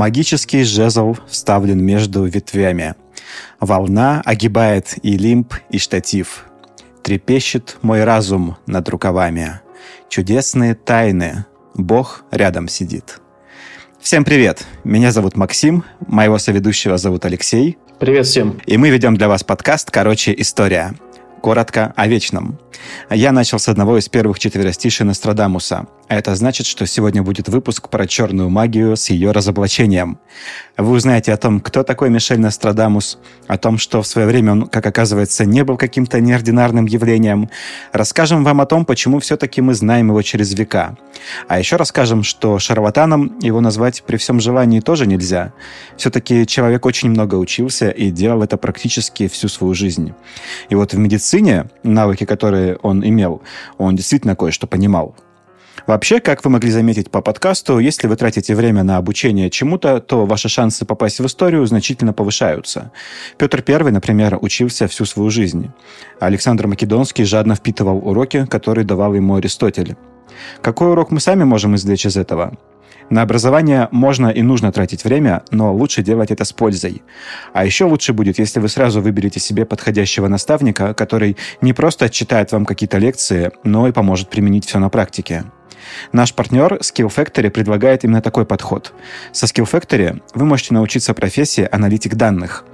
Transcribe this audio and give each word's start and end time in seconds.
Магический 0.00 0.64
жезл 0.64 1.14
вставлен 1.28 1.84
между 1.84 2.24
ветвями. 2.24 2.94
Волна 3.60 4.22
огибает 4.24 4.94
и 5.02 5.18
лимб, 5.18 5.52
и 5.68 5.76
штатив. 5.76 6.46
Трепещет 7.02 7.76
мой 7.82 8.04
разум 8.04 8.56
над 8.64 8.88
рукавами. 8.88 9.60
Чудесные 10.08 10.74
тайны. 10.74 11.44
Бог 11.74 12.24
рядом 12.30 12.66
сидит. 12.66 13.20
Всем 14.00 14.24
привет! 14.24 14.66
Меня 14.84 15.12
зовут 15.12 15.36
Максим, 15.36 15.84
моего 16.06 16.38
соведущего 16.38 16.96
зовут 16.96 17.26
Алексей. 17.26 17.76
Привет 17.98 18.26
всем! 18.26 18.58
И 18.64 18.78
мы 18.78 18.88
ведем 18.88 19.18
для 19.18 19.28
вас 19.28 19.44
подкаст 19.44 19.90
«Короче, 19.90 20.34
история». 20.38 20.94
Коротко 21.42 21.92
о 21.94 22.06
вечном. 22.06 22.58
Я 23.10 23.32
начал 23.32 23.58
с 23.58 23.68
одного 23.68 23.98
из 23.98 24.08
первых 24.08 24.38
четверостишей 24.38 25.04
Нострадамуса. 25.04 25.88
Это 26.10 26.34
значит, 26.34 26.66
что 26.66 26.86
сегодня 26.86 27.22
будет 27.22 27.48
выпуск 27.48 27.88
про 27.88 28.04
черную 28.04 28.50
магию 28.50 28.96
с 28.96 29.10
ее 29.10 29.30
разоблачением. 29.30 30.18
Вы 30.76 30.90
узнаете 30.90 31.32
о 31.32 31.36
том, 31.36 31.60
кто 31.60 31.84
такой 31.84 32.10
Мишель 32.10 32.40
Нострадамус, 32.40 33.20
о 33.46 33.56
том, 33.56 33.78
что 33.78 34.02
в 34.02 34.08
свое 34.08 34.26
время 34.26 34.50
он, 34.50 34.66
как 34.66 34.84
оказывается, 34.84 35.44
не 35.44 35.62
был 35.62 35.76
каким-то 35.76 36.20
неординарным 36.20 36.86
явлением. 36.86 37.48
Расскажем 37.92 38.42
вам 38.42 38.60
о 38.60 38.66
том, 38.66 38.84
почему 38.84 39.20
все-таки 39.20 39.60
мы 39.60 39.72
знаем 39.72 40.08
его 40.08 40.20
через 40.22 40.52
века. 40.52 40.96
А 41.46 41.60
еще 41.60 41.76
расскажем, 41.76 42.24
что 42.24 42.58
шарлатаном 42.58 43.38
его 43.38 43.60
назвать 43.60 44.02
при 44.02 44.16
всем 44.16 44.40
желании 44.40 44.80
тоже 44.80 45.06
нельзя. 45.06 45.52
Все-таки 45.96 46.44
человек 46.44 46.86
очень 46.86 47.10
много 47.10 47.36
учился 47.36 47.88
и 47.88 48.10
делал 48.10 48.42
это 48.42 48.56
практически 48.56 49.28
всю 49.28 49.46
свою 49.46 49.74
жизнь. 49.74 50.12
И 50.70 50.74
вот 50.74 50.92
в 50.92 50.98
медицине 50.98 51.66
навыки, 51.84 52.24
которые 52.24 52.78
он 52.82 53.06
имел, 53.06 53.42
он 53.78 53.94
действительно 53.94 54.34
кое-что 54.34 54.66
понимал. 54.66 55.14
Вообще, 55.90 56.20
как 56.20 56.44
вы 56.44 56.50
могли 56.50 56.70
заметить 56.70 57.10
по 57.10 57.20
подкасту, 57.20 57.80
если 57.80 58.06
вы 58.06 58.14
тратите 58.14 58.54
время 58.54 58.84
на 58.84 58.96
обучение 58.96 59.50
чему-то, 59.50 59.98
то 59.98 60.24
ваши 60.24 60.48
шансы 60.48 60.84
попасть 60.84 61.18
в 61.18 61.26
историю 61.26 61.66
значительно 61.66 62.12
повышаются. 62.12 62.92
Петр 63.38 63.64
I, 63.66 63.90
например, 63.90 64.38
учился 64.40 64.86
всю 64.86 65.04
свою 65.04 65.30
жизнь. 65.30 65.72
Александр 66.20 66.68
Македонский 66.68 67.24
жадно 67.24 67.56
впитывал 67.56 68.08
уроки, 68.08 68.46
которые 68.46 68.84
давал 68.84 69.14
ему 69.14 69.34
Аристотель. 69.34 69.96
Какой 70.62 70.92
урок 70.92 71.10
мы 71.10 71.18
сами 71.18 71.42
можем 71.42 71.74
извлечь 71.74 72.06
из 72.06 72.16
этого? 72.16 72.56
На 73.10 73.22
образование 73.22 73.88
можно 73.90 74.28
и 74.28 74.42
нужно 74.42 74.70
тратить 74.70 75.02
время, 75.02 75.42
но 75.50 75.74
лучше 75.74 76.04
делать 76.04 76.30
это 76.30 76.44
с 76.44 76.52
пользой. 76.52 77.02
А 77.52 77.64
еще 77.64 77.86
лучше 77.86 78.12
будет, 78.12 78.38
если 78.38 78.60
вы 78.60 78.68
сразу 78.68 79.00
выберете 79.00 79.40
себе 79.40 79.64
подходящего 79.64 80.28
наставника, 80.28 80.94
который 80.94 81.36
не 81.60 81.72
просто 81.72 82.04
отчитает 82.04 82.52
вам 82.52 82.64
какие-то 82.64 82.98
лекции, 82.98 83.50
но 83.64 83.88
и 83.88 83.92
поможет 83.92 84.30
применить 84.30 84.66
все 84.66 84.78
на 84.78 84.88
практике. 84.88 85.46
Наш 86.12 86.34
партнер 86.34 86.74
Skill 86.74 87.14
Factory 87.14 87.50
предлагает 87.50 88.04
именно 88.04 88.22
такой 88.22 88.44
подход. 88.44 88.92
Со 89.32 89.46
Skill 89.46 89.70
Factory 89.70 90.22
вы 90.34 90.44
можете 90.44 90.74
научиться 90.74 91.14
профессии 91.14 91.68
аналитик 91.70 92.14
данных. 92.14 92.64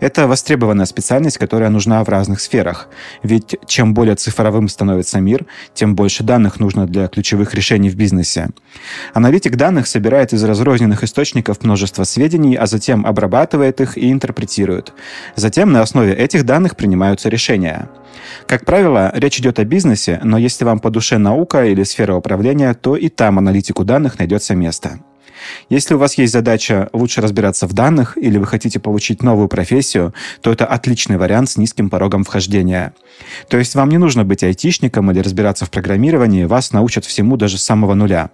Это 0.00 0.26
востребованная 0.26 0.86
специальность, 0.86 1.38
которая 1.38 1.70
нужна 1.70 2.02
в 2.04 2.08
разных 2.08 2.40
сферах. 2.40 2.88
Ведь 3.22 3.56
чем 3.66 3.94
более 3.94 4.14
цифровым 4.14 4.68
становится 4.68 5.20
мир, 5.20 5.46
тем 5.74 5.94
больше 5.94 6.22
данных 6.22 6.60
нужно 6.60 6.86
для 6.86 7.08
ключевых 7.08 7.54
решений 7.54 7.90
в 7.90 7.96
бизнесе. 7.96 8.48
Аналитик 9.14 9.56
данных 9.56 9.86
собирает 9.86 10.32
из 10.32 10.44
разрозненных 10.44 11.02
источников 11.02 11.62
множество 11.62 12.04
сведений, 12.04 12.56
а 12.56 12.66
затем 12.66 13.06
обрабатывает 13.06 13.80
их 13.80 13.98
и 13.98 14.12
интерпретирует. 14.12 14.92
Затем 15.36 15.72
на 15.72 15.82
основе 15.82 16.14
этих 16.14 16.44
данных 16.44 16.76
принимаются 16.76 17.28
решения. 17.28 17.88
Как 18.46 18.64
правило, 18.64 19.12
речь 19.14 19.38
идет 19.38 19.58
о 19.58 19.64
бизнесе, 19.64 20.20
но 20.22 20.38
если 20.38 20.64
вам 20.64 20.80
по 20.80 20.90
душе 20.90 21.18
наука 21.18 21.64
или 21.64 21.82
сфера 21.82 22.14
управления, 22.14 22.74
то 22.74 22.96
и 22.96 23.08
там 23.08 23.38
аналитику 23.38 23.84
данных 23.84 24.18
найдется 24.18 24.54
место. 24.54 25.00
Если 25.68 25.94
у 25.94 25.98
вас 25.98 26.18
есть 26.18 26.32
задача 26.32 26.88
лучше 26.92 27.20
разбираться 27.20 27.66
в 27.66 27.72
данных 27.72 28.16
или 28.16 28.38
вы 28.38 28.46
хотите 28.46 28.80
получить 28.80 29.22
новую 29.22 29.48
профессию, 29.48 30.14
то 30.40 30.52
это 30.52 30.66
отличный 30.66 31.16
вариант 31.16 31.50
с 31.50 31.56
низким 31.56 31.90
порогом 31.90 32.24
вхождения. 32.24 32.94
То 33.48 33.58
есть 33.58 33.74
вам 33.74 33.88
не 33.88 33.98
нужно 33.98 34.24
быть 34.24 34.42
айтишником 34.42 35.10
или 35.10 35.20
разбираться 35.20 35.66
в 35.66 35.70
программировании, 35.70 36.44
вас 36.44 36.72
научат 36.72 37.04
всему 37.04 37.36
даже 37.36 37.58
с 37.58 37.64
самого 37.64 37.94
нуля. 37.94 38.30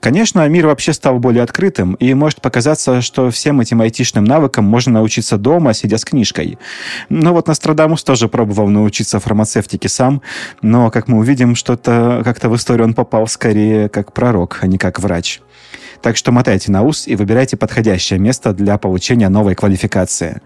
Конечно, 0.00 0.46
мир 0.48 0.66
вообще 0.66 0.92
стал 0.92 1.18
более 1.18 1.42
открытым, 1.42 1.94
и 1.94 2.14
может 2.14 2.40
показаться, 2.40 3.00
что 3.00 3.30
всем 3.30 3.60
этим 3.60 3.80
айтишным 3.80 4.24
навыкам 4.24 4.64
можно 4.64 4.94
научиться 4.94 5.36
дома, 5.38 5.74
сидя 5.74 5.98
с 5.98 6.04
книжкой. 6.04 6.58
Но 7.08 7.32
вот 7.32 7.48
Нострадамус 7.48 8.04
тоже 8.04 8.28
пробовал 8.28 8.68
научиться 8.68 9.20
фармацевтике 9.20 9.88
сам, 9.88 10.22
но, 10.60 10.90
как 10.90 11.08
мы 11.08 11.18
увидим, 11.18 11.54
что-то 11.54 12.22
как-то 12.24 12.48
в 12.48 12.56
историю 12.56 12.86
он 12.86 12.94
попал 12.94 13.26
скорее 13.26 13.88
как 13.88 14.12
пророк, 14.12 14.58
а 14.60 14.66
не 14.66 14.78
как 14.78 14.98
врач. 14.98 15.40
Так 16.02 16.16
что 16.16 16.32
мотайте 16.32 16.72
на 16.72 16.82
ус 16.82 17.06
и 17.06 17.14
выбирайте 17.14 17.56
подходящее 17.56 18.18
место 18.18 18.52
для 18.52 18.76
получения 18.76 19.28
новой 19.28 19.54
квалификации. 19.54 20.42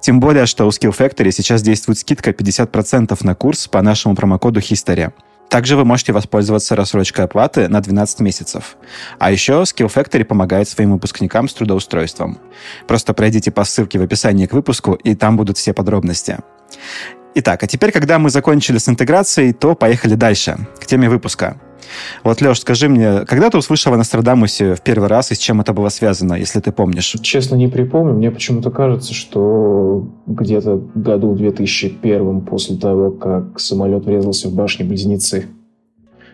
Тем 0.00 0.20
более, 0.20 0.46
что 0.46 0.66
у 0.66 0.70
Skill 0.70 0.96
Factory 0.96 1.32
сейчас 1.32 1.62
действует 1.62 1.98
скидка 1.98 2.30
50% 2.30 3.18
на 3.22 3.34
курс 3.34 3.66
по 3.66 3.82
нашему 3.82 4.14
промокоду 4.14 4.60
HISTORY. 4.60 5.12
Также 5.48 5.76
вы 5.76 5.84
можете 5.84 6.12
воспользоваться 6.12 6.76
рассрочкой 6.76 7.24
оплаты 7.24 7.66
на 7.66 7.80
12 7.80 8.20
месяцев. 8.20 8.76
А 9.18 9.32
еще 9.32 9.54
Skill 9.62 9.92
Factory 9.92 10.24
помогает 10.24 10.68
своим 10.68 10.92
выпускникам 10.92 11.48
с 11.48 11.54
трудоустройством. 11.54 12.38
Просто 12.86 13.12
пройдите 13.12 13.50
по 13.50 13.64
ссылке 13.64 13.98
в 13.98 14.02
описании 14.02 14.46
к 14.46 14.52
выпуску, 14.52 14.92
и 14.94 15.16
там 15.16 15.36
будут 15.36 15.58
все 15.58 15.72
подробности. 15.72 16.38
Итак, 17.34 17.64
а 17.64 17.66
теперь, 17.66 17.90
когда 17.90 18.20
мы 18.20 18.30
закончили 18.30 18.78
с 18.78 18.88
интеграцией, 18.88 19.52
то 19.52 19.74
поехали 19.74 20.14
дальше, 20.14 20.56
к 20.80 20.86
теме 20.86 21.08
выпуска. 21.08 21.56
Вот, 22.24 22.40
Леш, 22.40 22.60
скажи 22.60 22.88
мне, 22.88 23.24
когда 23.26 23.50
ты 23.50 23.58
услышал 23.58 23.92
о 23.92 23.96
Нострадамусе 23.96 24.74
в 24.74 24.82
первый 24.82 25.08
раз 25.08 25.30
и 25.30 25.34
с 25.34 25.38
чем 25.38 25.60
это 25.60 25.72
было 25.72 25.88
связано, 25.88 26.34
если 26.34 26.60
ты 26.60 26.72
помнишь? 26.72 27.16
Честно, 27.22 27.56
не 27.56 27.68
припомню. 27.68 28.14
Мне 28.14 28.30
почему-то 28.30 28.70
кажется, 28.70 29.14
что 29.14 30.08
где-то 30.26 30.82
году 30.94 31.34
2001 31.34 32.40
после 32.42 32.76
того, 32.76 33.10
как 33.10 33.58
самолет 33.60 34.04
врезался 34.04 34.48
в 34.48 34.54
башни-близнецы, 34.54 35.46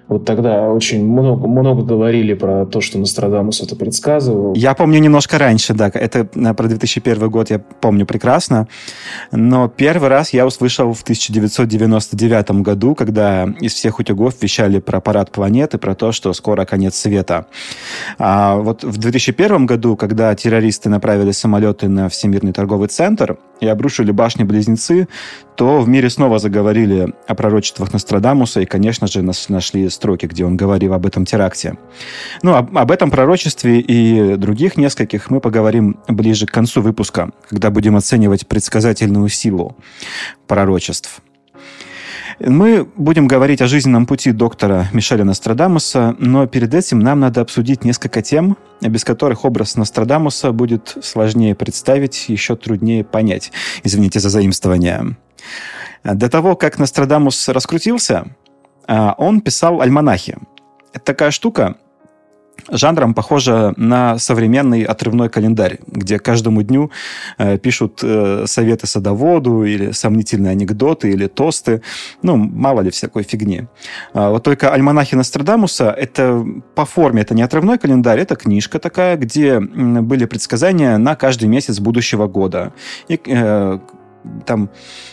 вот 0.08 0.24
тогда 0.24 0.68
очень 0.68 1.04
много, 1.04 1.48
много 1.48 1.82
говорили 1.82 2.34
про 2.34 2.64
то, 2.64 2.80
что 2.80 2.98
Нострадамус 2.98 3.60
это 3.60 3.74
предсказывал. 3.74 4.54
Я 4.54 4.74
помню 4.74 5.00
немножко 5.00 5.36
раньше, 5.36 5.74
да. 5.74 5.90
Это 5.92 6.28
э, 6.32 6.54
про 6.54 6.68
2001 6.68 7.28
год 7.28 7.50
я 7.50 7.58
помню 7.58 8.06
прекрасно. 8.06 8.68
Но 9.32 9.66
первый 9.68 10.08
раз 10.08 10.32
я 10.32 10.46
услышал 10.46 10.92
в 10.92 11.02
1999 11.02 12.50
году, 12.62 12.94
когда 12.94 13.48
из 13.60 13.74
всех 13.74 13.98
утюгов 13.98 14.34
вещали 14.40 14.78
про 14.78 15.00
парад 15.00 15.32
планеты, 15.32 15.78
про 15.78 15.96
то, 15.96 16.12
что 16.12 16.32
скоро 16.34 16.64
конец 16.64 16.94
света. 16.94 17.46
А 18.18 18.56
вот 18.56 18.84
в 18.84 18.98
2001 18.98 19.66
году, 19.66 19.96
когда 19.96 20.32
террористы 20.36 20.88
направили 20.88 21.32
самолеты 21.32 21.88
на 21.88 22.08
Всемирный 22.08 22.52
торговый 22.52 22.88
центр 22.88 23.38
и 23.60 23.66
обрушили 23.66 24.12
башни-близнецы, 24.12 25.08
то 25.56 25.80
в 25.80 25.88
мире 25.88 26.10
снова 26.10 26.38
заговорили 26.38 27.14
о 27.26 27.34
пророчествах 27.34 27.92
Нострадамуса 27.92 28.60
и, 28.60 28.66
конечно 28.66 29.06
же, 29.06 29.22
нашли 29.22 29.88
строки, 29.96 30.26
где 30.26 30.44
он 30.44 30.56
говорил 30.56 30.94
об 30.94 31.06
этом 31.06 31.24
теракте. 31.24 31.76
Ну, 32.42 32.54
об, 32.54 32.76
об 32.76 32.90
этом 32.90 33.10
пророчестве 33.10 33.80
и 33.80 34.36
других 34.36 34.76
нескольких 34.76 35.30
мы 35.30 35.40
поговорим 35.40 35.98
ближе 36.06 36.46
к 36.46 36.52
концу 36.52 36.80
выпуска, 36.80 37.30
когда 37.48 37.70
будем 37.70 37.96
оценивать 37.96 38.46
предсказательную 38.46 39.28
силу 39.28 39.76
пророчеств. 40.46 41.20
Мы 42.38 42.86
будем 42.96 43.26
говорить 43.26 43.62
о 43.62 43.66
жизненном 43.66 44.04
пути 44.04 44.30
доктора 44.30 44.88
Мишеля 44.92 45.24
Нострадамуса, 45.24 46.14
но 46.18 46.46
перед 46.46 46.74
этим 46.74 46.98
нам 46.98 47.20
надо 47.20 47.40
обсудить 47.40 47.82
несколько 47.82 48.20
тем, 48.20 48.58
без 48.82 49.04
которых 49.04 49.46
образ 49.46 49.76
Нострадамуса 49.76 50.52
будет 50.52 50.98
сложнее 51.02 51.54
представить, 51.54 52.28
еще 52.28 52.54
труднее 52.54 53.04
понять. 53.04 53.52
Извините 53.84 54.20
за 54.20 54.28
заимствование. 54.28 55.16
До 56.04 56.28
того, 56.28 56.56
как 56.56 56.78
Нострадамус 56.78 57.48
раскрутился, 57.48 58.26
он 58.88 59.40
писал 59.40 59.80
альманахи. 59.80 60.36
Это 60.92 61.04
такая 61.04 61.30
штука, 61.30 61.76
жанром 62.70 63.14
похожа 63.14 63.74
на 63.76 64.18
современный 64.18 64.82
отрывной 64.82 65.28
календарь, 65.28 65.78
где 65.86 66.18
каждому 66.18 66.62
дню 66.62 66.90
э, 67.38 67.58
пишут 67.58 68.00
э, 68.02 68.44
советы 68.46 68.86
садоводу 68.86 69.64
или 69.64 69.92
сомнительные 69.92 70.52
анекдоты 70.52 71.10
или 71.10 71.26
тосты. 71.26 71.82
Ну, 72.22 72.36
мало 72.36 72.80
ли 72.80 72.90
всякой 72.90 73.22
фигни. 73.22 73.66
А, 74.12 74.30
вот 74.30 74.42
только 74.42 74.72
«Альманахи 74.72 75.14
Нострадамуса»— 75.14 75.90
это 75.98 76.44
по 76.74 76.84
форме, 76.84 77.22
это 77.22 77.34
не 77.34 77.42
отрывной 77.42 77.78
календарь, 77.78 78.20
это 78.20 78.36
книжка 78.36 78.78
такая, 78.78 79.16
где 79.16 79.60
были 79.60 80.24
предсказания 80.24 80.98
на 80.98 81.14
каждый 81.14 81.48
месяц 81.48 81.78
будущего 81.78 82.26
года. 82.26 82.72
И 83.08 83.20
э, 83.24 83.78
там 84.44 84.70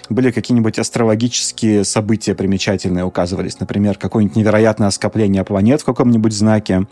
были 0.09 0.31
какие-нибудь 0.31 0.79
астрологические 0.79 1.83
события 1.83 2.35
примечательные 2.35 3.05
указывались. 3.05 3.59
Например, 3.59 3.97
какое-нибудь 3.97 4.35
невероятное 4.35 4.89
скопление 4.91 5.43
планет 5.43 5.81
в 5.81 5.85
каком-нибудь 5.85 6.33
знаке. 6.33 6.87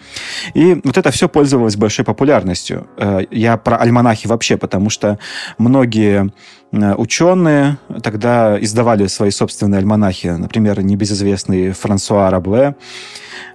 И 0.53 0.79
вот 0.83 0.97
это 0.97 1.11
все 1.11 1.29
пользовалось 1.29 1.75
большой 1.75 2.05
популярностью. 2.05 2.87
Э, 2.97 3.21
я 3.31 3.57
про 3.57 3.77
альманахи 3.77 4.27
вообще, 4.27 4.57
потому 4.57 4.89
что 4.89 5.19
многие 5.57 6.31
э, 6.71 6.95
ученые 6.95 7.77
тогда 8.03 8.61
издавали 8.61 9.07
свои 9.07 9.31
собственные 9.31 9.79
альманахи. 9.79 10.27
Например, 10.27 10.81
небезызвестный 10.81 11.71
Франсуа 11.71 12.29
Рабле. 12.29 12.75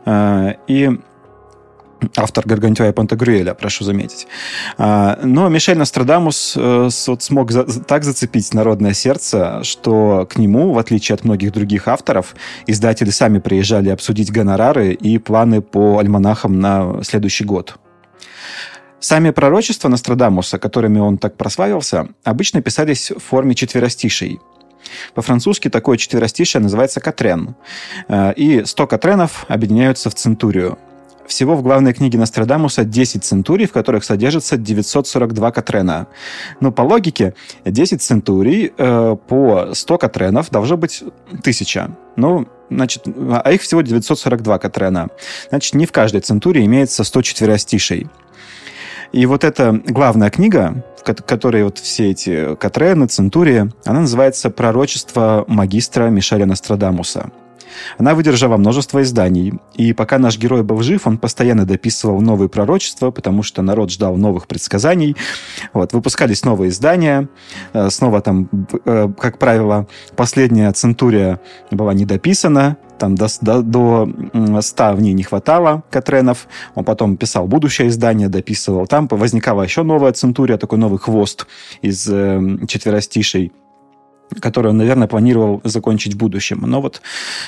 Э, 0.05 0.55
и 0.67 0.99
автор 2.17 2.47
Гаргантюа 2.47 2.89
и 2.89 2.93
Пантагрюэля, 2.93 3.55
прошу 3.55 3.85
заметить. 3.85 4.27
А, 4.79 5.19
но 5.23 5.49
Мишель 5.49 5.79
Нострадамус 5.79 6.55
э, 6.57 6.89
смог 6.91 7.51
так 7.87 8.05
зацепить 8.05 8.53
народное 8.55 8.93
сердце, 8.93 9.61
что 9.63 10.27
к 10.31 10.37
нему, 10.37 10.73
в 10.73 10.79
отличие 10.79 11.15
от 11.15 11.25
многих 11.25 11.53
других 11.53 11.89
авторов, 11.89 12.35
издатели 12.67 13.11
сами 13.11 13.39
приезжали 13.39 13.89
обсудить 13.89 14.31
гонорары 14.31 14.93
и 14.93 15.19
планы 15.19 15.63
по 15.63 15.99
альманахам 15.99 16.61
на 16.61 17.03
следующий 17.03 17.45
год. 17.45 17.77
Сами 18.99 19.31
пророчества 19.31 19.89
Нострадамуса, 19.89 20.59
которыми 20.59 20.99
он 20.99 21.19
так 21.19 21.37
прославился, 21.37 22.09
обычно 22.25 22.63
писались 22.63 23.11
в 23.11 23.19
форме 23.19 23.55
четверостишей. 23.55 24.41
По-французски 25.15 25.69
такое 25.69 25.97
четверостишее 25.97 26.63
называется 26.63 27.01
катрен. 27.01 27.57
Э, 28.09 28.33
и 28.35 28.65
100 28.65 28.87
катренов 28.87 29.45
объединяются 29.49 30.11
в 30.11 30.15
центурию. 30.15 30.79
Всего 31.27 31.57
в 31.57 31.63
главной 31.63 31.93
книге 31.93 32.19
Нострадамуса 32.19 32.85
10 32.85 33.25
центурий, 33.25 33.67
в 33.67 33.73
которых 33.73 34.05
содержится 34.05 34.57
942 34.57 35.51
катрена. 35.51 36.07
Но 36.61 36.73
по 36.73 36.83
логике 36.83 37.35
10 37.65 38.03
центурий 38.03 38.73
э, 38.77 39.17
по 39.29 39.71
100 39.73 39.99
катренов 39.99 40.51
должно 40.51 40.77
быть 40.77 41.03
1000. 41.31 41.91
Ну, 42.17 42.47
значит, 42.71 43.05
а 43.07 43.53
их 43.53 43.63
всего 43.63 43.83
942 43.83 44.59
катрена. 44.59 45.09
Значит, 45.49 45.75
не 45.75 45.87
в 45.87 45.93
каждой 45.93 46.21
центурии 46.21 46.65
имеется 46.65 47.05
100 47.05 47.23
четверостишей. 47.23 48.09
И 49.13 49.27
вот 49.27 49.45
эта 49.45 49.73
главная 49.87 50.31
книга, 50.31 50.85
в 50.99 51.03
которой 51.03 51.65
вот 51.65 51.79
все 51.79 52.11
эти 52.11 52.55
Катрены, 52.57 53.07
Центурии, 53.07 53.71
она 53.85 54.01
называется 54.01 54.51
«Пророчество 54.51 55.45
магистра 55.47 56.09
Мишеля 56.09 56.47
Нострадамуса». 56.47 57.31
Она 57.99 58.15
выдержала 58.15 58.57
множество 58.57 59.03
изданий, 59.03 59.55
и 59.75 59.93
пока 59.93 60.19
наш 60.19 60.39
герой 60.39 60.63
был 60.63 60.83
жив, 60.83 61.07
он 61.07 61.19
постоянно 61.19 61.65
дописывал 61.65 62.21
новые 62.21 62.49
пророчества, 62.49 63.11
потому 63.11 63.43
что 63.43 63.63
народ 63.63 63.91
ждал 63.91 64.17
новых 64.17 64.47
предсказаний. 64.47 65.17
Вот, 65.73 65.93
выпускались 65.93 66.45
новые 66.45 66.71
издания, 66.71 67.29
э, 67.73 67.91
снова 67.91 68.21
там, 68.21 68.49
э, 68.85 69.09
как 69.19 69.39
правило, 69.39 69.87
последняя 70.17 70.73
центурия 70.73 71.41
была 71.71 71.95
недописана, 71.95 72.77
там 72.99 73.15
до, 73.15 73.27
до, 73.41 73.63
до 73.63 74.61
100 74.61 74.95
в 74.95 75.01
ней 75.03 75.13
не 75.13 75.23
хватало 75.23 75.83
Катренов. 75.91 76.49
Он 76.75 76.85
потом 76.85 77.17
писал 77.17 77.47
будущее 77.47 77.89
издание, 77.89 78.29
дописывал. 78.29 78.87
Там 78.87 79.07
возникала 79.11 79.63
еще 79.63 79.83
новая 79.83 80.13
центурия, 80.13 80.57
такой 80.57 80.79
новый 80.79 80.99
хвост 80.99 81.47
из 81.83 82.09
э, 82.09 82.41
четверостишей 82.67 83.53
который 84.41 84.69
он, 84.71 84.77
наверное, 84.77 85.09
планировал 85.09 85.61
закончить 85.65 86.15
в 86.15 86.17
будущем, 86.17 86.63
но 86.67 86.81
вот 86.81 87.01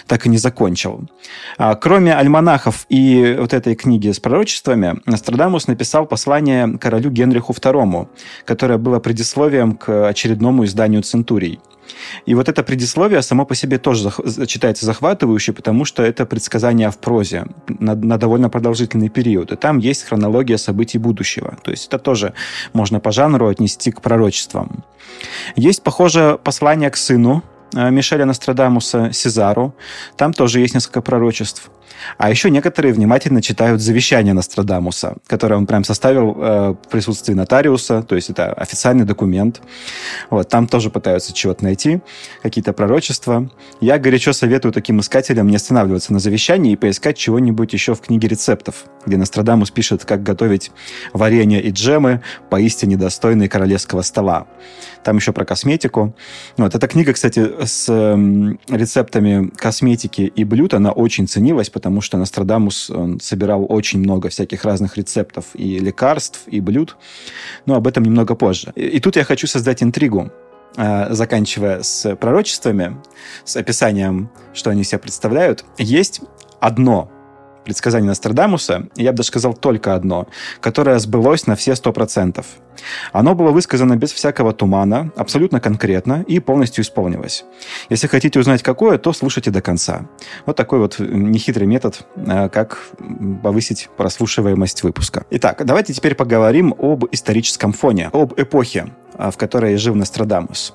так 0.06 0.26
и 0.26 0.28
не 0.28 0.38
закончил. 0.38 1.08
А, 1.56 1.74
кроме 1.74 2.14
альманахов 2.14 2.86
и 2.88 3.36
вот 3.38 3.52
этой 3.52 3.74
книги 3.74 4.10
с 4.10 4.20
пророчествами, 4.20 5.00
Нострадамус 5.06 5.66
написал 5.66 6.06
послание 6.06 6.78
королю 6.78 7.10
Генриху 7.10 7.52
II, 7.52 8.08
которое 8.44 8.78
было 8.78 8.98
предисловием 9.00 9.72
к 9.76 10.08
очередному 10.08 10.64
изданию 10.64 11.02
«Центурий». 11.02 11.60
И 12.26 12.34
вот 12.34 12.48
это 12.48 12.62
предисловие 12.62 13.22
само 13.22 13.44
по 13.44 13.54
себе 13.54 13.78
тоже 13.78 14.10
читается 14.46 14.86
захватывающе, 14.86 15.52
потому 15.52 15.84
что 15.84 16.02
это 16.02 16.26
предсказание 16.26 16.90
в 16.90 16.98
прозе 16.98 17.46
на, 17.68 17.94
на 17.94 18.18
довольно 18.18 18.50
продолжительный 18.50 19.08
период. 19.08 19.52
И 19.52 19.56
там 19.56 19.78
есть 19.78 20.04
хронология 20.04 20.56
событий 20.56 20.98
будущего. 20.98 21.56
То 21.62 21.70
есть 21.70 21.88
это 21.88 21.98
тоже 21.98 22.34
можно 22.72 23.00
по 23.00 23.12
жанру 23.12 23.48
отнести 23.48 23.90
к 23.90 24.00
пророчествам. 24.00 24.84
Есть, 25.56 25.82
похоже, 25.82 26.38
послание 26.42 26.90
к 26.90 26.96
сыну 26.96 27.42
э, 27.74 27.90
Мишеля 27.90 28.24
Нострадамуса 28.24 29.12
Сезару. 29.12 29.74
Там 30.16 30.32
тоже 30.32 30.60
есть 30.60 30.74
несколько 30.74 31.00
пророчеств. 31.00 31.70
А 32.16 32.30
еще 32.30 32.50
некоторые 32.50 32.92
внимательно 32.92 33.42
читают 33.42 33.80
завещание 33.80 34.34
Нострадамуса, 34.34 35.16
которое 35.26 35.56
он 35.56 35.66
прям 35.66 35.84
составил 35.84 36.36
э, 36.36 36.68
в 36.70 36.88
присутствии 36.90 37.34
нотариуса, 37.34 38.02
то 38.02 38.14
есть 38.14 38.30
это 38.30 38.52
официальный 38.52 39.04
документ. 39.04 39.60
Вот, 40.30 40.48
там 40.48 40.66
тоже 40.66 40.90
пытаются 40.90 41.32
чего-то 41.32 41.64
найти, 41.64 42.00
какие-то 42.42 42.72
пророчества. 42.72 43.50
Я 43.80 43.98
горячо 43.98 44.32
советую 44.32 44.72
таким 44.72 45.00
искателям 45.00 45.48
не 45.48 45.56
останавливаться 45.56 46.12
на 46.12 46.18
завещании 46.18 46.72
и 46.72 46.76
поискать 46.76 47.16
чего-нибудь 47.16 47.72
еще 47.72 47.94
в 47.94 48.00
книге 48.00 48.28
рецептов, 48.28 48.84
где 49.06 49.16
Нострадамус 49.16 49.70
пишет, 49.70 50.04
как 50.04 50.22
готовить 50.22 50.70
варенье 51.12 51.62
и 51.62 51.70
джемы, 51.70 52.22
поистине 52.50 52.96
достойные 52.96 53.48
королевского 53.48 54.02
стола. 54.02 54.46
Там 55.04 55.16
еще 55.16 55.32
про 55.32 55.44
косметику. 55.44 56.14
Вот, 56.56 56.74
эта 56.74 56.88
книга, 56.88 57.12
кстати, 57.12 57.64
с 57.64 57.86
э, 57.88 58.74
рецептами 58.74 59.50
косметики 59.56 60.22
и 60.22 60.44
блюд, 60.44 60.74
она 60.74 60.92
очень 60.92 61.26
ценилась, 61.28 61.70
потому 61.78 62.00
что 62.00 62.18
Нострадамус 62.18 62.90
он 62.90 63.20
собирал 63.20 63.64
очень 63.68 64.00
много 64.00 64.30
всяких 64.30 64.64
разных 64.64 64.96
рецептов 64.96 65.44
и 65.54 65.78
лекарств, 65.78 66.40
и 66.48 66.60
блюд. 66.60 66.96
Но 67.66 67.76
об 67.76 67.86
этом 67.86 68.02
немного 68.02 68.34
позже. 68.34 68.72
И, 68.74 68.82
и 68.82 68.98
тут 68.98 69.14
я 69.14 69.22
хочу 69.22 69.46
создать 69.46 69.80
интригу 69.80 70.32
э, 70.76 71.14
заканчивая 71.14 71.84
с 71.84 72.16
пророчествами, 72.16 72.96
с 73.44 73.54
описанием, 73.54 74.28
что 74.54 74.70
они 74.70 74.82
себя 74.82 74.98
представляют, 74.98 75.64
есть 75.78 76.20
одно 76.58 77.12
предсказание 77.64 78.08
Нострадамуса, 78.08 78.88
я 78.96 79.12
бы 79.12 79.18
даже 79.18 79.28
сказал 79.28 79.54
только 79.54 79.94
одно, 79.94 80.28
которое 80.60 80.98
сбылось 80.98 81.46
на 81.46 81.56
все 81.56 81.74
сто 81.74 81.92
процентов. 81.92 82.46
Оно 83.12 83.34
было 83.34 83.50
высказано 83.50 83.96
без 83.96 84.12
всякого 84.12 84.52
тумана, 84.52 85.12
абсолютно 85.16 85.60
конкретно 85.60 86.24
и 86.26 86.38
полностью 86.40 86.82
исполнилось. 86.82 87.44
Если 87.90 88.06
хотите 88.06 88.38
узнать 88.38 88.62
какое, 88.62 88.98
то 88.98 89.12
слушайте 89.12 89.50
до 89.50 89.60
конца. 89.60 90.08
Вот 90.46 90.56
такой 90.56 90.78
вот 90.78 90.98
нехитрый 90.98 91.66
метод, 91.66 92.06
э, 92.16 92.48
как 92.48 92.88
повысить 93.42 93.88
прослушиваемость 93.96 94.82
выпуска. 94.82 95.24
Итак, 95.30 95.64
давайте 95.64 95.92
теперь 95.92 96.14
поговорим 96.14 96.74
об 96.78 97.04
историческом 97.12 97.72
фоне, 97.72 98.10
об 98.12 98.38
эпохе, 98.38 98.92
э, 99.14 99.30
в 99.30 99.36
которой 99.36 99.76
жил 99.76 99.94
Нострадамус. 99.94 100.74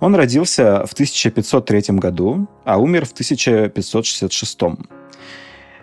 Он 0.00 0.14
родился 0.14 0.84
в 0.86 0.94
1503 0.94 1.98
году, 1.98 2.48
а 2.64 2.78
умер 2.78 3.06
в 3.06 3.12
1566. 3.12 4.58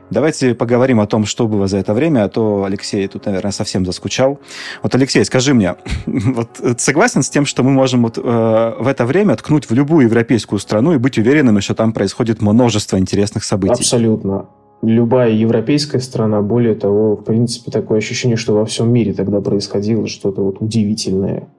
Давайте 0.10 0.56
поговорим 0.56 1.00
о 1.00 1.08
том, 1.08 1.26
что 1.26 1.48
было 1.48 1.68
за 1.68 1.78
это 1.78 1.94
время, 1.94 2.24
а 2.24 2.30
то 2.30 2.64
Алексей 2.64 3.08
тут, 3.08 3.26
наверное, 3.26 3.52
совсем 3.52 3.86
заскучал. 3.86 4.40
Вот, 4.82 4.96
Алексей, 4.96 5.24
скажи 5.26 5.54
мне, 5.54 5.76
вот 6.06 6.54
ты 6.54 6.80
согласен 6.80 7.22
с 7.22 7.30
тем, 7.30 7.46
что 7.46 7.64
мы 7.64 7.72
можем 7.72 8.04
вот, 8.04 8.18
э, 8.18 8.22
в 8.22 8.88
это 8.88 9.06
время 9.06 9.36
ткнуть 9.36 9.70
в 9.70 9.74
любую 9.74 10.06
европейскую 10.06 10.60
страну 10.60 10.94
и 10.94 10.98
быть 10.98 11.18
уверенными, 11.18 11.60
что 11.60 11.76
там 11.76 11.94
происходит 11.94 12.42
множество 12.42 12.98
интересных 12.98 13.44
событий? 13.44 13.74
Абсолютно. 13.74 14.48
Любая 14.82 15.32
европейская 15.32 16.00
страна, 16.00 16.42
более 16.42 16.74
того, 16.74 17.18
в 17.18 17.24
принципе, 17.24 17.70
такое 17.70 17.98
ощущение, 17.98 18.38
что 18.38 18.54
во 18.54 18.66
всем 18.66 18.92
мире 18.92 19.14
тогда 19.14 19.42
происходило 19.42 20.08
что-то 20.08 20.42
вот 20.42 20.62
удивительное. 20.62 21.50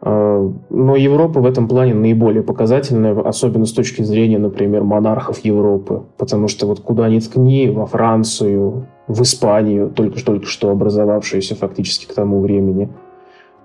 А, 0.00 0.52
но 0.70 0.96
Европа 0.96 1.40
в 1.40 1.46
этом 1.46 1.68
плане 1.68 1.94
наиболее 1.94 2.42
показательная, 2.42 3.18
особенно 3.20 3.66
с 3.66 3.72
точки 3.72 4.02
зрения, 4.02 4.38
например, 4.38 4.84
монархов 4.84 5.40
Европы. 5.40 6.04
Потому 6.16 6.48
что 6.48 6.66
вот 6.66 6.80
куда 6.80 7.08
ни 7.08 7.18
ткни, 7.18 7.68
во 7.68 7.86
Францию, 7.86 8.86
в 9.06 9.22
Испанию, 9.22 9.90
только-только 9.90 10.46
что 10.46 10.70
образовавшуюся 10.70 11.56
фактически 11.56 12.06
к 12.06 12.14
тому 12.14 12.40
времени, 12.40 12.88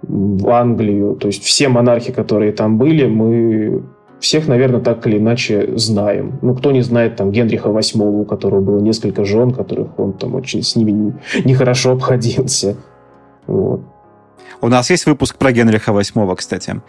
в 0.02 0.50
Англию, 0.50 1.16
то 1.16 1.28
есть 1.28 1.44
все 1.44 1.70
монархи, 1.70 2.12
которые 2.12 2.52
там 2.52 2.78
были, 2.78 3.08
мы 3.08 3.84
всех, 4.20 4.48
наверное, 4.48 4.80
так 4.80 5.06
или 5.06 5.18
иначе 5.18 5.74
знаем. 5.76 6.40
Ну, 6.42 6.56
кто 6.56 6.72
не 6.72 6.82
знает 6.82 7.18
там 7.18 7.32
Генриха 7.32 7.70
VIII, 7.70 8.22
у 8.22 8.26
которого 8.26 8.62
было 8.62 8.80
несколько 8.80 9.26
жен, 9.26 9.52
которых 9.52 10.00
он 10.00 10.14
там 10.14 10.36
очень 10.36 10.64
с 10.64 10.76
ними 10.76 11.14
нехорошо 11.44 11.92
обходился. 11.92 12.78
Вот. 13.48 13.82
У 14.64 14.70
нас 14.70 14.90
есть 14.90 15.06
выпуск 15.06 15.36
про 15.36 15.52
Генриха 15.52 15.92
VIII, 15.92 16.36
кстати. 16.38 16.82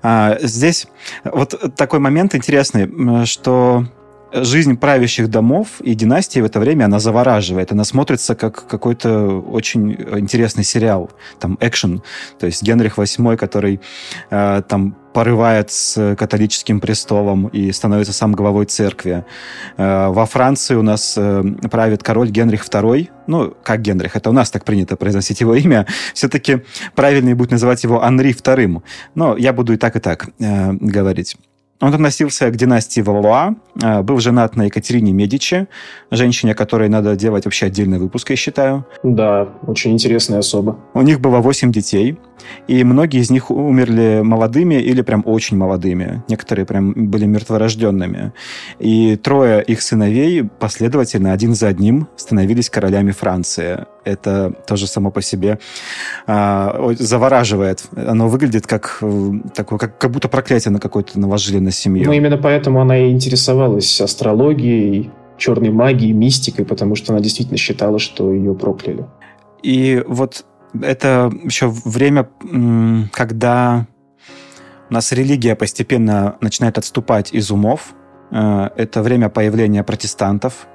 А, 0.00 0.38
здесь 0.42 0.86
вот 1.24 1.74
такой 1.74 1.98
момент 1.98 2.36
интересный, 2.36 3.26
что 3.26 3.84
жизнь 4.32 4.76
правящих 4.76 5.28
домов 5.28 5.80
и 5.80 5.94
династий 5.94 6.40
в 6.40 6.44
это 6.44 6.60
время, 6.60 6.84
она 6.84 6.98
завораживает. 6.98 7.72
Она 7.72 7.84
смотрится 7.84 8.34
как 8.34 8.66
какой-то 8.66 9.40
очень 9.40 9.92
интересный 9.92 10.64
сериал. 10.64 11.10
Там 11.38 11.56
экшен. 11.60 12.02
То 12.38 12.46
есть 12.46 12.62
Генрих 12.62 12.98
VIII, 12.98 13.36
который 13.36 13.80
э, 14.30 14.62
там 14.68 14.96
порывает 15.12 15.70
с 15.70 16.14
католическим 16.16 16.80
престолом 16.80 17.48
и 17.48 17.72
становится 17.72 18.12
сам 18.12 18.32
главой 18.32 18.66
церкви. 18.66 19.24
Э, 19.76 20.08
во 20.08 20.26
Франции 20.26 20.74
у 20.76 20.82
нас 20.82 21.14
э, 21.16 21.42
правит 21.70 22.02
король 22.02 22.30
Генрих 22.30 22.64
II. 22.64 23.08
Ну, 23.26 23.54
как 23.62 23.80
Генрих, 23.80 24.16
это 24.16 24.30
у 24.30 24.32
нас 24.32 24.50
так 24.50 24.64
принято 24.64 24.96
произносить 24.96 25.40
его 25.40 25.54
имя. 25.54 25.86
Все-таки 26.14 26.62
правильнее 26.94 27.34
будет 27.34 27.50
называть 27.50 27.82
его 27.84 28.02
Анри 28.02 28.32
II. 28.32 28.82
Но 29.14 29.36
я 29.36 29.52
буду 29.52 29.72
и 29.72 29.76
так, 29.76 29.96
и 29.96 30.00
так 30.00 30.28
э, 30.38 30.72
говорить. 30.72 31.36
Он 31.80 31.94
относился 31.94 32.50
к 32.50 32.56
династии 32.56 33.00
Валуа, 33.00 33.54
э, 33.82 34.02
был 34.02 34.18
женат 34.20 34.54
на 34.56 34.64
Екатерине 34.64 35.12
Медичи, 35.12 35.66
женщине, 36.10 36.54
которой 36.54 36.88
надо 36.88 37.16
делать 37.16 37.46
вообще 37.46 37.66
отдельный 37.66 37.98
выпуск, 37.98 38.30
я 38.30 38.36
считаю. 38.36 38.84
Да, 39.02 39.48
очень 39.66 39.92
интересная 39.92 40.40
особа. 40.40 40.78
У 40.92 41.00
них 41.02 41.20
было 41.20 41.38
восемь 41.38 41.72
детей. 41.72 42.18
и 42.68 42.84
многие 42.84 43.20
из 43.20 43.30
них 43.30 43.50
умерли 43.50 44.20
молодыми 44.22 44.74
или 44.74 45.02
прям 45.02 45.22
очень 45.26 45.56
молодыми. 45.56 46.22
Некоторые 46.28 46.66
прям 46.66 46.92
были 47.10 47.26
мертворожденными. 47.26 48.32
И 48.78 49.16
трое 49.16 49.62
их 49.62 49.82
сыновей 49.82 50.44
последовательно, 50.44 51.32
один 51.32 51.54
за 51.54 51.68
одним, 51.68 52.08
становились 52.16 52.70
королями 52.70 53.10
Франции. 53.10 53.86
Это 54.04 54.54
тоже 54.66 54.86
само 54.86 55.10
по 55.10 55.22
себе 55.22 55.58
а, 56.26 56.94
завораживает. 56.98 57.84
Оно 57.94 58.28
выглядит 58.28 58.66
как, 58.66 58.98
э, 59.02 59.30
такое, 59.54 59.78
как, 59.78 59.98
как 59.98 60.10
будто 60.10 60.28
проклятие 60.28 60.72
на 60.72 60.80
какое-то 60.80 61.18
наложили 61.18 61.58
на 61.58 61.70
семью. 61.70 62.06
Ну, 62.06 62.12
именно 62.12 62.38
поэтому 62.38 62.80
она 62.80 62.98
и 62.98 63.10
интересовалась 63.10 64.00
астрологией, 64.00 65.10
черной 65.36 65.70
магией, 65.70 66.12
мистикой, 66.12 66.64
потому 66.64 66.94
что 66.94 67.12
она 67.12 67.20
действительно 67.20 67.58
считала, 67.58 67.98
что 67.98 68.32
ее 68.32 68.54
прокляли. 68.54 69.06
И 69.62 70.02
вот 70.06 70.44
это 70.80 71.32
еще 71.44 71.68
время, 71.68 72.28
когда 73.12 73.86
у 74.88 74.94
нас 74.94 75.12
религия 75.12 75.54
постепенно 75.54 76.36
начинает 76.40 76.78
отступать 76.78 77.32
из 77.32 77.50
умов. 77.50 77.94
Э, 78.30 78.68
это 78.76 79.02
время 79.02 79.28
появления 79.28 79.82
протестантов, 79.82 80.68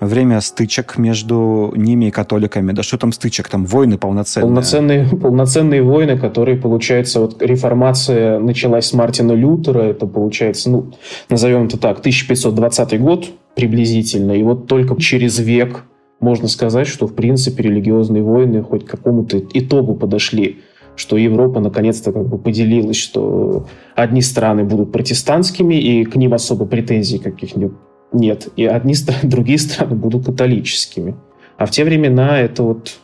время 0.00 0.40
стычек 0.40 0.98
между 0.98 1.72
ними 1.76 2.06
и 2.06 2.10
католиками. 2.10 2.72
Да 2.72 2.82
что 2.82 2.98
там 2.98 3.12
стычек, 3.12 3.48
там 3.48 3.64
войны 3.64 3.96
полноценные. 3.98 4.48
Полноценные, 4.48 5.06
полноценные 5.06 5.82
войны, 5.82 6.18
которые, 6.18 6.56
получается, 6.56 7.20
вот 7.20 7.40
реформация 7.42 8.38
началась 8.38 8.86
с 8.86 8.92
Мартина 8.92 9.32
Лютера, 9.32 9.82
это 9.82 10.06
получается, 10.06 10.70
ну, 10.70 10.92
назовем 11.28 11.66
это 11.66 11.78
так, 11.78 12.00
1520 12.00 13.00
год 13.00 13.26
приблизительно, 13.54 14.32
и 14.32 14.42
вот 14.42 14.66
только 14.66 15.00
через 15.00 15.38
век 15.38 15.84
можно 16.18 16.48
сказать, 16.48 16.86
что, 16.86 17.06
в 17.06 17.14
принципе, 17.14 17.62
религиозные 17.64 18.22
войны 18.22 18.62
хоть 18.62 18.84
к 18.84 18.90
какому-то 18.90 19.38
итогу 19.52 19.94
подошли, 19.94 20.60
что 20.96 21.16
Европа 21.16 21.60
наконец-то 21.60 22.12
как 22.12 22.26
бы 22.26 22.38
поделилась, 22.38 22.96
что 22.96 23.66
одни 23.94 24.22
страны 24.22 24.64
будут 24.64 24.92
протестантскими, 24.92 25.74
и 25.74 26.04
к 26.04 26.16
ним 26.16 26.34
особо 26.34 26.66
претензий 26.66 27.18
каких-нибудь 27.18 27.76
нет, 28.12 28.48
и 28.56 28.64
одни 28.64 28.94
страны, 28.94 29.20
другие 29.24 29.58
страны 29.58 29.94
будут 29.94 30.26
католическими. 30.26 31.16
А 31.58 31.66
в 31.66 31.70
те 31.70 31.84
времена 31.84 32.40
это 32.40 32.62
вот 32.62 32.98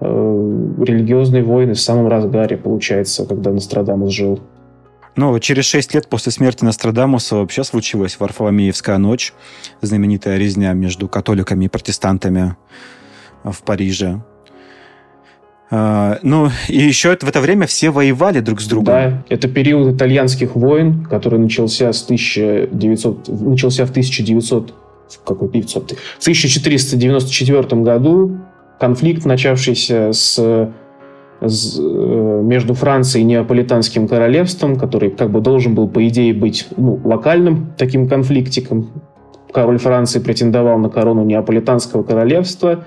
э, 0.00 0.06
религиозные 0.06 1.42
войны 1.42 1.74
в 1.74 1.80
самом 1.80 2.08
разгаре, 2.08 2.56
получается, 2.56 3.26
когда 3.26 3.50
Нострадамус 3.50 4.12
жил. 4.12 4.40
Ну, 5.16 5.38
через 5.38 5.64
шесть 5.64 5.94
лет 5.94 6.08
после 6.08 6.30
смерти 6.30 6.64
Нострадамуса 6.64 7.36
вообще 7.36 7.64
случилась 7.64 8.20
Варфоломеевская 8.20 8.98
ночь, 8.98 9.32
знаменитая 9.80 10.36
резня 10.36 10.74
между 10.74 11.08
католиками 11.08 11.64
и 11.64 11.68
протестантами 11.68 12.56
в 13.42 13.62
Париже. 13.62 14.22
Uh, 15.68 16.18
ну, 16.22 16.48
и 16.68 16.78
еще 16.78 17.08
в 17.16 17.28
это 17.28 17.40
время 17.40 17.66
все 17.66 17.90
воевали 17.90 18.38
друг 18.38 18.60
с 18.60 18.66
другом. 18.66 18.86
Да, 18.86 19.24
это 19.28 19.48
период 19.48 19.96
итальянских 19.96 20.54
войн, 20.54 21.04
который 21.04 21.40
начался 21.40 21.92
с 21.92 22.04
1900, 22.04 23.28
начался 23.28 23.84
в 23.84 23.90
1900, 23.90 24.74
какой 25.24 25.48
900, 25.48 25.90
в 26.18 26.22
1494 26.22 27.82
году. 27.82 28.38
Конфликт, 28.78 29.24
начавшийся 29.24 30.12
с 30.12 30.70
Э, 31.40 32.40
между 32.42 32.72
Францией 32.74 33.22
и 33.22 33.26
Неаполитанским 33.26 34.08
королевством, 34.08 34.76
который 34.76 35.10
как 35.10 35.30
бы 35.30 35.40
должен 35.40 35.74
был, 35.74 35.86
по 35.88 36.06
идее, 36.08 36.32
быть 36.32 36.66
ну, 36.76 36.98
локальным 37.04 37.74
таким 37.76 38.08
конфликтиком. 38.08 38.88
Король 39.52 39.78
Франции 39.78 40.18
претендовал 40.18 40.78
на 40.78 40.88
корону 40.88 41.24
Неаполитанского 41.24 42.02
королевства, 42.04 42.84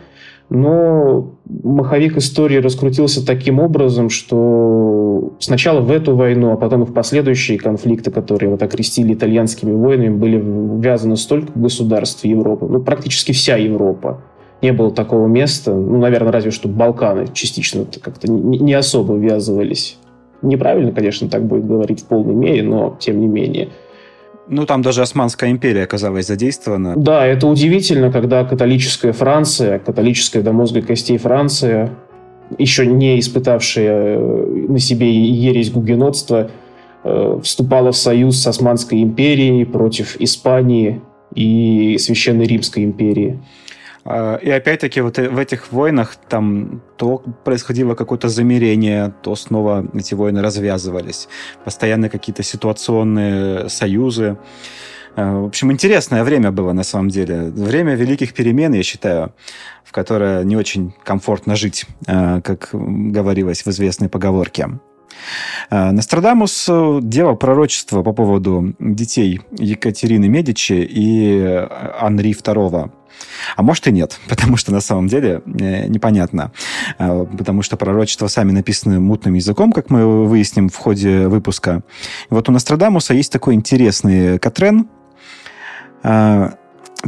но 0.50 1.36
маховик 1.46 2.18
истории 2.18 2.58
раскрутился 2.58 3.26
таким 3.26 3.60
образом, 3.60 4.10
что 4.10 5.34
сначала 5.40 5.82
в 5.82 5.92
эту 5.92 6.16
войну, 6.16 6.52
а 6.52 6.58
потом 6.58 6.84
и 6.84 6.86
в 6.86 6.94
последующие 6.94 7.58
конфликты, 7.60 8.10
которые 8.10 8.50
вот 8.50 8.64
окрестили 8.64 9.14
итальянскими 9.14 9.72
войнами, 9.72 10.10
были 10.10 10.42
ввязаны 10.42 11.18
столько 11.18 11.52
государств 11.54 12.26
Европы, 12.26 12.66
ну, 12.68 12.82
практически 12.82 13.32
вся 13.32 13.58
Европа 13.58 14.22
не 14.62 14.74
было 14.74 14.92
такого 14.92 15.28
места, 15.28 15.74
ну, 15.74 16.00
наверное, 16.00 16.32
разве 16.32 16.52
что 16.52 16.68
Балканы 16.68 17.28
частично 17.34 17.86
как-то 18.02 18.30
не 18.32 18.74
особо 18.74 19.16
ввязывались. 19.16 19.98
Неправильно, 20.42 20.92
конечно, 20.92 21.30
так 21.30 21.46
будет 21.46 21.66
говорить 21.66 22.02
в 22.02 22.06
полной 22.06 22.34
мере, 22.34 22.64
но 22.64 22.98
тем 23.00 23.20
не 23.20 23.28
менее. 23.28 23.70
Ну, 24.50 24.66
там 24.66 24.82
даже 24.82 25.04
Османская 25.04 25.52
империя 25.52 25.84
оказалась 25.84 26.26
задействована. 26.26 26.96
Да, 26.98 27.26
это 27.26 27.46
удивительно, 27.46 28.12
когда 28.12 28.44
католическая 28.44 29.14
Франция, 29.14 29.78
католическая 29.78 30.42
до 30.42 30.52
мозга 30.54 30.82
костей 30.82 31.20
Франция, 31.20 31.92
еще 32.58 32.88
не 32.88 33.20
испытавшая 33.20 34.18
э, 34.18 34.66
на 34.70 34.80
себе 34.80 35.12
ересь 35.12 35.70
гугенотства, 35.70 36.50
э, 37.04 37.40
вступала 37.44 37.92
в 37.92 37.98
союз 37.98 38.42
с 38.42 38.48
Османской 38.48 39.04
империей 39.04 39.66
против 39.66 40.20
Испании 40.20 41.00
и 41.36 41.98
Священной 42.00 42.46
Римской 42.46 42.84
империи. 42.84 43.40
А, 44.10 44.38
и 44.38 44.50
опять-таки 44.50 45.02
вот 45.02 45.18
в 45.18 45.38
этих 45.38 45.72
войнах 45.72 46.16
там 46.16 46.82
то 46.98 47.20
происходило 47.44 47.94
какое-то 47.94 48.28
замерение, 48.28 49.14
то 49.22 49.36
снова 49.36 49.86
эти 49.94 50.16
войны 50.16 50.42
развязывались. 50.42 51.30
Постоянно 51.64 52.10
какие-то 52.10 52.42
ситуационные 52.42 53.70
союзы. 53.70 54.38
А, 55.16 55.42
в 55.42 55.46
общем, 55.46 55.72
интересное 55.72 56.24
время 56.24 56.52
было 56.52 56.74
на 56.74 56.84
самом 56.84 57.10
деле. 57.10 57.52
Время 57.52 57.94
великих 57.94 58.34
перемен, 58.34 58.74
я 58.74 58.82
считаю, 58.82 59.36
в 59.84 59.92
которое 59.92 60.44
не 60.44 60.58
очень 60.58 60.96
комфортно 61.04 61.56
жить, 61.56 61.86
а, 62.08 62.42
как 62.42 62.70
говорилось 62.72 63.64
в 63.64 63.68
известной 63.68 64.10
поговорке. 64.10 64.70
Нострадамус 65.70 66.70
делал 67.02 67.36
пророчество 67.36 68.04
по 68.04 68.14
поводу 68.14 68.74
детей 68.80 69.42
Екатерины 69.52 70.30
Медичи 70.30 70.88
и 70.90 71.68
Анри 72.00 72.32
II. 72.32 72.92
А 73.56 73.62
может 73.62 73.88
и 73.88 73.92
нет, 73.92 74.20
потому 74.30 74.58
что 74.58 74.72
на 74.72 74.82
самом 74.82 75.08
деле 75.08 75.42
э, 75.46 75.88
непонятно. 75.88 76.52
Э, 76.98 77.26
потому 77.38 77.62
что 77.62 77.78
пророчества 77.78 78.28
сами 78.28 78.52
написаны 78.52 79.00
мутным 79.00 79.34
языком, 79.34 79.72
как 79.72 79.90
мы 79.90 80.26
выясним 80.28 80.70
в 80.70 80.76
ходе 80.76 81.28
выпуска. 81.28 81.84
Вот 82.30 82.50
у 82.50 82.52
Нострадамуса 82.52 83.14
есть 83.14 83.32
такой 83.32 83.56
интересный 83.56 84.40
Катрен. 84.40 84.88
Э, 86.04 86.52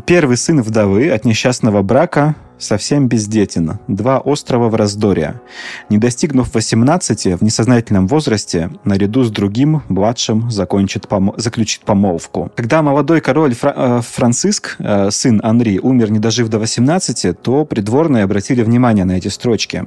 первый 0.06 0.38
сын 0.38 0.62
вдовы 0.62 1.10
от 1.10 1.26
несчастного 1.26 1.82
брака 1.82 2.36
совсем 2.62 3.08
бездетен. 3.08 3.80
Два 3.88 4.20
острова 4.20 4.70
в 4.70 4.76
раздоре. 4.76 5.42
Не 5.90 5.98
достигнув 5.98 6.54
18 6.54 7.40
в 7.40 7.44
несознательном 7.44 8.08
возрасте, 8.08 8.70
наряду 8.84 9.24
с 9.24 9.32
другим, 9.32 9.82
младшим, 9.90 10.50
закончит 10.52 11.06
пом- 11.06 11.34
заключит 11.38 11.82
помолвку. 11.82 12.52
Когда 12.56 12.82
молодой 12.82 13.22
король 13.22 13.54
Фра- 13.54 13.74
э, 13.76 14.02
Франциск, 14.02 14.76
э, 14.80 15.12
сын 15.12 15.42
Анри, 15.44 15.80
умер, 15.80 16.12
не 16.12 16.20
дожив 16.20 16.50
до 16.50 16.60
18, 16.60 17.34
то 17.34 17.66
придворные 17.66 18.24
обратили 18.24 18.62
внимание 18.62 19.06
на 19.06 19.14
эти 19.14 19.28
строчки. 19.30 19.86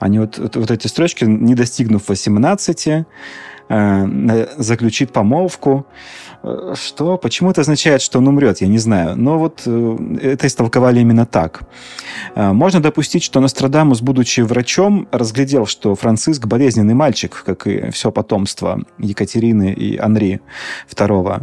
Они 0.00 0.18
вот, 0.18 0.38
вот 0.38 0.70
эти 0.70 0.88
строчки, 0.88 1.24
не 1.24 1.54
достигнув 1.54 2.08
18, 2.08 3.04
э, 3.68 4.46
заключит 4.58 5.12
помолвку. 5.12 5.86
Э, 6.42 6.74
что? 6.74 7.18
Почему 7.18 7.50
это 7.50 7.60
означает, 7.60 8.02
что 8.02 8.18
он 8.18 8.28
умрет? 8.28 8.60
Я 8.60 8.68
не 8.68 8.78
знаю. 8.78 9.16
Но 9.16 9.38
вот 9.38 9.62
э, 9.66 9.96
это 10.22 10.46
истолковали 10.46 11.00
именно 11.00 11.26
так. 11.26 11.62
Э, 12.34 12.52
можно 12.52 12.80
допустить, 12.80 13.22
что 13.22 13.40
Нострадамус, 13.40 14.00
будучи 14.00 14.40
врачом, 14.40 15.08
разглядел, 15.12 15.66
что 15.66 15.94
Франциск 15.94 16.46
болезненный 16.46 16.94
мальчик, 16.94 17.42
как 17.44 17.66
и 17.66 17.90
все 17.90 18.10
потомство 18.10 18.80
Екатерины 18.98 19.72
и 19.72 19.96
Анри 19.98 20.40
II. 20.90 21.42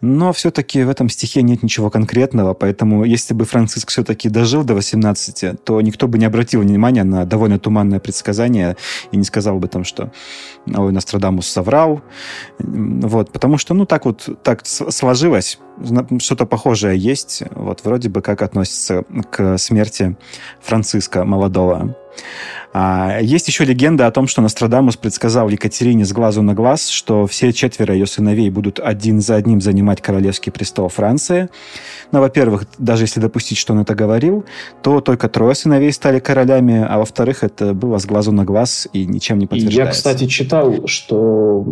Но 0.00 0.32
все-таки 0.32 0.84
в 0.84 0.90
этом 0.90 1.08
стихе 1.08 1.42
нет 1.42 1.62
ничего 1.62 1.90
конкретного, 1.90 2.54
поэтому 2.54 3.04
если 3.04 3.34
бы 3.34 3.44
Франциск 3.44 3.90
все-таки 3.90 4.28
дожил 4.28 4.64
до 4.64 4.74
18, 4.74 5.64
то 5.64 5.80
никто 5.80 6.08
бы 6.08 6.18
не 6.18 6.24
обратил 6.24 6.60
внимания 6.60 7.04
на 7.04 7.24
довольно 7.24 7.58
туманное 7.58 8.00
предсказание 8.00 8.76
и 9.12 9.16
не 9.16 9.24
сказал 9.24 9.58
бы 9.58 9.68
там, 9.68 9.84
что 9.84 10.12
ой, 10.66 10.92
Нострадамус 10.92 11.46
соврал. 11.46 12.00
Вот, 12.58 13.32
потому 13.32 13.58
что, 13.58 13.74
ну, 13.74 13.86
так 13.86 14.04
вот 14.04 14.28
так 14.42 14.66
сложилось, 14.66 15.58
что-то 16.18 16.46
похожее 16.46 16.98
есть, 16.98 17.42
вот 17.50 17.84
вроде 17.84 18.08
бы 18.08 18.22
как 18.22 18.42
относится 18.42 19.04
к 19.30 19.58
смерти 19.58 20.16
Франциска 20.60 21.24
молодого. 21.24 21.96
А, 22.72 23.20
есть 23.20 23.48
еще 23.48 23.64
легенда 23.64 24.06
о 24.06 24.10
том, 24.10 24.26
что 24.26 24.42
Нострадамус 24.42 24.96
предсказал 24.96 25.48
Екатерине 25.48 26.04
с 26.04 26.12
глазу 26.12 26.42
на 26.42 26.54
глаз, 26.54 26.88
что 26.88 27.26
все 27.26 27.52
четверо 27.52 27.94
ее 27.94 28.06
сыновей 28.06 28.50
будут 28.50 28.80
один 28.80 29.20
за 29.20 29.36
одним 29.36 29.60
занимать 29.60 30.02
королевский 30.02 30.52
престол 30.52 30.88
Франции. 30.88 31.48
Но, 32.12 32.20
во-первых, 32.20 32.66
даже 32.78 33.04
если 33.04 33.20
допустить, 33.20 33.58
что 33.58 33.72
он 33.72 33.80
это 33.80 33.94
говорил, 33.94 34.44
то 34.82 35.00
только 35.00 35.28
трое 35.28 35.54
сыновей 35.54 35.92
стали 35.92 36.18
королями, 36.18 36.84
а 36.86 36.98
во-вторых, 36.98 37.44
это 37.44 37.72
было 37.72 37.98
с 37.98 38.06
глазу 38.06 38.32
на 38.32 38.44
глаз 38.44 38.88
и 38.92 39.06
ничем 39.06 39.38
не 39.38 39.46
подтверждается. 39.46 39.80
Я, 39.82 39.90
кстати, 39.90 40.26
читал, 40.26 40.86
что 40.86 41.64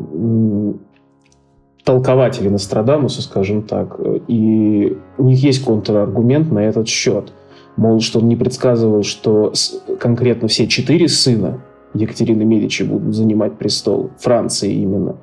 толкователи 1.85 2.49
Нострадамуса, 2.49 3.23
скажем 3.23 3.63
так, 3.63 4.01
и 4.27 4.97
у 5.19 5.25
них 5.25 5.43
есть 5.43 5.65
контраргумент 5.65 6.51
на 6.51 6.61
этот 6.61 6.89
счет. 6.89 7.33
Мол, 7.77 8.01
что 8.01 8.21
он 8.21 8.29
не 8.29 8.37
предсказывал, 8.37 9.03
что 9.03 9.53
конкретно 10.01 10.49
все 10.49 10.67
четыре 10.67 11.09
сына 11.09 11.61
Екатерины 11.93 12.45
Медичи 12.45 12.83
будут 12.83 13.15
занимать 13.15 13.59
престол, 13.59 14.11
Франции 14.19 14.73
именно, 14.73 15.17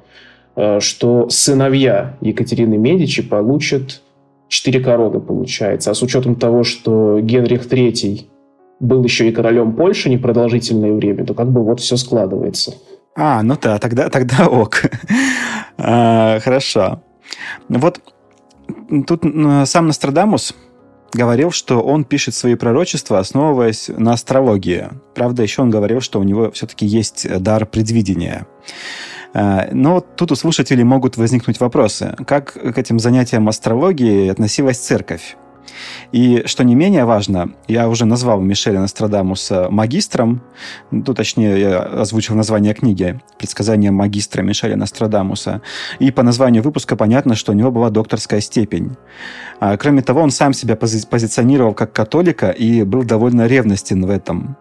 э, 0.55 0.79
что 0.79 1.29
сыновья 1.29 2.17
Екатерины 2.21 2.77
Медичи 2.77 3.27
получат 3.27 4.01
четыре 4.47 4.81
короны, 4.81 5.19
получается. 5.19 5.91
А 5.91 5.93
с 5.93 6.01
учетом 6.01 6.35
того, 6.35 6.63
что 6.63 7.19
Генрих 7.21 7.65
III 7.65 8.25
был 8.81 9.03
еще 9.03 9.29
и 9.29 9.31
королем 9.31 9.73
Польши 9.73 10.09
непродолжительное 10.09 10.93
время, 10.93 11.25
то 11.25 11.33
как 11.33 11.51
бы 11.51 11.63
вот 11.63 11.79
все 11.79 11.95
складывается. 11.95 12.73
А, 13.15 13.43
ну 13.43 13.57
да, 13.61 13.77
тогда, 13.79 14.09
тогда 14.09 14.47
ок. 14.47 14.83
а, 15.83 16.39
хорошо. 16.39 17.01
Вот 17.69 18.01
тут 19.07 19.23
сам 19.65 19.88
Нострадамус 19.88 20.55
говорил, 21.13 21.51
что 21.51 21.81
он 21.81 22.03
пишет 22.03 22.35
свои 22.35 22.55
пророчества, 22.55 23.19
основываясь 23.19 23.89
на 23.89 24.13
астрологии. 24.13 24.89
Правда, 25.15 25.43
еще 25.43 25.61
он 25.61 25.69
говорил, 25.69 26.01
что 26.01 26.19
у 26.19 26.23
него 26.23 26.51
все-таки 26.51 26.85
есть 26.85 27.27
дар 27.41 27.65
предвидения. 27.65 28.47
А, 29.33 29.69
но 29.71 30.01
тут 30.01 30.31
у 30.31 30.35
слушателей 30.35 30.83
могут 30.83 31.17
возникнуть 31.17 31.59
вопросы. 31.59 32.15
Как 32.25 32.53
к 32.53 32.77
этим 32.77 33.00
занятиям 33.00 33.47
астрологии 33.50 34.29
относилась 34.29 34.77
церковь? 34.77 35.38
И, 36.11 36.43
что 36.45 36.63
не 36.63 36.75
менее 36.75 37.05
важно, 37.05 37.51
я 37.67 37.88
уже 37.89 38.05
назвал 38.05 38.41
Мишеля 38.41 38.79
Нострадамуса 38.79 39.69
магистром, 39.69 40.41
ну, 40.91 41.13
точнее, 41.13 41.59
я 41.59 41.79
озвучил 41.79 42.35
название 42.35 42.73
книги 42.73 43.19
«Предсказание 43.38 43.91
магистра 43.91 44.41
Мишеля 44.41 44.75
Нострадамуса». 44.75 45.61
И 46.00 46.11
по 46.11 46.23
названию 46.23 46.63
выпуска 46.63 46.95
понятно, 46.95 47.35
что 47.35 47.51
у 47.51 47.55
него 47.55 47.71
была 47.71 47.89
докторская 47.89 48.41
степень. 48.41 48.95
А, 49.59 49.77
кроме 49.77 50.01
того, 50.01 50.21
он 50.21 50.31
сам 50.31 50.53
себя 50.53 50.75
пози 50.75 51.05
позиционировал 51.09 51.73
как 51.73 51.93
католика 51.93 52.50
и 52.50 52.83
был 52.83 53.03
довольно 53.03 53.47
ревностен 53.47 54.05
в 54.05 54.09
этом. 54.09 54.57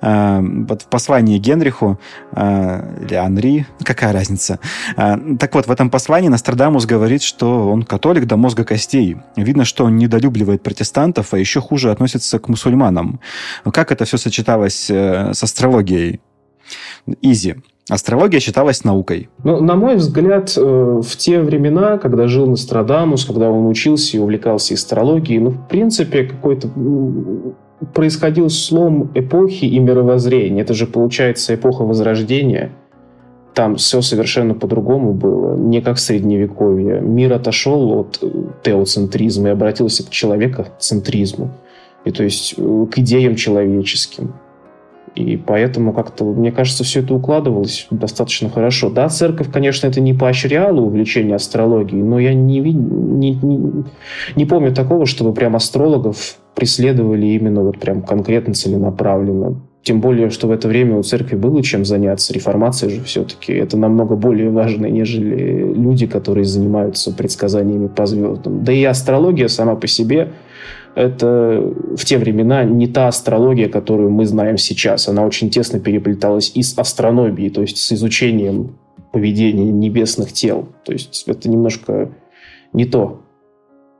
Э, 0.00 0.40
в 0.40 0.86
послании 0.90 1.38
Генриху 1.38 1.98
э, 2.32 3.04
или 3.04 3.14
Анри, 3.14 3.66
какая 3.82 4.12
разница. 4.12 4.58
Э, 4.96 5.16
так 5.38 5.54
вот, 5.54 5.66
в 5.66 5.70
этом 5.70 5.88
послании 5.90 6.28
Нострадамус 6.28 6.84
говорит, 6.84 7.22
что 7.22 7.68
он 7.70 7.84
католик 7.84 8.26
до 8.26 8.36
мозга 8.36 8.64
костей. 8.64 9.16
Видно, 9.36 9.64
что 9.64 9.84
он 9.84 9.96
недолюбливает 9.96 10.62
протестантов, 10.62 11.32
а 11.32 11.38
еще 11.38 11.60
хуже 11.60 11.90
относится 11.90 12.38
к 12.38 12.48
мусульманам. 12.48 13.20
Как 13.72 13.92
это 13.92 14.04
все 14.04 14.18
сочеталось 14.18 14.90
с 14.90 15.42
астрологией? 15.42 16.20
Изи. 17.22 17.56
Астрология 17.90 18.40
считалась 18.40 18.84
наукой. 18.84 19.28
Ну, 19.42 19.60
на 19.60 19.74
мой 19.76 19.96
взгляд, 19.96 20.56
в 20.56 21.16
те 21.18 21.40
времена, 21.40 21.98
когда 21.98 22.28
жил 22.28 22.46
Нострадамус, 22.46 23.26
когда 23.26 23.50
он 23.50 23.66
учился 23.66 24.16
и 24.16 24.20
увлекался 24.20 24.74
астрологией, 24.74 25.38
ну, 25.40 25.50
в 25.50 25.68
принципе, 25.68 26.24
какой-то 26.24 26.68
происходил 27.92 28.50
слом 28.50 29.10
эпохи 29.14 29.64
и 29.64 29.78
мировоззрения. 29.78 30.62
Это 30.62 30.74
же, 30.74 30.86
получается, 30.86 31.54
эпоха 31.54 31.82
Возрождения. 31.82 32.72
Там 33.54 33.76
все 33.76 34.00
совершенно 34.00 34.54
по-другому 34.54 35.12
было, 35.12 35.56
не 35.56 35.80
как 35.80 35.96
в 35.96 36.00
Средневековье. 36.00 37.00
Мир 37.00 37.32
отошел 37.34 38.00
от 38.00 38.18
э, 38.20 38.28
теоцентризма 38.64 39.48
и 39.48 39.52
обратился 39.52 40.04
к 40.04 40.10
человекоцентризму. 40.10 41.50
И 42.04 42.10
то 42.10 42.24
есть 42.24 42.54
э, 42.56 42.86
к 42.90 42.98
идеям 42.98 43.36
человеческим. 43.36 44.34
И 45.14 45.36
поэтому 45.36 45.92
как-то, 45.92 46.24
мне 46.24 46.50
кажется, 46.50 46.82
все 46.82 47.00
это 47.00 47.14
укладывалось 47.14 47.86
достаточно 47.90 48.50
хорошо. 48.50 48.90
Да, 48.90 49.08
церковь, 49.08 49.50
конечно, 49.52 49.86
это 49.86 50.00
не 50.00 50.12
поощряла 50.12 50.80
увлечение 50.80 51.36
астрологией, 51.36 52.02
но 52.02 52.18
я 52.18 52.34
не, 52.34 52.58
не, 52.58 53.34
не, 53.34 53.84
не 54.34 54.44
помню 54.44 54.74
такого, 54.74 55.06
чтобы 55.06 55.32
прям 55.32 55.54
астрологов 55.54 56.36
преследовали 56.56 57.26
именно 57.26 57.62
вот 57.62 57.78
прям 57.78 58.02
конкретно 58.02 58.54
целенаправленно. 58.54 59.60
Тем 59.84 60.00
более, 60.00 60.30
что 60.30 60.48
в 60.48 60.50
это 60.50 60.66
время 60.66 60.96
у 60.96 61.02
церкви 61.02 61.36
было 61.36 61.62
чем 61.62 61.84
заняться. 61.84 62.32
Реформация 62.32 62.88
же 62.88 63.02
все-таки 63.04 63.52
это 63.52 63.76
намного 63.76 64.16
более 64.16 64.48
важно, 64.48 64.86
нежели 64.86 65.62
люди, 65.62 66.06
которые 66.06 66.46
занимаются 66.46 67.12
предсказаниями 67.12 67.88
по 67.88 68.06
звездам. 68.06 68.64
Да 68.64 68.72
и 68.72 68.82
астрология 68.84 69.48
сама 69.48 69.76
по 69.76 69.86
себе 69.86 70.30
это 70.94 71.60
в 71.96 72.04
те 72.04 72.18
времена 72.18 72.64
не 72.64 72.86
та 72.86 73.08
астрология, 73.08 73.68
которую 73.68 74.10
мы 74.10 74.26
знаем 74.26 74.56
сейчас. 74.56 75.08
Она 75.08 75.26
очень 75.26 75.50
тесно 75.50 75.80
переплеталась 75.80 76.52
и 76.54 76.62
с 76.62 76.78
астрономией, 76.78 77.50
то 77.50 77.60
есть 77.60 77.76
с 77.76 77.92
изучением 77.92 78.76
поведения 79.12 79.70
небесных 79.70 80.32
тел. 80.32 80.68
То 80.84 80.92
есть 80.92 81.24
это 81.26 81.50
немножко 81.50 82.10
не 82.72 82.84
то, 82.84 83.20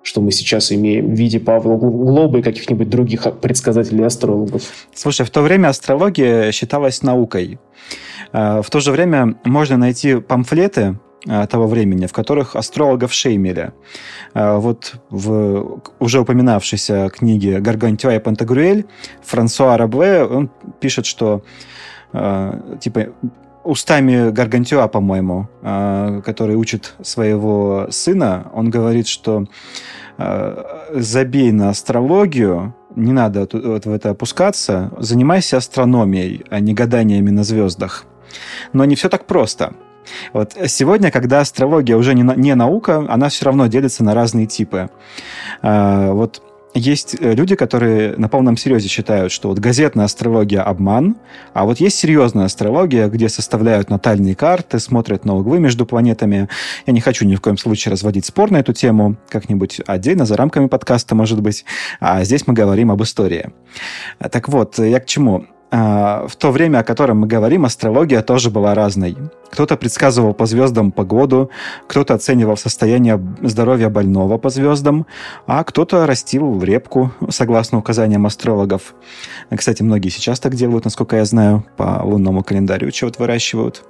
что 0.04 0.20
мы 0.20 0.30
сейчас 0.30 0.70
имеем 0.70 1.08
в 1.08 1.18
виде 1.18 1.40
Павла 1.40 1.76
Глоба 1.76 2.38
и 2.38 2.42
каких-нибудь 2.42 2.88
других 2.88 3.26
предсказателей 3.40 4.04
астрологов. 4.04 4.62
Слушай, 4.94 5.26
в 5.26 5.30
то 5.30 5.42
время 5.42 5.68
астрология 5.68 6.52
считалась 6.52 7.02
наукой. 7.02 7.58
Э, 8.32 8.62
в 8.62 8.70
то 8.70 8.78
же 8.78 8.92
время 8.92 9.34
можно 9.44 9.76
найти 9.76 10.20
памфлеты 10.20 10.98
Э, 11.26 11.46
того 11.46 11.66
времени, 11.66 12.06
в 12.06 12.12
которых 12.12 12.54
астрологов 12.54 13.12
шеймили. 13.12 13.72
Э, 14.34 14.56
вот 14.58 14.94
в 15.08 15.80
уже 15.98 16.20
упоминавшейся 16.20 17.08
книге 17.08 17.60
«Гаргантюа 17.60 18.16
и 18.16 18.18
Пантагрюэль» 18.18 18.84
Франсуа 19.22 19.78
Рабле, 19.78 20.24
он 20.24 20.50
пишет, 20.80 21.06
что 21.06 21.42
типа 22.80 23.08
устами 23.64 24.30
Гаргантюа, 24.30 24.88
по-моему, 24.88 25.48
который 26.24 26.56
учит 26.56 26.94
своего 27.02 27.88
сына, 27.90 28.50
он 28.52 28.70
говорит, 28.70 29.08
что 29.08 29.46
забей 30.92 31.50
на 31.50 31.70
астрологию, 31.70 32.74
не 32.94 33.12
надо 33.12 33.48
вот 33.52 33.86
в 33.86 33.92
это 33.92 34.10
опускаться, 34.10 34.92
занимайся 34.98 35.56
астрономией, 35.56 36.44
а 36.50 36.60
не 36.60 36.74
гаданиями 36.74 37.30
на 37.30 37.42
звездах. 37.42 38.04
Но 38.72 38.84
не 38.84 38.94
все 38.94 39.08
так 39.08 39.26
просто– 39.26 39.74
вот 40.32 40.56
сегодня, 40.66 41.10
когда 41.10 41.40
астрология 41.40 41.96
уже 41.96 42.14
не, 42.14 42.22
не 42.36 42.54
наука, 42.54 43.04
она 43.08 43.28
все 43.28 43.46
равно 43.46 43.66
делится 43.66 44.04
на 44.04 44.14
разные 44.14 44.46
типы. 44.46 44.90
А, 45.62 46.12
вот 46.12 46.42
есть 46.74 47.16
э, 47.18 47.34
люди, 47.34 47.54
которые 47.54 48.16
на 48.16 48.28
полном 48.28 48.56
серьезе 48.56 48.88
считают, 48.88 49.32
что 49.32 49.48
вот 49.48 49.58
газетная 49.58 50.06
астрология– 50.06 50.62
обман, 50.62 51.16
а 51.52 51.64
вот 51.64 51.78
есть 51.78 51.96
серьезная 51.96 52.46
астрология, 52.46 53.08
где 53.08 53.28
составляют 53.28 53.90
натальные 53.90 54.34
карты, 54.34 54.80
смотрят 54.80 55.24
на 55.24 55.36
углы 55.36 55.60
между 55.60 55.86
планетами. 55.86 56.48
Я 56.86 56.92
не 56.92 57.00
хочу 57.00 57.24
ни 57.24 57.36
в 57.36 57.40
коем 57.40 57.56
случае 57.58 57.92
разводить 57.92 58.26
спор 58.26 58.50
на 58.50 58.58
эту 58.58 58.72
тему, 58.72 59.16
как-нибудь 59.28 59.80
отдельно, 59.86 60.26
за 60.26 60.36
рамками 60.36 60.66
подкаста, 60.66 61.14
может 61.14 61.40
быть. 61.40 61.64
А 62.00 62.24
здесь 62.24 62.46
мы 62.46 62.54
говорим 62.54 62.90
об 62.90 63.02
истории. 63.02 63.50
Так 64.18 64.48
вот, 64.48 64.78
я 64.78 65.00
к 65.00 65.06
чему? 65.06 65.46
А, 65.76 66.28
в 66.28 66.36
то 66.36 66.52
время, 66.52 66.78
о 66.78 66.84
котором 66.84 67.18
мы 67.18 67.26
говорим, 67.26 67.64
астрология 67.64 68.22
тоже 68.22 68.48
была 68.48 68.74
разной. 68.74 69.16
Кто-то 69.50 69.76
предсказывал 69.76 70.32
по 70.32 70.46
звездам 70.46 70.92
погоду, 70.92 71.50
кто-то 71.88 72.14
оценивал 72.14 72.56
состояние 72.56 73.20
здоровья 73.42 73.88
больного 73.88 74.38
по 74.38 74.50
звездам, 74.50 75.06
а 75.46 75.64
кто-то 75.64 76.06
растил 76.06 76.62
репку, 76.62 77.10
согласно 77.28 77.78
указаниям 77.78 78.24
астрологов. 78.24 78.94
Кстати, 79.54 79.82
многие 79.82 80.10
сейчас 80.10 80.38
так 80.38 80.54
делают, 80.54 80.84
насколько 80.84 81.16
я 81.16 81.24
знаю, 81.24 81.64
по 81.76 82.02
лунному 82.04 82.44
календарю 82.44 82.92
чего-то 82.92 83.22
выращивают. 83.22 83.82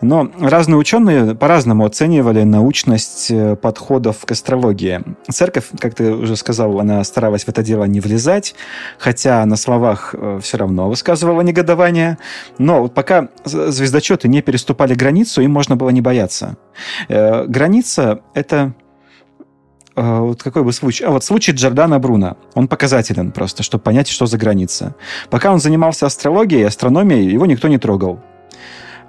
Но 0.00 0.30
разные 0.40 0.76
ученые 0.76 1.34
по-разному 1.34 1.84
оценивали 1.84 2.44
научность 2.44 3.32
э, 3.32 3.56
подходов 3.56 4.24
к 4.24 4.30
астрологии. 4.30 5.02
Церковь, 5.28 5.66
как 5.78 5.94
ты 5.94 6.12
уже 6.12 6.36
сказал, 6.36 6.78
она 6.78 7.02
старалась 7.02 7.44
в 7.44 7.48
это 7.48 7.64
дело 7.64 7.84
не 7.84 7.98
влезать, 7.98 8.54
хотя 8.98 9.44
на 9.44 9.56
словах 9.56 10.14
э, 10.16 10.38
все 10.40 10.56
равно 10.56 10.88
высказывала 11.00 11.40
негодование. 11.40 12.18
Но 12.58 12.88
пока 12.88 13.28
звездочеты 13.44 14.28
не 14.28 14.42
переступали 14.42 14.94
границу, 14.94 15.42
им 15.42 15.50
можно 15.50 15.76
было 15.76 15.90
не 15.90 16.02
бояться. 16.02 16.56
Э, 17.08 17.46
граница— 17.46 18.20
это 18.34 18.72
э, 19.96 20.18
вот 20.20 20.42
какой 20.42 20.62
бы 20.62 20.72
случай... 20.72 21.04
А 21.04 21.10
вот 21.10 21.24
случай 21.24 21.52
Джордана 21.52 21.98
Бруна. 21.98 22.36
Он 22.54 22.68
показателен 22.68 23.32
просто, 23.32 23.62
чтобы 23.62 23.82
понять, 23.82 24.08
что 24.08 24.26
за 24.26 24.36
граница. 24.36 24.94
Пока 25.30 25.52
он 25.52 25.60
занимался 25.60 26.06
астрологией 26.06 26.66
астрономией, 26.66 27.32
его 27.32 27.46
никто 27.46 27.68
не 27.68 27.78
трогал. 27.78 28.18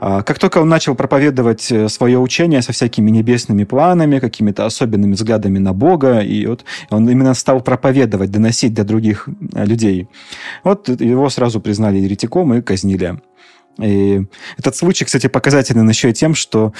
А, 0.04 0.24
как 0.24 0.40
только 0.40 0.58
он 0.58 0.68
начал 0.68 0.96
проповедовать 0.96 1.72
э, 1.72 1.88
свое 1.88 2.18
учение 2.18 2.64
со 2.64 2.74
всякими 2.74 3.12
небесными 3.12 3.66
планами, 3.66 4.18
какими-то 4.18 4.66
особенными 4.66 5.14
взглядами 5.14 5.60
на 5.60 5.74
Бога, 5.74 6.22
и 6.22 6.48
вот 6.48 6.66
он 6.90 7.08
именно 7.08 7.36
стал 7.36 7.62
проповедовать, 7.62 8.32
доносить 8.32 8.74
до 8.74 8.84
других 8.84 9.30
э, 9.54 9.64
людей, 9.64 10.10
вот 10.64 10.90
его 10.90 11.30
сразу 11.30 11.62
признали 11.62 12.00
еретиком 12.00 12.52
и 12.56 12.64
казнили. 12.64 13.22
И 13.80 14.24
этот 14.58 14.76
случай, 14.76 15.06
кстати, 15.06 15.28
показателен 15.28 15.88
еще 15.88 16.10
и 16.10 16.14
тем, 16.14 16.34
что 16.34 16.74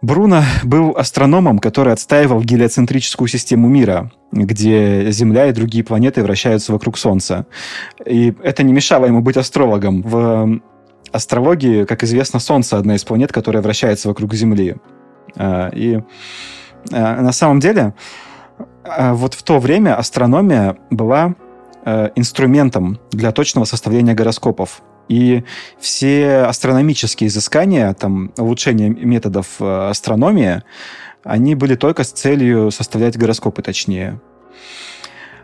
Бруно 0.00 0.44
был 0.62 0.96
астрономом, 0.96 1.58
который 1.58 1.92
отстаивал 1.92 2.42
гелиоцентрическую 2.42 3.28
систему 3.28 3.68
мира, 3.68 4.10
где 4.32 5.10
Земля 5.10 5.48
и 5.48 5.52
другие 5.52 5.84
планеты 5.84 6.22
вращаются 6.22 6.72
вокруг 6.72 6.96
Солнца. 6.96 7.46
И 8.06 8.34
это 8.42 8.62
не 8.62 8.72
мешало 8.72 9.04
ему 9.04 9.20
быть 9.20 9.36
астрологом. 9.36 10.00
В 10.00 10.60
астрологии, 11.14 11.84
как 11.84 12.02
известно, 12.02 12.40
Солнце 12.40 12.76
одна 12.76 12.96
из 12.96 13.04
планет, 13.04 13.32
которая 13.32 13.62
вращается 13.62 14.08
вокруг 14.08 14.34
Земли. 14.34 14.76
А, 15.36 15.68
и 15.68 16.00
а, 16.92 17.22
на 17.22 17.32
самом 17.32 17.60
деле, 17.60 17.94
а, 18.84 19.14
вот 19.14 19.34
в 19.34 19.42
то 19.42 19.58
время 19.58 19.96
астрономия 19.96 20.76
была 20.90 21.34
инструментом 22.16 22.98
для 23.10 23.30
точного 23.30 23.66
составления 23.66 24.14
гороскопов. 24.14 24.80
И 25.10 25.44
все 25.78 26.44
астрономические 26.44 27.28
изыскания, 27.28 27.92
там, 27.92 28.32
улучшение 28.38 28.88
методов 28.88 29.46
э, 29.60 29.88
астрономии, 29.90 30.62
они 31.24 31.54
были 31.54 31.74
только 31.74 32.04
с 32.04 32.10
целью 32.10 32.70
составлять 32.70 33.18
гороскопы 33.18 33.60
точнее. 33.60 34.18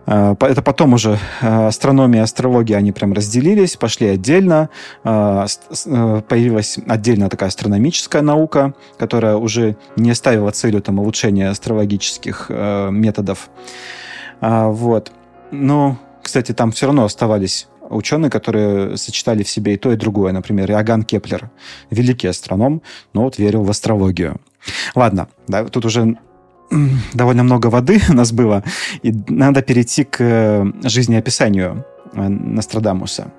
Э, 0.07 0.35
это 0.41 0.63
потом 0.63 0.95
уже 0.95 1.19
э, 1.41 1.67
астрономия 1.67 2.21
и 2.21 2.25
астрология, 2.25 2.77
они 2.77 2.93
прям 2.93 3.13
разделились, 3.13 3.77
пошли 3.77 4.09
отдельно. 4.09 4.69
Появилась 5.03 6.79
отдельно 6.87 7.29
такая 7.29 7.49
астрономическая 7.49 8.23
наука, 8.23 8.75
которая 8.99 9.37
уже 9.37 9.77
не 9.97 10.15
ставила 10.15 10.51
целью 10.51 10.83
там, 10.83 10.99
улучшения 10.99 11.49
астрологических 11.49 12.51
методов. 12.51 13.51
Вот. 14.41 15.13
Но, 15.51 15.99
кстати, 16.23 16.53
там 16.53 16.73
все 16.73 16.87
равно 16.87 17.05
оставались 17.05 17.69
ученые, 17.91 18.31
которые 18.31 18.97
сочетали 18.97 19.43
в 19.43 19.49
себе 19.49 19.75
и 19.75 19.77
то, 19.77 19.93
и 19.93 19.97
другое. 19.97 20.33
Например, 20.33 20.71
Иоганн 20.71 21.03
Кеплер, 21.03 21.51
великий 21.91 22.29
астроном, 22.29 22.83
но 23.13 23.25
вот 23.25 23.39
верил 23.39 23.65
в 23.65 23.71
астрологию. 23.71 24.41
Ладно, 24.95 25.29
да, 25.49 25.65
тут 25.65 25.85
уже 25.85 26.17
довольно 27.15 27.43
много 27.43 27.69
воды 27.69 28.01
у 28.09 28.13
нас 28.13 28.33
было, 28.33 28.63
и 29.03 29.13
надо 29.29 29.63
перейти 29.63 30.05
к 30.05 30.17
э, 30.21 30.65
жизнеописанию 30.85 31.85
э, 32.13 32.29
Нострадамуса. 32.29 33.33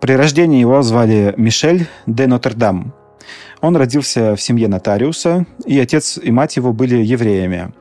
При 0.00 0.12
рождении 0.12 0.60
его 0.60 0.82
звали 0.82 1.34
Мишель 1.36 1.86
де 2.06 2.26
Нотр-Дам. 2.26 2.92
Он 3.62 3.76
родился 3.76 4.36
в 4.36 4.42
семье 4.42 4.68
нотариуса, 4.68 5.46
и 5.64 5.80
отец 5.80 6.18
и 6.22 6.30
мать 6.30 6.56
его 6.56 6.72
были 6.72 6.96
евреями– 6.96 7.72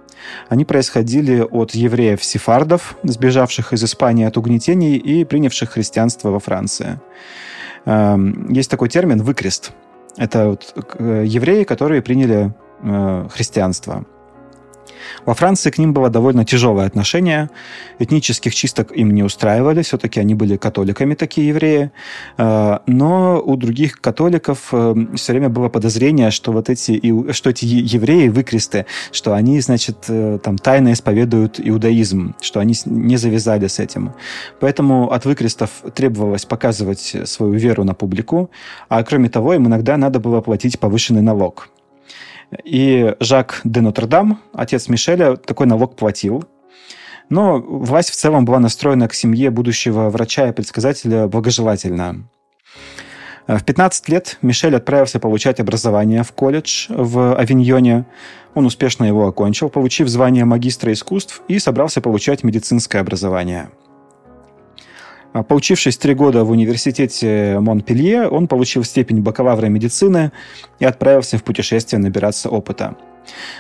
они 0.50 0.66
происходили 0.66 1.42
от 1.42 1.72
евреев-сефардов, 1.72 2.98
сбежавших 3.04 3.74
из 3.74 3.84
Испании 3.84 4.26
от 4.26 4.38
угнетений 4.38 4.98
и 4.98 5.24
принявших 5.26 5.72
христианство 5.72 6.30
во 6.30 6.40
Франции. 6.40 7.00
Эм, 7.86 8.52
есть 8.52 8.70
такой 8.70 8.90
термин 8.90 9.22
«выкрест». 9.22 9.72
Это 10.18 10.50
вот 10.50 10.74
э, 10.98 11.24
евреи, 11.26 11.64
которые 11.64 12.02
приняли 12.02 12.54
христианство. 13.34 14.06
Во 15.26 15.34
Франции 15.34 15.72
к 15.72 15.78
ним 15.78 15.94
было 15.94 16.10
довольно 16.10 16.46
тяжелое 16.46 16.86
отношение. 16.86 17.50
Этнических 18.00 18.54
чисток 18.54 18.92
им 18.92 19.12
не 19.12 19.24
устраивали. 19.24 19.82
Все-таки 19.82 20.20
они 20.20 20.36
были 20.36 20.58
католиками, 20.58 21.16
такие 21.16 21.48
евреи. 21.50 21.92
Э, 22.38 22.80
но 22.86 23.42
у 23.44 23.56
других 23.56 24.02
католиков 24.02 24.70
э, 24.72 24.96
все 25.16 25.34
время 25.34 25.50
было 25.50 25.70
подозрение, 25.70 26.32
что 26.32 26.52
вот 26.52 26.70
эти, 26.70 27.02
что 27.32 27.50
эти 27.50 27.66
евреи, 27.66 28.28
выкресты, 28.28 28.86
что 29.12 29.34
они, 29.34 29.60
значит, 29.62 30.06
э, 30.08 30.40
там 30.44 30.58
тайно 30.58 30.94
исповедуют 30.94 31.60
иудаизм, 31.64 32.36
что 32.42 32.60
они 32.60 32.76
не 32.86 33.18
завязали 33.18 33.68
с 33.68 33.80
этим. 33.80 34.14
Поэтому 34.60 35.12
от 35.12 35.26
выкрестов 35.26 35.70
требовалось 35.94 36.46
показывать 36.46 37.16
свою 37.26 37.54
веру 37.54 37.84
на 37.84 37.94
публику, 37.94 38.50
а 38.90 39.04
кроме 39.04 39.30
того, 39.30 39.54
им 39.54 39.68
иногда 39.68 39.98
надо 39.98 40.20
было 40.20 40.42
платить 40.42 40.80
повышенный 40.80 41.22
налог. 41.22 41.70
И 42.64 43.16
Жак 43.20 43.62
де 43.64 43.82
Нотр-Дам, 43.82 44.40
отец 44.54 44.88
Мишеля, 44.88 45.36
такой 45.36 45.68
налог 45.68 45.96
платил. 45.96 46.44
Но 47.30 47.60
власть 47.60 48.12
в 48.12 48.16
целом 48.16 48.46
была 48.46 48.60
настроена 48.60 49.08
к 49.08 49.14
семье 49.14 49.50
будущего 49.50 50.10
врача 50.10 50.48
и 50.48 50.52
предсказателя 50.52 51.28
благожелательно. 51.28 52.28
В 53.48 53.64
15 53.64 54.10
лет 54.10 54.38
Мишель 54.42 54.76
отправился 54.76 55.20
получать 55.20 55.60
образование 55.60 56.24
в 56.24 56.32
колледж 56.32 56.88
в 56.90 57.36
Авиньоне. 57.36 58.06
Он 58.56 58.66
успешно 58.66 59.06
его 59.06 59.28
окончил, 59.28 59.70
получив 59.70 60.08
звание 60.08 60.46
магистра 60.46 60.92
искусств 60.92 61.42
и 61.48 61.60
собрался 61.60 62.02
получать 62.02 62.44
медицинское 62.44 63.00
образование– 63.00 63.70
а, 65.36 65.44
Поучившись 65.44 65.98
три 65.98 66.14
года 66.14 66.46
в 66.46 66.52
университете 66.52 67.60
Монпелье, 67.60 68.30
он 68.30 68.48
получил 68.48 68.86
степень 68.86 69.20
бакалавра 69.22 69.66
медицины 69.66 70.32
и 70.80 70.86
отправился 70.86 71.38
в 71.38 71.44
путешествие 71.44 72.00
набираться 72.00 72.50
опыта. 72.50 72.96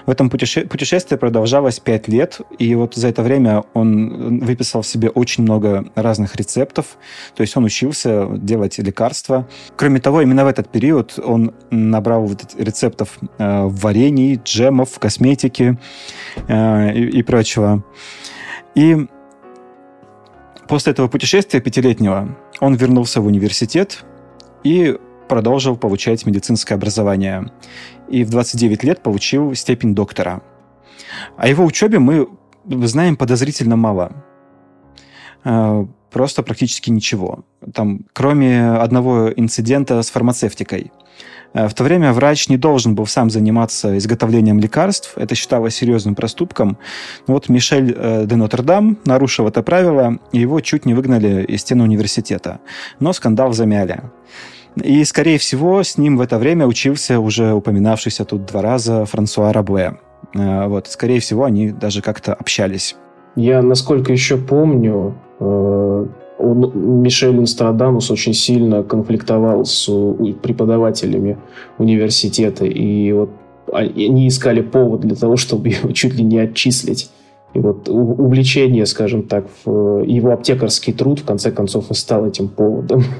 В 0.06 0.10
этом 0.10 0.30
путеше- 0.30 0.68
путешествие 0.68 1.18
продолжалось 1.18 1.82
пять 1.82 2.08
лет, 2.08 2.40
и 2.60 2.76
вот 2.76 2.96
за 2.96 3.10
это 3.10 3.24
время 3.24 3.66
он 3.74 4.40
выписал 4.40 4.84
себе 4.84 5.10
очень 5.10 5.44
много 5.44 5.86
разных 5.96 6.38
рецептов, 6.38 6.98
то 7.36 7.42
есть 7.42 7.58
он 7.58 7.66
учился 7.66 8.28
делать 8.38 8.78
лекарства. 8.78 9.46
Кроме 9.76 10.00
того, 10.00 10.22
именно 10.22 10.46
в 10.46 10.48
этот 10.48 10.70
период 10.70 11.20
он 11.22 11.54
набрал 11.72 12.26
вот 12.26 12.56
рецептов 12.58 13.20
э, 13.38 13.64
варений, 13.66 14.40
джемов, 14.42 14.98
косметики 14.98 15.78
э, 16.48 16.94
и, 16.94 17.20
и 17.20 17.24
прочего. 17.24 17.84
И 18.76 19.08
После 20.68 20.94
этого 20.94 21.08
путешествия 21.08 21.62
пятилетнего 21.62 22.36
он 22.60 22.76
вернулся 22.76 23.22
в 23.22 23.28
университет 23.28 24.04
и 24.64 24.98
продолжил 25.28 25.78
получать 25.78 26.26
медицинское 26.26 26.76
образование. 26.76 27.52
И 28.10 28.24
в 28.24 28.30
29 28.30 28.84
лет 28.84 29.02
получил 29.02 29.54
степень 29.56 29.94
доктора. 29.94 30.42
О 31.38 31.48
его 31.48 31.66
учебе 31.66 32.00
мы 32.00 32.28
знаем 32.66 33.16
подозрительно 33.16 33.76
мало. 33.76 34.12
Э, 35.44 35.86
просто 36.12 36.42
практически 36.44 36.90
ничего. 36.90 37.46
Там, 37.74 38.06
кроме 38.14 38.72
одного 38.72 39.32
инцидента 39.32 40.02
с 40.02 40.10
фармацевтикой– 40.10 40.92
в 41.56 41.74
то 41.74 41.86
время 41.86 42.12
врач 42.12 42.50
не 42.50 42.58
должен 42.58 42.96
был 42.96 43.08
сам 43.08 43.30
заниматься 43.30 43.98
изготовлением 43.98 44.60
лекарств. 44.60 45.14
Это 45.16 45.36
считалось 45.36 45.76
серьезным 45.76 46.14
проступком. 46.14 46.78
Вот 47.28 47.48
Мишель 47.48 47.96
э, 47.98 48.26
де 48.26 48.36
Нотр-Дам 48.36 48.98
нарушил 49.06 49.48
это 49.48 49.64
правило, 49.64 50.20
и 50.34 50.40
его 50.40 50.60
чуть 50.60 50.86
не 50.86 50.94
выгнали 50.94 51.44
из 51.46 51.62
стены 51.62 51.84
университета. 51.84 52.60
Но 53.00 53.14
скандал 53.14 53.54
замяли. 53.54 54.02
И, 54.76 55.04
скорее 55.06 55.38
всего, 55.38 55.82
с 55.82 55.98
ним 55.98 56.18
в 56.18 56.22
это 56.22 56.38
время 56.38 56.68
учился 56.68 57.20
уже 57.20 57.54
упоминавшийся 57.54 58.26
тут 58.26 58.46
два 58.46 58.62
раза 58.62 59.06
Франсуа 59.06 59.54
Рабле. 59.54 59.98
Э, 60.34 60.68
вот, 60.68 60.88
скорее 60.88 61.22
всего, 61.22 61.46
они 61.46 61.72
даже 61.72 62.02
как-то 62.02 62.34
общались. 62.34 62.98
Я, 63.38 63.62
насколько 63.62 64.12
еще 64.12 64.38
помню, 64.38 65.18
он, 66.38 67.02
Мишель 67.02 67.38
Инстрадамус 67.38 68.12
очень 68.12 68.34
сильно 68.34 68.84
конфликтовал 68.84 69.66
с 69.66 69.90
преподавателями 70.42 71.38
университета, 71.78 72.66
и 72.66 73.12
вот 73.12 73.30
они 73.72 74.28
искали 74.28 74.62
повод 74.62 75.02
для 75.02 75.16
того, 75.16 75.38
чтобы 75.38 75.70
его 75.70 75.92
чуть 75.92 76.14
ли 76.16 76.24
не 76.24 76.40
отчислить. 76.40 77.10
И 77.56 77.60
вот 77.60 77.88
увлечение, 77.88 78.86
скажем 78.86 79.24
так, 79.24 79.46
в 79.64 80.04
его 80.04 80.32
аптекарский 80.34 80.92
труд, 80.92 81.22
в 81.22 81.26
конце 81.26 81.52
концов, 81.52 81.90
и 81.90 81.94
стал 81.94 82.28
этим 82.28 82.50
поводом. 82.50 83.04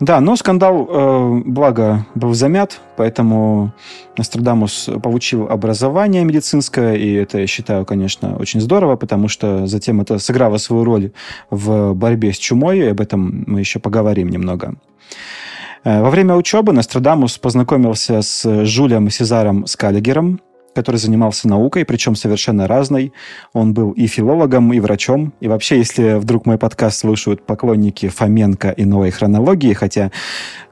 Да, 0.00 0.20
но 0.20 0.36
скандал, 0.36 0.88
э, 0.90 1.42
благо, 1.46 2.04
был 2.14 2.34
замят, 2.34 2.80
поэтому 2.96 3.72
Нострадамус 4.18 4.90
получил 5.02 5.46
образование 5.48 6.24
медицинское, 6.24 6.94
и 6.94 7.14
это, 7.14 7.38
я 7.38 7.46
считаю, 7.46 7.86
конечно, 7.86 8.36
очень 8.36 8.60
здорово, 8.60 8.96
потому 8.96 9.28
что 9.28 9.66
затем 9.66 10.00
это 10.00 10.18
сыграло 10.18 10.58
свою 10.58 10.84
роль 10.84 11.12
в 11.48 11.94
борьбе 11.94 12.32
с 12.32 12.38
чумой, 12.38 12.80
и 12.80 12.88
об 12.88 13.00
этом 13.00 13.44
мы 13.46 13.60
еще 13.60 13.78
поговорим 13.78 14.28
немного. 14.28 14.74
Э, 15.84 16.02
во 16.02 16.10
время 16.10 16.34
учебы 16.34 16.72
Нострадамус 16.72 17.38
познакомился 17.38 18.20
с 18.20 18.64
Жулем 18.64 19.10
Сезаром 19.10 19.66
Скаллигером, 19.66 20.40
который 20.74 20.96
занимался 20.96 21.48
наукой, 21.48 21.84
причем 21.84 22.16
совершенно 22.16 22.66
разной. 22.66 23.12
Он 23.52 23.72
был 23.72 23.92
и 23.92 24.06
филологом, 24.06 24.72
и 24.72 24.80
врачом. 24.80 25.32
И 25.40 25.48
вообще, 25.48 25.78
если 25.78 26.14
вдруг 26.14 26.46
мой 26.46 26.58
подкаст 26.58 26.98
слушают 26.98 27.46
поклонники 27.46 28.08
Фоменко 28.08 28.70
и 28.70 28.84
новой 28.84 29.10
хронологии, 29.10 29.72
хотя 29.72 30.10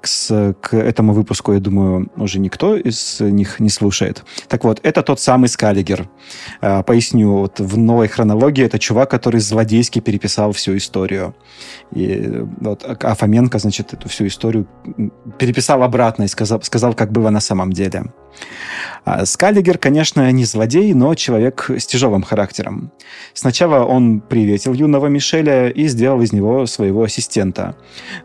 к, 0.03 0.55
к 0.61 0.77
этому 0.77 1.13
выпуску, 1.13 1.53
я 1.53 1.61
думаю, 1.61 2.11
уже 2.17 2.39
никто 2.39 2.77
из 2.77 3.21
них 3.21 3.61
не 3.61 3.71
слушает. 3.71 4.25
Так 4.49 4.65
вот, 4.65 4.81
это 4.83 5.03
тот 5.03 5.21
самый 5.21 5.49
Скаллигер. 5.49 6.09
А, 6.61 6.83
поясню, 6.83 7.39
вот 7.39 7.61
в 7.61 7.79
новой 7.79 8.09
хронологии 8.09 8.65
это 8.65 8.79
чувак, 8.79 9.11
который 9.11 9.41
злодейски 9.41 10.01
переписал 10.01 10.53
всю 10.53 10.77
историю. 10.77 11.35
И 11.95 12.45
вот, 12.61 12.85
а 12.85 13.15
Фоменко, 13.15 13.59
значит, 13.59 13.95
эту 13.95 14.09
всю 14.09 14.27
историю 14.27 14.67
переписал 15.39 15.83
обратно 15.83 16.25
и 16.25 16.29
сказал, 16.29 16.61
сказал 16.63 16.95
как 16.95 17.13
было 17.13 17.31
на 17.31 17.41
самом 17.41 17.73
деле. 17.73 18.13
А 19.05 19.27
Скаллигер, 19.27 19.79
конечно, 19.79 20.31
не 20.31 20.45
злодей, 20.45 20.95
но 20.95 21.15
человек 21.15 21.71
с 21.71 21.87
тяжелым 21.87 22.23
характером. 22.23 22.93
Сначала 23.35 23.85
он 23.85 24.21
приветил 24.21 24.73
юного 24.73 25.07
Мишеля 25.07 25.69
и 25.69 25.89
сделал 25.89 26.21
из 26.23 26.33
него 26.33 26.67
своего 26.67 27.03
ассистента. 27.03 27.77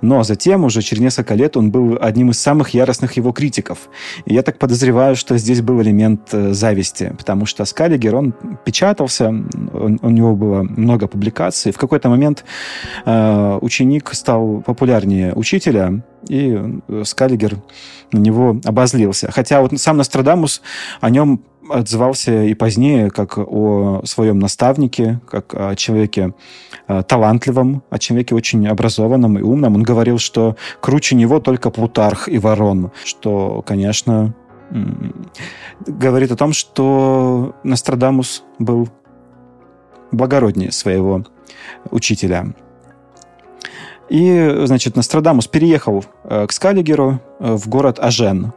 Но 0.02 0.24
затем, 0.24 0.64
уже 0.64 0.82
через 0.82 1.02
несколько 1.02 1.34
лет, 1.34 1.58
он 1.58 1.67
был 1.72 1.98
одним 2.00 2.32
из 2.32 2.40
самых 2.40 2.70
яростных 2.70 3.14
его 3.14 3.32
критиков. 3.32 3.90
И 4.26 4.34
я 4.34 4.44
так 4.44 4.58
подозреваю, 4.58 5.16
что 5.16 5.38
здесь 5.38 5.62
был 5.62 5.82
элемент 5.82 6.34
э, 6.34 6.54
зависти, 6.54 7.14
потому 7.18 7.46
что 7.46 7.66
Скаллигер, 7.66 8.16
он 8.16 8.34
печатался, 8.66 9.28
он, 9.28 10.00
у 10.02 10.10
него 10.10 10.36
было 10.36 10.64
много 10.64 11.08
публикаций. 11.08 11.72
В 11.72 11.78
какой-то 11.78 12.10
момент 12.10 12.46
э, 13.06 13.60
ученик 13.62 14.14
стал 14.14 14.62
популярнее 14.66 15.34
учителя, 15.34 16.02
и 16.28 16.80
Скаллигер 17.04 17.58
на 18.12 18.20
него 18.20 18.60
обозлился. 18.66 19.32
Хотя 19.32 19.62
вот 19.62 19.80
сам 19.80 19.98
Нострадамус 19.98 20.62
о 21.00 21.10
нем 21.10 21.42
отзывался 21.70 22.44
и 22.44 22.54
позднее 22.54 23.10
как 23.10 23.38
о 23.38 24.02
своем 24.04 24.40
наставнике, 24.40 25.20
как 25.30 25.54
о 25.54 25.76
человеке 25.76 26.34
э, 26.88 27.04
талантливом, 27.04 27.84
о 27.90 28.00
человеке 28.00 28.36
очень 28.36 28.68
образованном 28.68 29.38
и 29.38 29.42
умном. 29.42 29.76
Он 29.76 29.84
говорил, 29.84 30.20
что 30.20 30.56
круче 30.82 31.16
него 31.16 31.40
только 31.40 31.70
Плутарх 31.70 32.28
и 32.28 32.38
Ворон, 32.38 32.92
что, 33.06 33.64
конечно, 33.66 34.34
говорит 35.86 36.32
о 36.32 36.36
том, 36.36 36.54
что 36.54 37.56
Нострадамус 37.64 38.44
был 38.60 38.90
благороднее 40.12 40.72
своего 40.72 41.26
учителя. 41.92 42.54
И, 44.10 44.62
значит, 44.66 44.96
Нострадамус 44.96 45.48
переехал 45.48 46.06
э, 46.24 46.48
к 46.48 46.52
Скаллигеру 46.52 47.20
э, 47.40 47.56
в 47.56 47.68
город 47.68 48.00
Ажен 48.00 48.54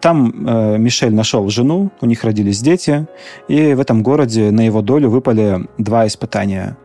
там 0.00 0.46
э, 0.46 0.78
Мишель 0.78 1.14
нашел 1.14 1.48
жену, 1.48 1.90
у 2.00 2.06
них 2.06 2.24
родились 2.24 2.60
дети, 2.60 3.06
и 3.48 3.74
в 3.74 3.80
этом 3.80 4.02
городе 4.02 4.50
на 4.50 4.64
его 4.64 4.82
долю 4.82 5.10
выпали 5.10 5.68
два 5.78 6.06
испытания. 6.06 6.76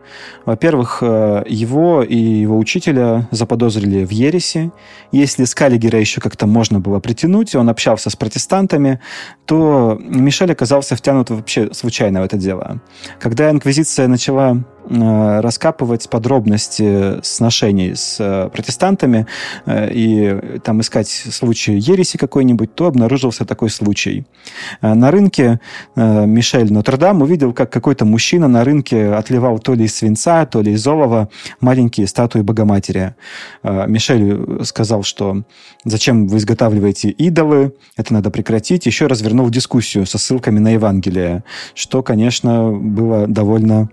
Во-первых, 0.44 0.98
э, 1.02 1.44
его 1.46 2.02
и 2.02 2.16
его 2.16 2.58
учителя 2.58 3.28
заподозрили 3.30 4.04
в 4.04 4.10
ереси. 4.10 4.70
Если 5.12 5.44
Скаллигера 5.44 5.98
еще 5.98 6.20
как-то 6.20 6.46
можно 6.46 6.80
было 6.80 7.00
притянуть, 7.00 7.54
он 7.54 7.68
общался 7.68 8.10
с 8.10 8.16
протестантами, 8.16 9.00
то 9.46 9.98
Мишель 10.00 10.52
оказался 10.52 10.96
втянут 10.96 11.30
вообще 11.30 11.72
случайно 11.72 12.20
в 12.20 12.24
это 12.24 12.36
дело. 12.36 12.80
Когда 13.20 13.50
Инквизиция 13.50 14.08
начала 14.08 14.64
раскапывать 14.88 16.08
подробности 16.08 17.22
сношений 17.22 17.94
с 17.94 18.16
э, 18.20 18.48
протестантами 18.50 19.26
э, 19.66 19.90
и 19.92 20.58
там 20.60 20.80
искать 20.80 21.08
случай 21.08 21.76
ереси 21.76 22.16
какой-нибудь, 22.16 22.74
то 22.74 22.86
обнаружился 22.86 23.44
такой 23.44 23.70
случай. 23.70 24.26
На 24.80 25.10
рынке 25.10 25.60
Мишель 25.96 26.72
Нотр-Дам 26.72 27.22
увидел, 27.22 27.52
как 27.52 27.70
какой-то 27.70 28.04
мужчина 28.04 28.48
на 28.48 28.64
рынке 28.64 29.12
отливал 29.12 29.58
то 29.58 29.74
ли 29.74 29.84
из 29.84 29.96
свинца, 29.96 30.46
то 30.46 30.62
ли 30.62 30.72
из 30.72 30.86
олова 30.86 31.28
маленькие 31.60 32.06
статуи 32.06 32.40
Богоматери. 32.40 33.14
Мишель 33.62 34.64
сказал, 34.64 35.02
что 35.02 35.42
зачем 35.84 36.28
вы 36.28 36.38
изготавливаете 36.38 37.10
идолы, 37.10 37.74
это 37.96 38.12
надо 38.14 38.30
прекратить. 38.30 38.86
Еще 38.86 39.06
развернул 39.06 39.50
дискуссию 39.50 40.06
со 40.06 40.18
ссылками 40.18 40.58
на 40.58 40.70
Евангелие, 40.70 41.44
что, 41.74 42.02
конечно, 42.02 42.72
было 42.72 43.26
довольно 43.26 43.90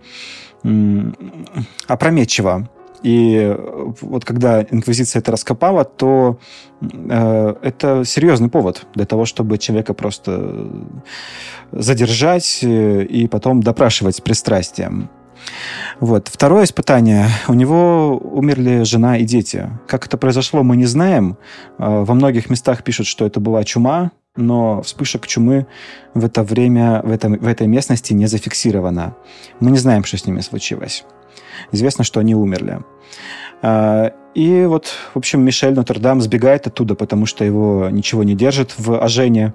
опрометчиво. 1.88 2.70
И 3.04 3.56
вот 4.02 4.26
когда 4.26 4.64
Инквизиция 4.64 5.20
это 5.20 5.32
раскопала, 5.32 5.86
то 5.86 6.40
э, 6.82 7.56
это 7.62 8.04
серьезный 8.04 8.50
повод 8.50 8.88
для 8.96 9.06
того, 9.06 9.26
чтобы 9.26 9.60
человека 9.60 9.94
просто 9.94 10.72
задержать 11.72 12.60
э, 12.64 13.04
и 13.04 13.28
потом 13.28 13.62
допрашивать 13.62 14.16
с 14.16 14.22
пристрастием. 14.22 15.10
Вот. 16.00 16.30
Второе 16.30 16.64
испытание. 16.64 17.28
У 17.48 17.54
него 17.54 18.18
умерли 18.18 18.84
жена 18.84 19.18
и 19.18 19.24
дети. 19.24 19.70
Как 19.88 20.08
это 20.08 20.18
произошло, 20.18 20.64
мы 20.64 20.76
не 20.76 20.86
знаем. 20.86 21.38
Э, 21.78 22.04
во 22.04 22.14
многих 22.16 22.50
местах 22.50 22.84
пишут, 22.84 23.06
что 23.06 23.28
это 23.28 23.40
была 23.40 23.64
чума, 23.64 24.12
но 24.36 24.82
вспышек 24.82 25.28
чумы 25.28 25.68
в 26.14 26.26
это 26.26 26.44
время 26.44 27.02
в, 27.04 27.12
этом, 27.12 27.36
в 27.36 27.48
этой 27.48 27.68
местности 27.68 28.14
не 28.14 28.28
зафиксировано. 28.28 29.16
Мы 29.60 29.72
не 29.72 29.78
знаем, 29.78 30.04
что 30.04 30.18
с 30.18 30.26
ними 30.26 30.42
случилось. 30.42 31.06
Известно, 31.72 32.04
что 32.04 32.20
они 32.20 32.36
умерли. 32.36 32.80
А, 33.62 34.14
и 34.34 34.66
вот, 34.66 34.88
в 35.14 35.18
общем, 35.18 35.42
Мишель 35.44 35.74
Нотр-Дам 35.74 36.22
сбегает 36.22 36.68
оттуда, 36.68 36.96
потому 36.96 37.26
что 37.26 37.46
его 37.46 37.90
ничего 37.90 38.24
не 38.24 38.36
держит 38.36 38.76
в 38.78 39.02
Ажене. 39.02 39.54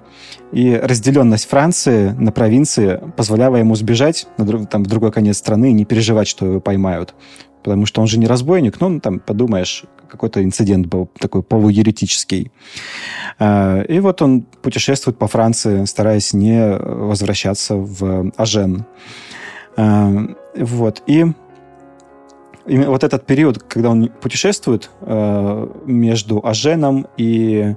И 0.51 0.75
разделенность 0.75 1.47
Франции 1.47 2.09
на 2.09 2.31
провинции 2.31 2.99
позволяла 3.15 3.57
ему 3.57 3.75
сбежать 3.75 4.27
на 4.37 4.45
друг, 4.45 4.67
там, 4.69 4.83
в 4.83 4.87
другой 4.87 5.11
конец 5.11 5.37
страны 5.37 5.69
и 5.69 5.73
не 5.73 5.85
переживать, 5.85 6.27
что 6.27 6.45
его 6.45 6.59
поймают. 6.59 7.13
Потому 7.63 7.85
что 7.85 8.01
он 8.01 8.07
же 8.07 8.17
не 8.17 8.25
разбойник, 8.25 8.81
ну, 8.81 8.99
там, 8.99 9.19
подумаешь, 9.19 9.85
какой-то 10.11 10.43
инцидент 10.43 10.87
был 10.87 11.09
такой 11.19 11.41
полуеретический. 11.41 12.51
А, 13.39 13.81
и 13.81 13.99
вот 13.99 14.21
он 14.21 14.41
путешествует 14.61 15.17
по 15.17 15.27
Франции, 15.27 15.85
стараясь 15.85 16.33
не 16.33 16.77
возвращаться 16.77 17.75
в 17.75 18.31
Ажен. 18.35 18.85
А, 19.77 20.11
вот. 20.55 21.01
И 21.07 21.25
вот 22.65 23.03
этот 23.03 23.25
период, 23.25 23.63
когда 23.63 23.89
он 23.89 24.09
путешествует 24.21 24.91
а, 25.01 25.71
между 25.85 26.45
Аженом 26.45 27.07
и 27.17 27.75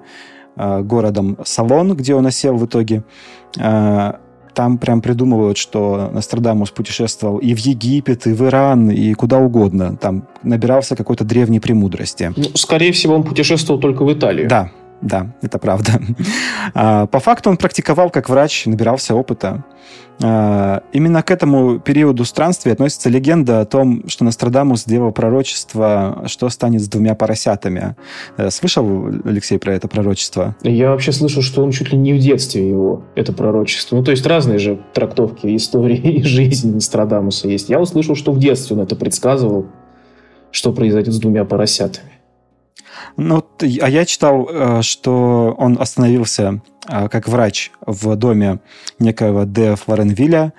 городом 0.57 1.37
Салон, 1.44 1.97
где 1.97 2.14
он 2.14 2.27
осел 2.27 2.57
в 2.57 2.64
итоге, 2.64 3.03
там 4.54 4.78
прям 4.78 5.00
придумывают, 5.00 5.58
что 5.58 6.10
Нострадамус 6.12 6.70
путешествовал 6.70 7.38
и 7.38 7.54
в 7.54 7.58
Египет, 7.58 8.26
и 8.26 8.32
в 8.32 8.42
Иран, 8.44 8.90
и 8.90 9.12
куда 9.14 9.38
угодно. 9.38 9.96
Там 9.96 10.26
набирался 10.42 10.96
какой-то 10.96 11.24
древней 11.24 11.60
премудрости. 11.60 12.32
Ну, 12.36 12.44
скорее 12.54 12.92
всего, 12.92 13.14
он 13.14 13.24
путешествовал 13.24 13.80
только 13.80 14.04
в 14.04 14.12
Италию. 14.12 14.48
Да, 14.48 14.70
да, 15.00 15.35
это 15.42 15.59
правда. 15.59 16.00
А, 16.76 17.07
по 17.07 17.20
факту 17.20 17.50
он 17.50 17.57
практиковал 17.57 18.11
как 18.11 18.28
врач, 18.28 18.66
набирался 18.66 19.14
опыта. 19.14 19.64
А, 20.22 20.83
именно 20.92 21.22
к 21.22 21.30
этому 21.30 21.78
периоду 21.78 22.24
странствий 22.24 22.72
относится 22.72 23.11
легенда 23.11 23.61
о 23.61 23.64
том, 23.64 24.09
что 24.09 24.24
Нострадамус 24.24 24.83
сделал 24.83 25.12
пророчество, 25.12 26.24
что 26.26 26.48
станет 26.48 26.83
с 26.83 26.88
двумя 26.88 27.14
поросятами. 27.14 27.96
Э, 28.37 28.50
слышал, 28.50 29.09
Алексей, 29.24 29.59
про 29.59 29.74
это 29.74 29.88
пророчество? 29.88 30.57
Я 30.62 30.90
вообще 30.90 31.12
слышал, 31.12 31.42
что 31.42 31.62
он 31.62 31.70
чуть 31.70 31.92
ли 31.92 31.98
не 31.98 32.12
в 32.12 32.18
детстве 32.18 32.68
его, 32.68 33.04
это 33.14 33.33
пророчество. 33.33 33.96
Ну, 33.96 34.04
то 34.04 34.11
есть 34.11 34.26
разные 34.26 34.59
же 34.59 34.80
трактовки 34.94 35.54
истории 35.54 35.98
и 36.20 36.22
жизни 36.22 36.72
Нострадамуса 36.72 37.48
есть. 37.48 37.68
Я 37.68 37.80
услышал, 37.80 38.14
что 38.14 38.33
в 38.33 38.38
детстве 38.38 38.76
он 38.76 38.83
это 38.83 38.96
предсказывал, 38.96 39.66
что 40.50 40.72
произойдет 40.72 41.12
с 41.12 41.18
двумя 41.18 41.44
поросятами. 41.44 42.13
Ну, 43.16 43.44
а 43.60 43.88
я 43.88 44.04
читал, 44.04 44.48
э, 44.50 44.82
что 44.82 45.54
он 45.58 45.80
остановился 45.80 46.60
э, 46.88 47.08
как 47.08 47.28
врач 47.28 47.70
в 47.80 48.16
доме 48.16 48.60
некоего 48.98 49.44
Де 49.44 49.76
Флоренвилля 49.76 50.52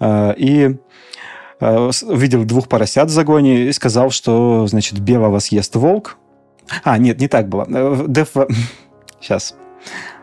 э, 0.00 0.34
и 0.36 0.76
увидел 1.60 2.44
двух 2.44 2.68
поросят 2.68 3.08
в 3.08 3.12
загоне 3.12 3.68
и 3.68 3.72
сказал, 3.72 4.10
что, 4.10 4.66
значит, 4.66 4.98
белого 4.98 5.38
съест 5.38 5.76
волк. 5.76 6.18
А, 6.82 6.98
нет, 6.98 7.20
не 7.20 7.28
так 7.28 7.48
было. 7.48 7.66
Де... 8.08 8.26
Сейчас. 9.20 9.54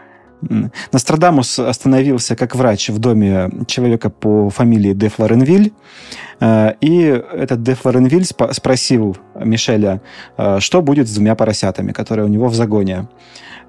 Нострадамус 0.92 1.60
остановился 1.60 2.36
как 2.36 2.56
врач 2.56 2.90
в 2.90 3.00
доме 3.00 3.50
человека 3.68 4.10
по 4.10 4.50
фамилии 4.50 4.94
де 4.94 5.10
Флоренвиль, 5.10 5.74
э, 6.40 6.74
и 6.82 7.02
этот 7.34 7.62
де 7.64 7.76
Флоренвиль 7.76 8.26
спросил 8.26 9.18
Мишеля, 9.36 10.02
э, 10.38 10.60
что 10.60 10.82
будет 10.82 11.08
с 11.08 11.14
двумя 11.14 11.36
поросятами, 11.36 11.92
которые 11.92 12.26
у 12.26 12.30
него 12.30 12.48
в 12.48 12.56
загоне. 12.56 13.08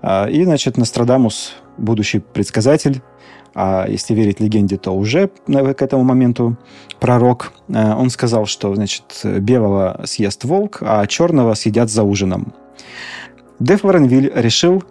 Э, 0.02 0.30
и, 0.30 0.44
значит, 0.44 0.76
Нострадамус, 0.76 1.54
будущий 1.76 2.20
предсказатель, 2.20 3.02
а 3.52 3.86
если 3.88 4.14
верить 4.14 4.38
легенде, 4.38 4.76
то 4.76 4.92
уже 4.92 5.28
к 5.48 5.82
этому 5.82 6.04
моменту 6.04 6.56
пророк, 7.00 7.52
он 7.68 8.08
сказал, 8.10 8.46
что, 8.46 8.72
значит, 8.76 9.22
белого 9.24 10.02
съест 10.04 10.44
волк, 10.44 10.78
а 10.82 11.04
черного 11.08 11.54
съедят 11.54 11.90
за 11.90 12.04
ужином. 12.04 12.54
Де 13.58 13.76
Флоренвиль 13.76 14.30
решил 14.36 14.84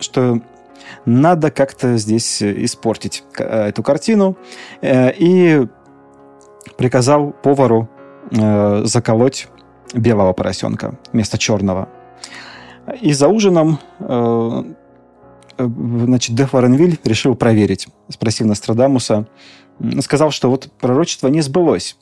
что 0.00 0.40
надо 1.04 1.50
как-то 1.50 1.96
здесь 1.96 2.42
испортить 2.42 3.24
э, 3.38 3.68
эту 3.68 3.82
картину. 3.82 4.36
Э, 4.80 5.12
и 5.12 5.66
приказал 6.76 7.32
повару 7.32 7.88
э, 8.30 8.82
заколоть 8.84 9.48
белого 9.94 10.32
поросенка 10.32 10.98
вместо 11.12 11.38
черного. 11.38 11.88
И 13.00 13.12
за 13.12 13.28
ужином 13.28 13.78
значит, 15.58 16.34
де 16.34 16.46
Флоренвиль 16.46 16.98
решил 17.04 17.34
проверить. 17.34 17.88
Спросил 18.08 18.46
Нострадамуса. 18.46 19.26
Сказал, 20.00 20.30
что 20.30 20.48
вот 20.48 20.70
пророчество 20.80 21.28
не 21.28 21.42
сбылось. 21.42 21.98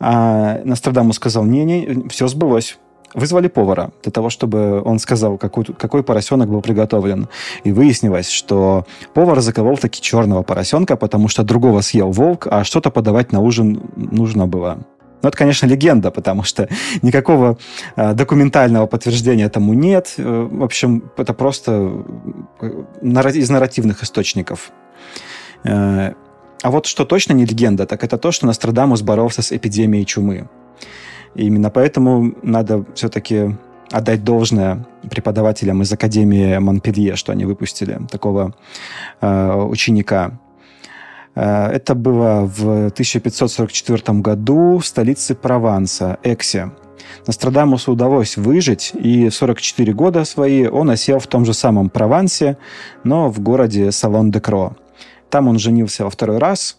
А 0.00 0.60
Нострадамус 0.64 1.16
сказал, 1.16 1.44
не-не, 1.44 2.08
все 2.08 2.26
сбылось 2.26 2.78
вызвали 3.14 3.48
повара 3.48 3.92
для 4.02 4.12
того, 4.12 4.30
чтобы 4.30 4.82
он 4.82 4.98
сказал, 4.98 5.38
какой, 5.38 5.64
какой 5.64 6.02
поросенок 6.02 6.48
был 6.48 6.60
приготовлен. 6.60 7.28
И 7.64 7.72
выяснилось, 7.72 8.30
что 8.30 8.86
повар 9.14 9.40
заколол 9.40 9.76
таки 9.76 10.00
черного 10.00 10.42
поросенка, 10.42 10.96
потому 10.96 11.28
что 11.28 11.42
другого 11.42 11.80
съел 11.80 12.10
волк, 12.10 12.46
а 12.50 12.64
что-то 12.64 12.90
подавать 12.90 13.32
на 13.32 13.40
ужин 13.40 13.82
нужно 13.96 14.46
было. 14.46 14.78
Ну, 15.22 15.28
это, 15.28 15.38
конечно, 15.38 15.66
легенда, 15.66 16.10
потому 16.10 16.42
что 16.42 16.68
никакого 17.02 17.56
э, 17.96 18.12
документального 18.14 18.86
подтверждения 18.86 19.44
этому 19.44 19.72
нет. 19.72 20.14
Э, 20.18 20.48
в 20.50 20.64
общем, 20.64 21.10
это 21.16 21.32
просто 21.32 22.04
э, 22.60 23.30
из 23.34 23.50
нарративных 23.50 24.02
источников. 24.02 24.72
Э, 25.64 26.14
а 26.62 26.70
вот 26.70 26.86
что 26.86 27.04
точно 27.04 27.34
не 27.34 27.44
легенда, 27.44 27.86
так 27.86 28.04
это 28.04 28.18
то, 28.18 28.32
что 28.32 28.46
Нострадамус 28.46 29.02
боролся 29.02 29.42
с 29.42 29.52
эпидемией 29.52 30.04
чумы. 30.04 30.48
И 31.34 31.46
именно 31.46 31.70
поэтому 31.70 32.34
надо 32.42 32.84
все-таки 32.94 33.56
отдать 33.90 34.24
должное 34.24 34.86
преподавателям 35.10 35.82
из 35.82 35.92
Академии 35.92 36.58
Монпелье, 36.58 37.16
что 37.16 37.32
они 37.32 37.44
выпустили 37.44 38.00
такого 38.10 38.54
э, 39.20 39.54
ученика. 39.54 40.38
Э, 41.34 41.66
это 41.66 41.94
было 41.94 42.46
в 42.46 42.86
1544 42.86 44.18
году 44.20 44.78
в 44.78 44.86
столице 44.86 45.34
Прованса, 45.34 46.18
Эксе. 46.22 46.72
Нострадамусу 47.26 47.92
удалось 47.92 48.36
выжить, 48.36 48.92
и 48.94 49.28
в 49.28 49.34
44 49.34 49.92
года 49.92 50.24
свои 50.24 50.66
он 50.66 50.90
осел 50.90 51.18
в 51.18 51.26
том 51.26 51.44
же 51.44 51.52
самом 51.52 51.90
Провансе, 51.90 52.56
но 53.04 53.28
в 53.28 53.40
городе 53.40 53.92
Салон-де-Кро. 53.92 54.76
Там 55.28 55.48
он 55.48 55.58
женился 55.58 56.04
во 56.04 56.10
второй 56.10 56.38
раз, 56.38 56.78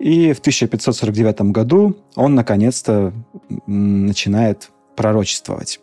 и 0.00 0.32
в 0.32 0.38
1549 0.38 1.52
году 1.52 1.96
он 2.16 2.34
наконец-то 2.34 3.12
начинает 3.66 4.70
пророчествовать. 4.96 5.78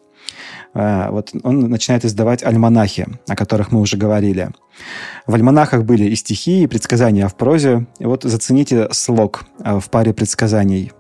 Э, 0.74 1.10
вот 1.12 1.32
он 1.44 1.70
начинает 1.70 2.04
издавать 2.04 2.44
альманахи, 2.44 3.08
о 3.28 3.36
которых 3.36 3.72
мы 3.72 3.80
уже 3.80 3.96
говорили. 3.96 4.50
В 5.28 5.36
альманахах 5.36 5.84
были 5.84 6.06
и 6.06 6.16
стихи, 6.16 6.64
и 6.64 6.68
предсказания 6.68 7.28
в 7.28 7.36
прозе. 7.36 7.86
И 8.00 8.06
вот 8.06 8.24
зацените 8.24 8.88
слог 8.92 9.46
э, 9.64 9.80
в 9.80 9.90
паре 9.90 10.14
предсказаний. 10.14 10.92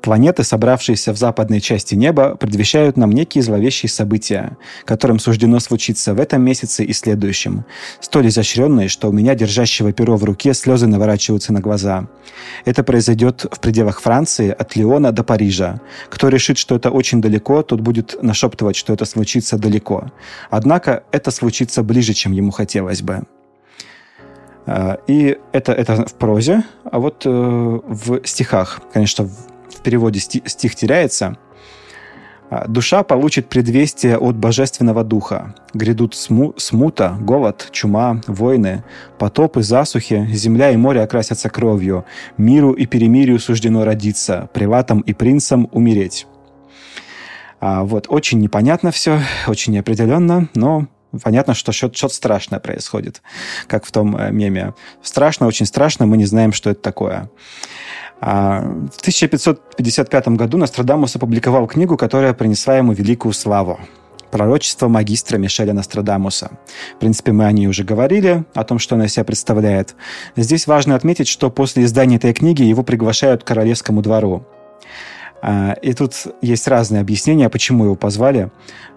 Планеты, 0.00 0.44
собравшиеся 0.44 1.12
в 1.12 1.16
западной 1.16 1.60
части 1.60 1.94
неба, 1.94 2.36
предвещают 2.36 2.96
нам 2.96 3.12
некие 3.12 3.42
зловещие 3.42 3.90
события, 3.90 4.56
которым 4.84 5.18
суждено 5.18 5.60
случиться 5.60 6.14
в 6.14 6.20
этом 6.20 6.42
месяце 6.42 6.84
и 6.84 6.92
следующем, 6.92 7.64
столь 8.00 8.28
изощренные, 8.28 8.88
что 8.88 9.08
у 9.08 9.12
меня, 9.12 9.34
держащего 9.34 9.92
перо 9.92 10.16
в 10.16 10.24
руке, 10.24 10.54
слезы 10.54 10.86
наворачиваются 10.86 11.52
на 11.52 11.60
глаза. 11.60 12.08
Это 12.64 12.82
произойдет 12.82 13.46
в 13.50 13.60
пределах 13.60 14.00
Франции 14.00 14.50
от 14.50 14.76
Лиона 14.76 15.12
до 15.12 15.24
Парижа. 15.24 15.80
Кто 16.08 16.28
решит, 16.28 16.58
что 16.58 16.76
это 16.76 16.90
очень 16.90 17.20
далеко, 17.20 17.62
тот 17.62 17.80
будет 17.80 18.22
нашептывать, 18.22 18.76
что 18.76 18.92
это 18.92 19.04
случится 19.04 19.58
далеко. 19.58 20.10
Однако 20.50 21.04
это 21.12 21.30
случится 21.30 21.82
ближе, 21.82 22.14
чем 22.14 22.32
ему 22.32 22.50
хотелось 22.50 23.02
бы. 23.02 23.24
А, 24.66 24.98
и 25.06 25.38
это, 25.52 25.72
это 25.72 26.04
в 26.06 26.14
прозе, 26.14 26.62
а 26.84 26.98
вот 26.98 27.22
э, 27.24 27.30
в 27.30 28.20
стихах, 28.24 28.82
конечно, 28.92 29.28
переводе 29.88 30.20
стих 30.20 30.74
теряется. 30.74 31.38
А, 32.50 32.68
Душа 32.68 33.02
получит 33.02 33.48
предвестие 33.48 34.18
от 34.18 34.36
Божественного 34.36 35.02
Духа. 35.02 35.54
Грядут 35.72 36.14
сму 36.14 36.52
смута, 36.58 37.16
голод, 37.18 37.68
чума, 37.72 38.20
войны, 38.26 38.84
потопы, 39.18 39.62
засухи, 39.62 40.28
земля 40.30 40.72
и 40.72 40.76
море 40.76 41.00
окрасятся 41.00 41.48
кровью. 41.48 42.04
Миру 42.36 42.72
и 42.72 42.84
перемирию 42.84 43.38
суждено 43.38 43.86
родиться, 43.86 44.50
приватам 44.52 45.00
и 45.00 45.14
принцам 45.14 45.70
умереть. 45.72 46.26
А, 47.58 47.84
вот, 47.84 48.08
очень 48.10 48.40
непонятно 48.40 48.90
все, 48.90 49.20
очень 49.46 49.72
неопределенно, 49.72 50.50
но 50.54 50.86
понятно, 51.24 51.54
что 51.54 51.72
что-то 51.72 52.10
страшное 52.10 52.60
происходит, 52.60 53.22
как 53.66 53.86
в 53.86 53.90
том 53.90 54.14
э, 54.18 54.30
меме. 54.32 54.74
Страшно, 55.02 55.46
очень 55.46 55.64
страшно, 55.64 56.04
мы 56.04 56.18
не 56.18 56.26
знаем, 56.26 56.52
что 56.52 56.68
это 56.68 56.82
такое. 56.82 57.30
А, 58.20 58.60
в 58.60 59.00
1555 59.00 60.28
году 60.28 60.58
Нострадамус 60.58 61.14
опубликовал 61.16 61.66
книгу, 61.66 61.96
которая 61.96 62.34
принесла 62.34 62.76
ему 62.76 62.92
великую 62.92 63.32
славу. 63.32 63.78
Пророчество 64.30 64.88
магистра 64.88 65.38
Мишеля 65.38 65.72
Нострадамуса. 65.72 66.50
В 66.96 67.00
принципе, 67.00 67.32
мы 67.32 67.46
о 67.46 67.52
ней 67.52 67.66
уже 67.66 67.84
говорили, 67.84 68.44
о 68.54 68.64
том, 68.64 68.78
что 68.78 68.94
она 68.94 69.08
себя 69.08 69.24
представляет. 69.24 69.94
Здесь 70.36 70.66
важно 70.66 70.94
отметить, 70.94 71.28
что 71.28 71.50
после 71.50 71.84
издания 71.84 72.16
этой 72.16 72.34
книги 72.34 72.62
его 72.62 72.82
приглашают 72.82 73.42
к 73.42 73.46
королевскому 73.46 74.02
двору. 74.02 74.44
А, 75.40 75.72
и 75.72 75.92
тут 75.92 76.14
есть 76.42 76.66
разные 76.68 77.00
объяснения, 77.00 77.48
почему 77.48 77.84
его 77.84 77.94
позвали. 77.94 78.50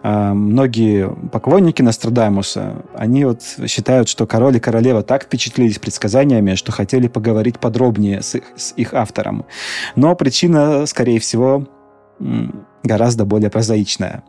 А, 0.03 0.33
многие 0.33 1.09
поклонники 1.31 1.81
Нострадамуса, 1.81 2.83
они 2.95 3.25
вот 3.25 3.41
считают, 3.67 4.09
что 4.09 4.25
король 4.25 4.57
и 4.57 4.59
королева 4.59 5.03
так 5.03 5.23
впечатлились 5.23 5.79
предсказаниями, 5.79 6.55
что 6.55 6.71
хотели 6.71 7.07
поговорить 7.07 7.59
подробнее 7.59 8.21
с 8.21 8.35
их, 8.35 8.43
с 8.55 8.73
их 8.75 8.93
автором. 8.93 9.45
Но 9.95 10.15
причина, 10.15 10.85
скорее 10.85 11.19
всего, 11.19 11.67
гораздо 12.83 13.25
более 13.25 13.49
прозаичная. 13.49 14.23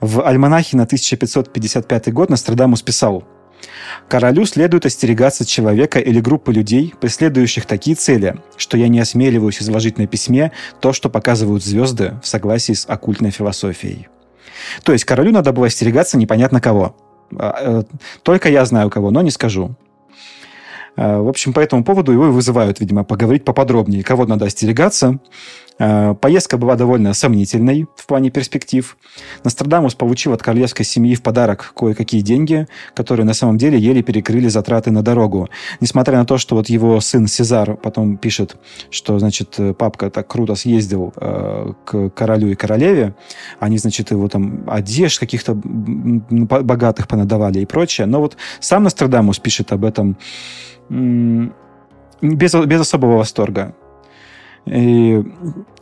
В 0.00 0.26
альманахе 0.26 0.76
на 0.76 0.84
1555 0.84 2.12
год 2.12 2.30
Нострадамус 2.30 2.82
писал– 2.82 3.24
Королю 4.08 4.44
следует 4.46 4.86
остерегаться 4.86 5.44
человека 5.44 5.98
или 5.98 6.20
группы 6.20 6.52
людей, 6.52 6.94
преследующих 7.00 7.66
такие 7.66 7.96
цели, 7.96 8.36
что 8.56 8.76
я 8.76 8.88
не 8.88 9.00
осмеливаюсь 9.00 9.60
изложить 9.60 9.98
на 9.98 10.06
письме 10.06 10.52
то, 10.80 10.92
что 10.92 11.10
показывают 11.10 11.64
звезды 11.64 12.14
в 12.22 12.26
согласии 12.26 12.72
с 12.72 12.86
оккультной 12.86 13.30
философией. 13.30 14.08
То 14.84 14.92
есть 14.92 15.04
королю 15.04 15.32
надо 15.32 15.52
было 15.52 15.66
остерегаться 15.66 16.16
непонятно 16.18 16.60
кого. 16.60 16.96
А, 17.36 17.54
э, 17.60 17.82
только 18.22 18.48
я 18.48 18.64
знаю 18.64 18.90
кого, 18.90 19.10
но 19.10 19.22
не 19.22 19.30
скажу. 19.30 19.76
Э, 20.96 21.18
в 21.18 21.28
общем, 21.28 21.52
по 21.52 21.60
этому 21.60 21.84
поводу 21.84 22.12
его 22.12 22.30
вызывают, 22.30 22.80
видимо, 22.80 23.04
поговорить 23.04 23.44
поподробнее, 23.44 24.02
кого 24.02 24.26
надо 24.26 24.46
остерегаться. 24.46 25.18
Э, 25.78 26.14
поездка 26.14 26.56
была 26.56 26.74
довольно 26.74 27.12
сомнительной 27.12 27.86
в 27.96 28.06
плане 28.06 28.30
перспектив. 28.30 28.96
Нострадамус 29.44 29.94
получил 29.94 30.32
от 30.32 30.42
королевской 30.42 30.84
семьи 30.84 31.14
в 31.14 31.22
подарок 31.22 31.72
кое-какие 31.76 32.22
деньги, 32.22 32.66
которые 32.94 33.26
на 33.26 33.34
самом 33.34 33.58
деле 33.58 33.78
еле 33.78 34.02
перекрыли 34.02 34.48
затраты 34.48 34.90
на 34.90 35.02
дорогу. 35.02 35.48
Несмотря 35.80 36.18
на 36.18 36.24
то, 36.24 36.38
что 36.38 36.56
вот 36.56 36.68
его 36.68 37.00
сын 37.00 37.26
Сезар 37.26 37.76
потом 37.76 38.16
пишет, 38.16 38.56
что, 38.90 39.18
значит, 39.18 39.58
папка 39.78 40.10
так 40.10 40.26
круто 40.26 40.54
съездил 40.54 41.12
э, 41.16 41.72
к 41.84 42.10
королю 42.10 42.48
и 42.48 42.54
королеве, 42.54 43.14
они, 43.60 43.78
значит, 43.78 44.10
его 44.10 44.28
там 44.28 44.64
одежд 44.66 45.18
каких-то 45.18 45.54
богатых 45.54 47.08
понадавали 47.08 47.60
и 47.60 47.66
прочее. 47.66 48.06
Но 48.06 48.20
вот 48.20 48.36
сам 48.60 48.84
Нострадамус 48.84 49.38
пишет 49.38 49.72
об 49.72 49.84
этом 49.84 50.16
без, 50.88 52.54
без 52.54 52.80
особого 52.80 53.18
восторга. 53.18 53.74
И 54.66 55.24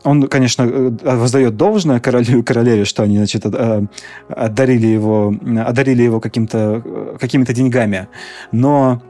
он, 0.04 0.28
конечно, 0.28 0.62
э, 0.62 1.16
воздает 1.16 1.56
должное 1.56 1.98
королю 2.00 2.40
и 2.40 2.42
королеве, 2.42 2.84
что 2.84 3.02
они, 3.02 3.16
значит, 3.16 3.44
э, 3.46 3.86
одарили 4.28 4.86
его, 4.86 5.34
одарили 5.66 6.02
его 6.02 6.20
каким-то, 6.20 6.82
э, 6.84 7.16
какими-то 7.18 7.52
деньгами. 7.52 8.08
Но 8.52 9.02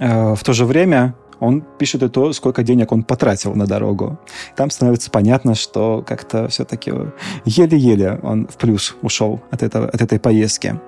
в 0.00 0.38
то 0.42 0.52
же 0.52 0.64
время 0.64 1.14
он 1.40 1.62
пишет 1.78 2.02
и 2.02 2.08
то, 2.08 2.32
сколько 2.32 2.62
денег 2.62 2.92
он 2.92 3.02
потратил 3.02 3.54
на 3.54 3.66
дорогу. 3.66 4.18
Там 4.56 4.70
становится 4.70 5.10
понятно, 5.10 5.54
что 5.54 6.04
как-то 6.06 6.48
все-таки 6.48 6.92
еле-еле 7.44 8.20
он 8.22 8.46
в 8.46 8.56
плюс 8.56 8.96
ушел 9.02 9.42
от, 9.50 9.62
этого, 9.62 9.88
от 9.88 10.00
этой 10.00 10.18
поездки. 10.18 10.80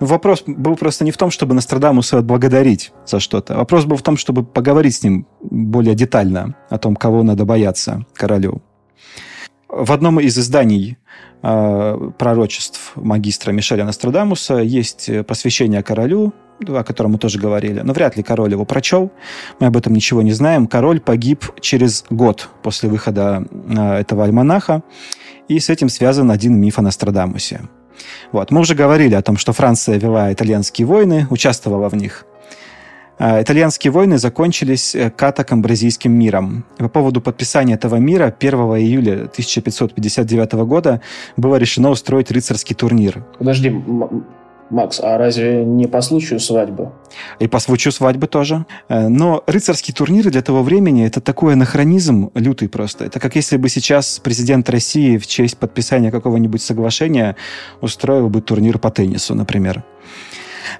Но 0.00 0.06
вопрос 0.06 0.42
был 0.46 0.76
просто 0.76 1.04
не 1.04 1.10
в 1.10 1.16
том, 1.16 1.30
чтобы 1.30 1.54
Нострадамуса 1.54 2.18
отблагодарить 2.18 2.92
за 3.06 3.20
что-то. 3.20 3.56
Вопрос 3.56 3.84
был 3.84 3.96
в 3.96 4.02
том, 4.02 4.16
чтобы 4.16 4.44
поговорить 4.44 4.96
с 4.96 5.02
ним 5.02 5.26
более 5.40 5.94
детально 5.94 6.54
о 6.68 6.78
том, 6.78 6.96
кого 6.96 7.22
надо 7.22 7.44
бояться 7.44 8.04
королю. 8.14 8.62
В 9.68 9.92
одном 9.92 10.18
из 10.18 10.36
изданий 10.36 10.98
э, 11.42 12.10
пророчеств 12.18 12.92
магистра 12.96 13.52
Мишеля 13.52 13.84
Нострадамуса 13.84 14.56
есть 14.56 15.08
посвящение 15.26 15.82
королю, 15.82 16.34
о 16.68 16.84
котором 16.84 17.12
мы 17.12 17.18
тоже 17.18 17.38
говорили, 17.38 17.80
но 17.80 17.92
вряд 17.92 18.16
ли 18.16 18.22
король 18.22 18.52
его 18.52 18.64
прочел. 18.64 19.10
Мы 19.58 19.66
об 19.66 19.76
этом 19.76 19.94
ничего 19.94 20.22
не 20.22 20.32
знаем. 20.32 20.66
Король 20.66 21.00
погиб 21.00 21.44
через 21.60 22.04
год 22.10 22.48
после 22.62 22.88
выхода 22.88 23.44
э, 23.50 24.00
этого 24.00 24.24
альманаха, 24.24 24.82
и 25.48 25.58
с 25.58 25.70
этим 25.70 25.88
связан 25.88 26.30
один 26.30 26.60
миф 26.60 26.78
о 26.78 26.82
Нострадамусе. 26.82 27.62
Вот. 28.32 28.50
Мы 28.50 28.60
уже 28.60 28.74
говорили 28.74 29.14
о 29.14 29.22
том, 29.22 29.36
что 29.36 29.52
Франция 29.52 29.98
вела 29.98 30.32
итальянские 30.32 30.86
войны, 30.86 31.26
участвовала 31.30 31.88
в 31.88 31.94
них. 31.94 32.24
Э, 33.20 33.42
итальянские 33.42 33.90
войны 33.90 34.16
закончились 34.18 34.94
э, 34.94 35.10
катакамбразийским 35.10 36.12
миром. 36.12 36.64
По 36.78 36.88
поводу 36.88 37.20
подписания 37.20 37.74
этого 37.74 37.96
мира 37.96 38.34
1 38.38 38.54
июля 38.78 39.12
1559 39.24 40.52
года 40.64 41.02
было 41.36 41.56
решено 41.56 41.90
устроить 41.90 42.30
рыцарский 42.30 42.74
турнир. 42.74 43.24
Подожди, 43.38 43.70
Макс, 44.70 45.00
а 45.00 45.18
разве 45.18 45.64
не 45.64 45.86
по 45.86 46.00
случаю 46.00 46.40
свадьбы? 46.40 46.92
И 47.40 47.48
по 47.48 47.58
случаю 47.58 47.92
свадьбы 47.92 48.26
тоже. 48.26 48.64
Э, 48.88 49.08
но 49.08 49.42
рыцарские 49.46 49.94
турниры 49.94 50.30
для 50.30 50.42
того 50.42 50.62
времени 50.62 51.04
это 51.04 51.20
такой 51.20 51.54
анахронизм 51.54 52.30
лютый 52.34 52.68
просто. 52.68 53.04
Это 53.04 53.18
как 53.20 53.36
если 53.36 53.56
бы 53.56 53.68
сейчас 53.68 54.20
президент 54.20 54.70
России 54.70 55.18
в 55.18 55.26
честь 55.26 55.58
подписания 55.58 56.10
какого-нибудь 56.10 56.62
соглашения 56.62 57.36
устроил 57.80 58.28
бы 58.28 58.40
турнир 58.40 58.78
по 58.78 58.90
теннису, 58.90 59.34
например. 59.34 59.84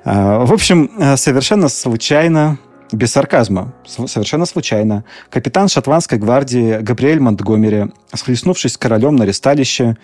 Э, 0.04 0.44
в 0.44 0.52
общем, 0.52 0.90
э, 0.98 1.16
совершенно 1.16 1.68
случайно 1.68 2.58
без 2.92 3.12
сарказма, 3.12 3.74
совершенно 3.86 4.46
случайно. 4.46 5.04
Капитан 5.30 5.68
шотландской 5.68 6.18
гвардии 6.18 6.78
Габриэль 6.78 7.20
Монтгомери, 7.20 7.92
схлестнувшись 8.12 8.72
с 8.72 8.78
королем 8.78 9.16
на 9.16 9.24
ресталище, 9.24 9.96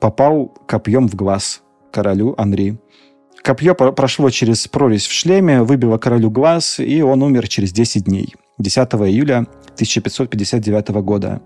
попал 0.00 0.52
копьем 0.66 1.08
в 1.08 1.14
глаз 1.14 1.62
королю 1.92 2.34
Анри. 2.38 2.78
Копье 3.42 3.74
прошло 3.74 4.30
через 4.30 4.68
прорезь 4.68 5.06
в 5.06 5.12
шлеме, 5.12 5.62
выбило 5.62 5.98
королю 5.98 6.30
глаз, 6.30 6.78
и 6.78 7.02
он 7.02 7.22
умер 7.22 7.48
через 7.48 7.72
10 7.72 8.04
дней, 8.04 8.34
10 8.58 8.78
июля 8.94 9.46
1559 9.74 10.88
года. 11.02 11.42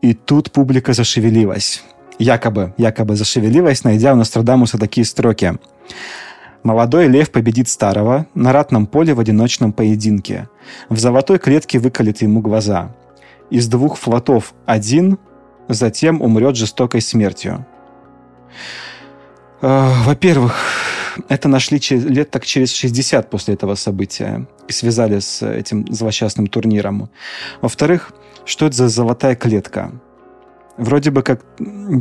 И 0.00 0.14
тут 0.14 0.50
публика 0.50 0.94
зашевелилась. 0.94 1.82
якобы, 2.18 2.74
якобы 2.76 3.16
зашевелилась, 3.16 3.84
найдя 3.84 4.12
у 4.12 4.16
Нострадамуса 4.16 4.78
такие 4.78 5.04
строки. 5.04 5.58
Молодой 6.62 7.08
лев 7.08 7.30
победит 7.30 7.68
старого 7.68 8.26
на 8.34 8.52
ратном 8.52 8.86
поле 8.86 9.14
в 9.14 9.20
одиночном 9.20 9.72
поединке. 9.72 10.48
В 10.90 10.98
золотой 10.98 11.38
клетке 11.38 11.78
выколет 11.78 12.20
ему 12.22 12.40
глаза. 12.40 12.94
Из 13.50 13.66
двух 13.66 13.96
флотов 13.96 14.54
один, 14.66 15.18
затем 15.68 16.20
умрет 16.20 16.56
жестокой 16.56 17.00
смертью. 17.00 17.66
Э, 19.62 19.90
во-первых, 20.04 20.54
это 21.28 21.48
нашли 21.48 21.80
лет 21.90 22.30
так 22.30 22.44
через 22.46 22.72
60 22.74 23.30
после 23.30 23.54
этого 23.54 23.74
события 23.74 24.46
и 24.68 24.72
связали 24.72 25.18
с 25.20 25.42
этим 25.46 25.86
злосчастным 25.92 26.46
турниром. 26.46 27.10
Во-вторых, 27.60 28.12
что 28.44 28.66
это 28.66 28.76
за 28.76 28.88
золотая 28.88 29.34
клетка? 29.34 29.92
Вроде 30.76 31.10
бы 31.10 31.22
как 31.22 31.44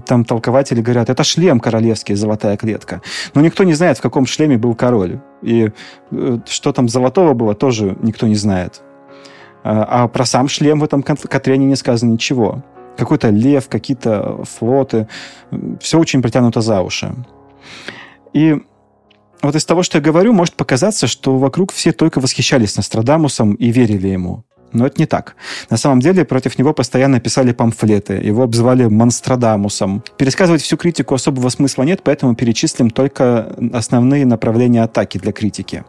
там 0.06 0.24
толкователи 0.24 0.82
говорят, 0.82 1.10
это 1.10 1.24
шлем 1.24 1.60
королевский, 1.60 2.16
золотая 2.16 2.56
клетка. 2.56 3.02
Но 3.34 3.42
никто 3.42 3.64
не 3.66 3.74
знает, 3.74 3.98
в 3.98 4.02
каком 4.02 4.26
шлеме 4.26 4.58
был 4.58 4.74
король. 4.74 5.20
И 5.42 5.72
э, 6.12 6.40
что 6.48 6.72
там 6.72 6.88
золотого 6.88 7.34
было, 7.34 7.56
тоже 7.56 7.98
никто 8.02 8.28
не 8.28 8.36
знает. 8.36 8.82
А, 9.64 10.04
а 10.04 10.08
про 10.08 10.26
сам 10.26 10.48
шлем 10.48 10.80
в 10.80 10.84
этом 10.84 11.04
Катрене 11.04 11.66
не 11.66 11.76
сказано 11.76 12.12
ничего. 12.12 12.64
Какой-то 12.98 13.30
лев, 13.30 13.68
какие-то 13.68 14.44
флоты. 14.46 15.08
Все 15.82 16.00
очень 16.00 16.22
притянуто 16.22 16.62
за 16.62 16.82
уши. 16.82 17.14
И 18.34 18.62
вот 19.42 19.56
из 19.56 19.66
того, 19.66 19.84
что 19.84 19.98
я 19.98 20.04
говорю, 20.04 20.34
может 20.34 20.56
показаться, 20.56 21.08
что 21.08 21.38
вокруг 21.38 21.72
все 21.72 21.92
только 21.92 22.20
восхищались 22.20 22.76
Нострадамусом 22.76 23.54
и 23.54 23.72
верили 23.72 24.08
ему. 24.08 24.44
Но 24.72 24.86
это 24.86 25.00
не 25.00 25.06
так. 25.08 25.36
На 25.70 25.78
самом 25.78 26.00
деле 26.00 26.26
против 26.26 26.60
него 26.60 26.74
постоянно 26.74 27.20
писали 27.20 27.54
памфлеты, 27.54 28.14
его 28.14 28.44
обзывали 28.44 28.86
Монстрадамусом. 28.86 30.04
Пересказывать 30.18 30.62
всю 30.62 30.78
критику 30.78 31.16
особого 31.16 31.50
смысла 31.50 31.84
нет, 31.84 32.02
поэтому 32.04 32.36
перечислим 32.36 32.90
только 32.90 33.56
основные 33.74 34.26
направления 34.26 34.84
атаки 34.84 35.18
для 35.18 35.32
критики. 35.32 35.84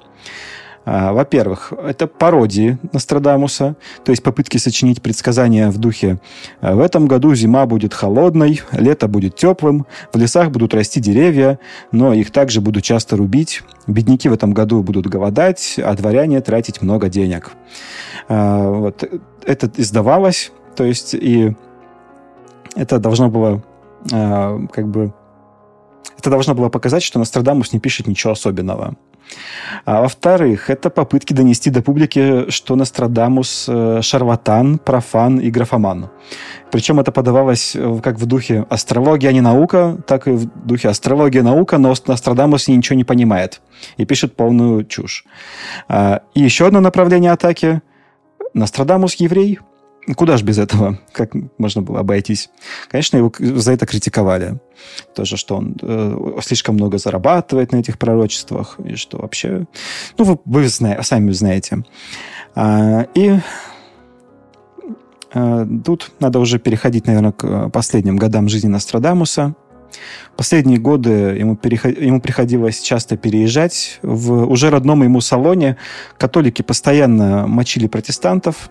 А, 0.92 1.12
во-первых, 1.12 1.72
это 1.72 2.08
пародии 2.08 2.76
Нострадамуса, 2.92 3.76
то 4.04 4.10
есть 4.10 4.24
попытки 4.24 4.56
сочинить 4.56 5.00
предсказания 5.00 5.70
в 5.70 5.78
духе 5.78 6.18
«В 6.60 6.80
этом 6.80 7.06
году 7.06 7.32
зима 7.36 7.64
будет 7.66 7.94
холодной, 7.94 8.60
лето 8.72 9.06
будет 9.06 9.36
теплым, 9.36 9.86
в 10.12 10.18
лесах 10.18 10.50
будут 10.50 10.74
расти 10.74 10.98
деревья, 10.98 11.60
но 11.92 12.12
их 12.12 12.32
также 12.32 12.60
будут 12.60 12.82
часто 12.82 13.16
рубить, 13.16 13.62
бедняки 13.86 14.28
в 14.28 14.32
этом 14.32 14.52
году 14.52 14.82
будут 14.82 15.06
голодать, 15.06 15.78
а 15.78 15.94
дворяне 15.94 16.40
тратить 16.40 16.82
много 16.82 17.08
денег». 17.08 17.52
А, 18.28 18.68
вот. 18.68 19.04
Это 19.44 19.70
издавалось, 19.76 20.50
то 20.74 20.82
есть 20.82 21.14
и 21.14 21.54
это 22.74 22.98
должно 22.98 23.30
было 23.30 23.62
а, 24.12 24.58
как 24.72 24.88
бы 24.88 25.12
это 26.18 26.30
должно 26.30 26.56
было 26.56 26.68
показать, 26.68 27.04
что 27.04 27.20
Нострадамус 27.20 27.72
не 27.72 27.78
пишет 27.78 28.08
ничего 28.08 28.32
особенного. 28.32 28.96
А 29.84 30.02
во-вторых, 30.02 30.70
это 30.70 30.90
попытки 30.90 31.32
донести 31.32 31.70
до 31.70 31.82
публики, 31.82 32.50
что 32.50 32.76
Нострадамус 32.76 33.66
э, 33.68 34.00
шарлатан, 34.02 34.78
профан 34.78 35.38
и 35.38 35.50
графоман. 35.50 36.10
Причем 36.70 37.00
это 37.00 37.12
подавалось 37.12 37.74
э, 37.74 38.00
как 38.02 38.18
в 38.18 38.26
духе 38.26 38.66
астрология, 38.68 39.30
а 39.30 39.32
не 39.32 39.40
наука, 39.40 39.98
так 40.06 40.28
и 40.28 40.32
в 40.32 40.46
духе 40.66 40.88
астрология, 40.88 41.42
наука, 41.42 41.78
но 41.78 41.94
Нострадамус 42.06 42.68
ничего 42.68 42.96
не 42.96 43.04
понимает 43.04 43.60
и 43.96 44.04
пишет 44.04 44.36
полную 44.36 44.84
чушь. 44.84 45.24
А, 45.88 46.22
и 46.34 46.40
еще 46.40 46.66
одно 46.66 46.80
направление 46.80 47.32
атаки– 47.32 47.82
Нострадамус 48.54 49.14
еврей– 49.14 49.60
Куда 50.16 50.36
же 50.36 50.44
без 50.44 50.58
этого? 50.58 50.98
Как 51.12 51.32
можно 51.58 51.82
было 51.82 52.00
обойтись? 52.00 52.50
Конечно, 52.88 53.16
его 53.18 53.32
за 53.38 53.72
это 53.72 53.86
критиковали. 53.86 54.58
Тоже, 55.14 55.36
что 55.36 55.56
он 55.56 55.76
э, 55.80 56.38
слишком 56.42 56.76
много 56.76 56.98
зарабатывает 56.98 57.72
на 57.72 57.76
этих 57.76 57.98
пророчествах, 57.98 58.78
и 58.84 58.96
что 58.96 59.18
вообще... 59.18 59.66
Ну, 60.16 60.24
вы, 60.24 60.38
вы 60.44 60.68
зна- 60.68 61.02
сами 61.02 61.30
знаете. 61.32 61.84
А, 62.54 63.06
и 63.14 63.38
а, 65.32 65.66
тут 65.84 66.12
надо 66.18 66.38
уже 66.38 66.58
переходить, 66.58 67.06
наверное, 67.06 67.32
к 67.32 67.68
последним 67.68 68.16
годам 68.16 68.48
жизни 68.48 68.68
Нострадамуса. 68.68 69.54
Последние 70.36 70.78
годы 70.78 71.10
ему, 71.10 71.56
переход... 71.56 71.98
ему 71.98 72.20
приходилось 72.20 72.80
часто 72.80 73.16
переезжать. 73.16 73.98
В 74.02 74.50
уже 74.50 74.70
родном 74.70 75.02
ему 75.02 75.20
салоне 75.20 75.76
католики 76.16 76.62
постоянно 76.62 77.46
мочили 77.46 77.86
протестантов, 77.86 78.70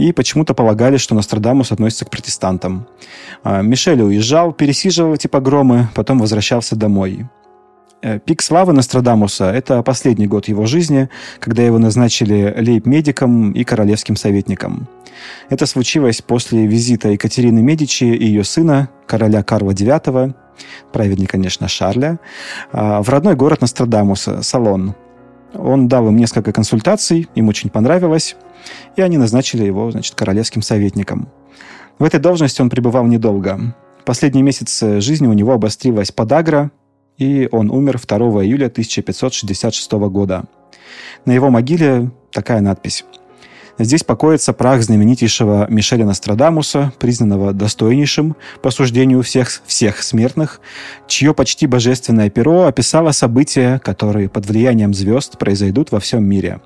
и 0.00 0.12
почему-то 0.12 0.54
полагали, 0.54 0.96
что 0.96 1.14
Нострадамус 1.14 1.72
относится 1.72 2.06
к 2.06 2.10
протестантам. 2.10 2.86
А, 3.44 3.60
Мишель 3.60 4.00
уезжал, 4.00 4.52
пересиживал 4.52 5.14
эти 5.14 5.26
погромы, 5.26 5.88
потом 5.94 6.18
возвращался 6.18 6.74
домой. 6.74 7.26
Э, 8.02 8.18
пик 8.18 8.40
славы 8.40 8.72
Нострадамуса– 8.72 9.50
это 9.54 9.82
последний 9.82 10.26
год 10.26 10.48
его 10.48 10.64
жизни, 10.64 11.10
когда 11.38 11.62
его 11.62 11.78
назначили 11.78 12.54
лейб-медиком 12.56 13.52
и 13.52 13.62
королевским 13.62 14.16
советником. 14.16 14.88
Это 15.50 15.66
случилось 15.66 16.22
после 16.22 16.66
визита 16.66 17.10
Екатерины 17.10 17.60
Медичи 17.60 18.04
и 18.04 18.24
ее 18.24 18.42
сына, 18.42 18.88
короля 19.06 19.42
Карла 19.42 19.72
IX, 19.72 20.34
праведник, 20.92 21.30
конечно, 21.30 21.68
Шарля, 21.68 22.18
а, 22.72 23.02
в 23.02 23.10
родной 23.10 23.34
город 23.34 23.60
Нострадамуса– 23.60 24.42
Салон. 24.42 24.94
Он 25.52 25.88
дал 25.88 26.08
им 26.08 26.16
несколько 26.16 26.52
консультаций, 26.52 27.28
им 27.34 27.48
очень 27.48 27.68
понравилось– 27.68 28.34
и 28.96 29.02
они 29.02 29.18
назначили 29.18 29.64
его, 29.64 29.90
значит, 29.90 30.14
королевским 30.14 30.62
советником. 30.62 31.28
В 31.98 32.04
этой 32.04 32.20
должности 32.20 32.62
он 32.62 32.70
пребывал 32.70 33.06
недолго. 33.06 33.74
Последние 34.04 34.42
месяцы 34.42 35.00
жизни 35.00 35.26
у 35.26 35.32
него 35.32 35.52
обострилась 35.52 36.12
подагра, 36.12 36.70
и 37.18 37.48
он 37.52 37.70
умер 37.70 38.00
2 38.00 38.18
июля 38.44 38.66
1566 38.66 39.92
года. 39.92 40.44
На 41.26 41.32
его 41.32 41.50
могиле 41.50 42.10
такая 42.32 42.60
надпись– 42.60 43.04
Здесь 43.82 44.04
покоится 44.04 44.52
прах 44.52 44.82
знаменитейшего 44.82 45.66
Мишеля 45.70 46.04
Нострадамуса, 46.04 46.92
признанного 46.98 47.54
достойнейшим 47.54 48.36
по 48.60 48.70
суждению 48.70 49.22
всех, 49.22 49.62
всех 49.64 50.02
смертных, 50.02 50.60
чье 51.06 51.32
почти 51.32 51.66
божественное 51.66 52.28
перо 52.28 52.66
описало 52.66 53.12
события, 53.12 53.78
которые 53.78 54.28
под 54.28 54.44
влиянием 54.44 54.92
звезд 54.92 55.38
произойдут 55.38 55.92
во 55.92 55.98
всем 55.98 56.24
мире. 56.24 56.60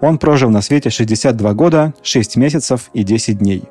Он 0.00 0.16
прожил 0.16 0.48
на 0.48 0.62
свете 0.62 0.88
62 0.88 1.52
года, 1.52 1.92
6 2.02 2.36
месяцев 2.36 2.88
и 2.94 3.02
10 3.02 3.40
дней. 3.40 3.64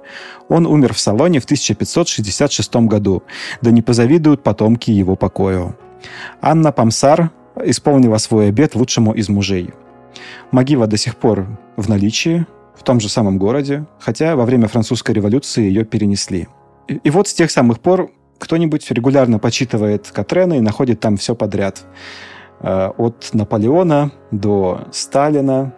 Он 0.47 0.67
умер 0.67 0.93
в 0.93 0.99
Салоне 0.99 1.39
в 1.39 1.45
1566 1.45 2.75
году, 2.75 3.23
да 3.63 3.71
не 3.71 3.81
позавидуют 3.81 4.43
потомки 4.43 4.91
его 4.91 5.15
покою. 5.15 5.75
Анна 6.41 6.71
Памсар 6.71 7.31
исполнила 7.65 8.17
свой 8.17 8.49
обет 8.49 8.75
лучшему 8.75 9.13
из 9.13 9.29
мужей. 9.29 9.71
Могила 10.51 10.85
до 10.85 10.97
сих 10.97 11.15
пор 11.15 11.47
в 11.75 11.89
наличии, 11.89 12.45
в 12.75 12.83
том 12.83 12.99
же 12.99 13.09
самом 13.09 13.37
городе, 13.37 13.85
хотя 13.99 14.35
во 14.35 14.45
время 14.45 14.67
французской 14.67 15.11
революции 15.13 15.63
ее 15.63 15.85
перенесли. 15.85 16.47
И, 16.87 16.95
и 16.95 17.09
вот 17.09 17.27
с 17.27 17.33
тех 17.33 17.51
самых 17.51 17.79
пор 17.79 18.11
кто-нибудь 18.39 18.89
регулярно 18.91 19.39
почитывает 19.39 20.09
Катрена 20.11 20.55
и 20.55 20.59
находит 20.59 20.99
там 20.99 21.17
все 21.17 21.35
подряд. 21.35 21.83
Э, 22.59 22.91
от 22.97 23.29
Наполеона 23.33 24.11
до 24.31 24.87
Сталина, 24.91 25.73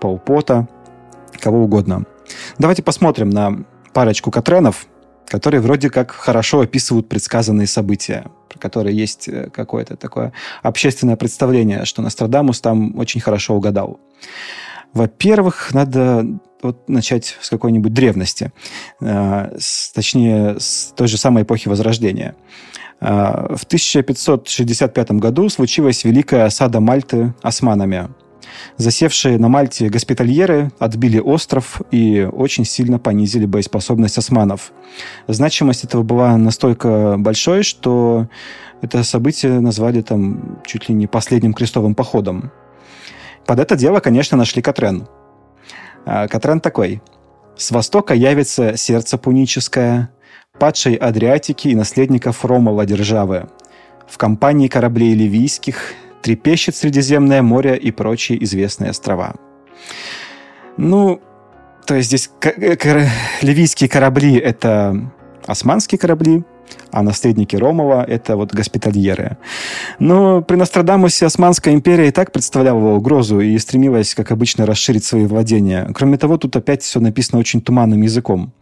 Полпота, 0.00 0.68
кого 1.40 1.64
угодно. 1.64 2.04
Давайте 2.58 2.82
посмотрим 2.82 3.30
на 3.30 3.64
парочку 3.92 4.30
Катренов, 4.30 4.86
которые 5.26 5.60
вроде 5.60 5.90
как 5.90 6.10
хорошо 6.10 6.60
описывают 6.60 7.08
предсказанные 7.08 7.66
события, 7.66 8.26
про 8.48 8.58
которые 8.58 8.96
есть 8.96 9.28
э, 9.28 9.50
какое-то 9.52 9.96
такое 9.96 10.32
общественное 10.62 11.16
представление, 11.16 11.84
что 11.84 12.02
Нострадамус 12.02 12.60
там 12.60 12.96
очень 12.98 13.20
хорошо 13.20 13.54
угадал. 13.54 14.00
Во-первых, 14.94 15.74
надо 15.74 16.24
вот 16.62 16.88
начать 16.88 17.36
с 17.40 17.50
какой-нибудь 17.50 17.92
древности, 17.92 18.52
э, 19.00 19.56
с, 19.58 19.92
точнее, 19.92 20.56
с 20.58 20.94
той 20.96 21.08
же 21.08 21.18
самой 21.18 21.42
эпохи 21.42 21.68
Возрождения. 21.68 22.36
Э, 23.00 23.54
в 23.54 23.64
1565 23.64 25.10
году 25.12 25.48
случилась 25.48 26.04
великая 26.04 26.46
осада 26.46 26.80
Мальты 26.80 27.34
османами. 27.42 28.08
Засевшие 28.76 29.38
на 29.38 29.48
Мальте 29.48 29.88
госпитальеры 29.88 30.70
отбили 30.78 31.18
остров 31.18 31.82
и 31.90 32.22
очень 32.22 32.64
сильно 32.64 32.98
понизили 32.98 33.46
боеспособность 33.46 34.18
османов. 34.18 34.72
Значимость 35.28 35.84
этого 35.84 36.02
была 36.02 36.36
настолько 36.36 37.16
большой, 37.18 37.62
что 37.62 38.28
это 38.80 39.02
событие 39.02 39.60
назвали 39.60 40.02
там 40.02 40.60
чуть 40.66 40.88
ли 40.88 40.94
не 40.94 41.06
последним 41.06 41.52
крестовым 41.52 41.94
походом. 41.94 42.52
Под 43.46 43.58
это 43.58 43.76
дело, 43.76 44.00
конечно, 44.00 44.36
нашли 44.36 44.62
Катрен. 44.62 45.06
А, 46.06 46.28
Катрен 46.28 46.60
такой. 46.60 47.02
«С 47.56 47.70
востока 47.70 48.14
явится 48.14 48.76
сердце 48.76 49.16
пуническое, 49.16 50.10
падшей 50.58 50.94
Адриатики 50.94 51.68
и 51.68 51.74
наследников 51.74 52.44
Ромова 52.44 52.84
державы. 52.84 53.48
В 54.08 54.18
компании 54.18 54.68
кораблей 54.68 55.14
ливийских 55.14 55.94
трепещет 56.22 56.74
Средиземное 56.74 57.42
море 57.42 57.76
и 57.76 57.90
прочие 57.90 58.42
известные 58.44 58.90
острова». 58.90 59.34
Ну, 60.76 61.20
то 61.86 61.94
есть 61.94 62.08
здесь 62.08 62.30
ливийские 63.40 63.88
корабли– 63.88 64.36
это 64.38 65.12
османские 65.46 65.98
корабли, 65.98 66.44
а 66.90 67.02
наследники 67.02 67.56
Ромова– 67.56 68.04
это 68.08 68.36
вот 68.36 68.52
госпитальеры. 68.54 69.36
Но 69.98 70.42
при 70.42 70.56
Нострадамусе 70.56 71.26
Османская 71.26 71.74
империя 71.74 72.08
и 72.08 72.12
так 72.12 72.32
представляла 72.32 72.94
угрозу 72.94 73.40
и 73.40 73.58
стремилась, 73.58 74.14
как 74.14 74.30
обычно, 74.30 74.66
расширить 74.66 75.04
свои 75.04 75.26
владения. 75.26 75.90
Кроме 75.94 76.18
того, 76.18 76.36
тут 76.38 76.54
опять 76.56 76.82
все 76.82 77.00
написано 77.00 77.40
очень 77.40 77.60
туманным 77.60 78.02
языком. 78.02 78.52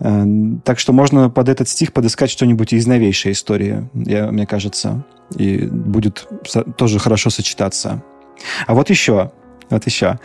Э, 0.00 0.24
так 0.64 0.78
что 0.78 0.92
можно 0.92 1.30
под 1.30 1.48
этот 1.48 1.68
стих 1.68 1.92
подыскать 1.92 2.30
что-нибудь 2.30 2.72
из 2.72 2.86
новейшей 2.86 3.32
истории, 3.32 3.88
я, 3.94 4.30
мне 4.30 4.46
кажется, 4.46 5.04
и 5.36 5.58
будет 5.66 6.28
тоже 6.76 6.98
хорошо 6.98 7.30
сочетаться. 7.30 8.02
А 8.66 8.74
вот 8.74 8.90
еще, 8.90 9.32
вот 9.68 9.86
еще. 9.86 10.18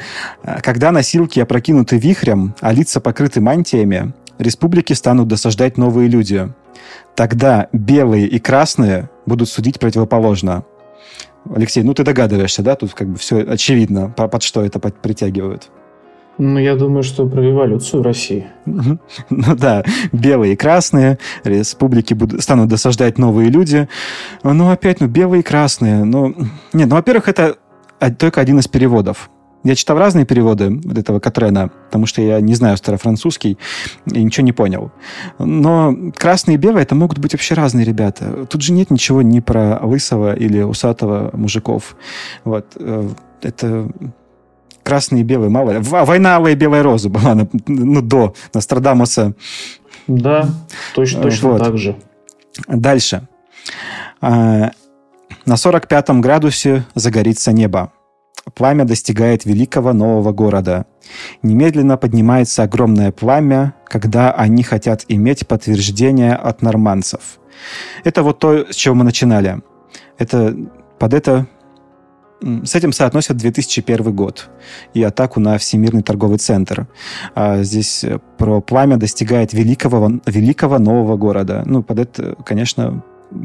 Когда 0.64 0.92
носилки 0.92 1.40
опрокинуты 1.40 1.98
вихрем, 1.98 2.56
а 2.62 2.72
лица 2.72 3.00
покрыты 3.00 3.42
мантиями, 3.42 4.14
республики 4.38 4.94
станут 4.94 5.28
досаждать 5.28 5.78
новые 5.78 6.10
люди. 6.10 6.52
Тогда 7.16 7.68
белые 7.72 8.28
и 8.28 8.40
красные 8.40 9.10
будут 9.26 9.50
судить 9.50 9.80
противоположно. 9.80 10.66
Алексей, 11.54 11.84
ну 11.84 11.94
ты 11.94 12.04
догадываешься, 12.04 12.64
да? 12.64 12.76
Тут 12.76 12.94
как 12.94 13.08
бы 13.10 13.18
все 13.18 13.40
очевидно, 13.40 14.10
под 14.10 14.44
что 14.44 14.64
это 14.64 14.80
притягивают. 14.80 15.70
Ну, 16.38 16.60
я 16.60 16.76
думаю, 16.76 17.04
что 17.04 17.28
про 17.28 17.42
революцию 17.42 18.04
России. 18.04 18.48
Ну 19.30 19.56
да, 19.56 19.84
белые 20.12 20.54
и 20.54 20.56
красные, 20.56 21.18
республики 21.44 22.14
будут, 22.14 22.44
станут 22.44 22.68
досаждать 22.68 23.18
новые 23.18 23.50
люди. 23.50 23.88
Ну, 24.44 24.70
опять, 24.70 25.00
ну, 25.00 25.08
белые 25.08 25.40
и 25.40 25.44
красные. 25.44 26.04
Ну, 26.04 26.36
нет, 26.74 26.90
ну, 26.90 26.96
во-первых, 26.96 27.30
это 27.30 27.56
только 28.18 28.42
один 28.42 28.60
из 28.60 28.68
переводов. 28.68 29.30
Я 29.66 29.74
читал 29.74 29.98
разные 29.98 30.26
переводы 30.26 30.80
этого 30.96 31.20
Катрена, 31.20 31.70
потому 31.88 32.06
что 32.06 32.22
я 32.22 32.40
не 32.40 32.54
знаю 32.54 32.78
старофранцузский 32.78 33.58
и 34.06 34.24
ничего 34.24 34.46
не 34.46 34.52
понял. 34.52 34.92
Но 35.40 36.12
красные 36.16 36.54
и 36.54 36.58
белые 36.60 36.84
это 36.84 36.94
могут 36.94 37.18
быть 37.18 37.34
вообще 37.34 37.56
разные 37.56 37.84
ребята. 37.84 38.46
Тут 38.46 38.62
же 38.62 38.74
нет 38.74 38.92
ничего 38.92 39.24
ни 39.24 39.40
про 39.40 39.80
лысого 39.82 40.36
или 40.36 40.62
усатого 40.62 41.32
мужиков. 41.34 41.96
Вот. 42.44 42.74
Э, 42.76 43.10
это 43.42 43.90
красные 44.84 45.22
и 45.22 45.26
белые, 45.26 45.50
мало 45.50 45.72
ли. 45.72 45.80
Война 45.82 46.36
алая 46.36 46.54
и 46.54 46.56
белая 46.56 46.84
роза 46.84 47.10
была 47.10 47.36
ну, 47.66 48.02
до 48.04 48.36
Нострадамуса. 48.54 49.34
Да, 50.06 50.48
точно, 50.94 51.24
точно 51.24 51.50
вот. 51.50 51.64
так 51.64 51.80
же. 51.80 51.96
Дальше. 52.68 53.28
А, 54.22 54.70
на 55.48 55.58
45 55.58 56.10
градусе 56.20 56.86
загорится 56.94 57.52
небо 57.52 57.92
пламя 58.54 58.86
достигает 58.86 59.46
великого 59.46 59.94
нового 59.94 60.32
города. 60.32 60.86
Немедленно 61.42 61.98
поднимается 61.98 62.64
огромное 62.64 63.12
пламя, 63.12 63.74
когда 63.86 64.32
они 64.32 64.64
хотят 64.64 65.06
иметь 65.08 65.48
подтверждение 65.48 66.34
от 66.34 66.62
норманцев. 66.62 67.40
Это 68.04 68.24
вот 68.24 68.40
то, 68.40 68.72
с 68.72 68.76
чего 68.76 68.96
мы 68.96 69.04
начинали. 69.04 69.62
Это 70.18 70.56
под 71.00 71.14
это 71.14 71.48
с 72.42 72.76
этим 72.76 72.92
соотносят 72.92 73.38
2001 73.38 74.14
год 74.14 74.50
и 74.94 75.02
атаку 75.02 75.40
на 75.40 75.58
Всемирный 75.58 76.04
торговый 76.04 76.38
центр. 76.38 76.88
А 77.34 77.64
здесь 77.64 78.06
про 78.38 78.62
пламя 78.62 78.98
достигает 78.98 79.54
великого, 79.54 80.20
великого 80.26 80.78
нового 80.78 81.18
города. 81.18 81.64
Ну, 81.66 81.82
под 81.82 82.00
это, 82.00 82.36
конечно, 82.46 83.04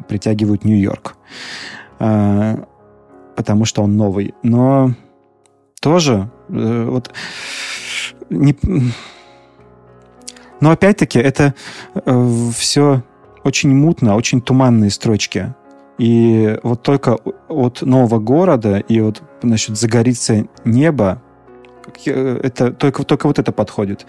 притягивают 0.09 0.65
Нью-Йорк. 0.65 1.17
Потому 3.41 3.65
что 3.65 3.83
он 3.83 3.97
новый. 3.97 4.35
Но 4.43 4.93
тоже 5.81 6.31
э, 6.51 6.85
вот 6.91 7.11
не... 8.29 8.55
Но 10.61 10.73
опять-таки 10.73 11.19
это 11.19 11.55
э, 11.95 12.51
все 12.55 13.03
очень 13.45 13.75
мутно, 13.75 14.15
очень 14.15 14.43
туманные 14.43 14.91
строчки. 14.91 15.55
И 15.97 16.59
вот 16.63 16.83
только 16.83 17.17
от 17.49 17.81
нового 17.81 18.19
города 18.19 18.77
и 18.77 19.01
вот, 19.01 19.23
значит, 19.43 19.79
загорится 19.79 20.45
небо, 20.67 21.23
э, 22.05 22.41
это 22.43 22.73
только, 22.73 23.05
только 23.05 23.27
вот 23.27 23.39
это 23.39 23.51
подходит. 23.51 24.05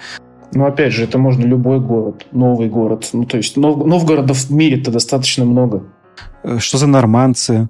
Ну, 0.53 0.65
опять 0.65 0.91
же, 0.91 1.05
это 1.05 1.17
можно 1.17 1.45
любой 1.45 1.79
город, 1.79 2.27
новый 2.33 2.67
город. 2.67 3.07
Ну, 3.13 3.23
то 3.23 3.37
есть 3.37 3.55
нов, 3.55 3.85
Новгородов 3.85 4.37
в 4.37 4.51
мире-то 4.51 4.91
достаточно 4.91 5.45
много. 5.45 5.85
Э, 6.43 6.59
что 6.59 6.77
за 6.77 6.87
норманцы? 6.87 7.69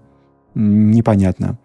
Непонятно. 0.56 1.58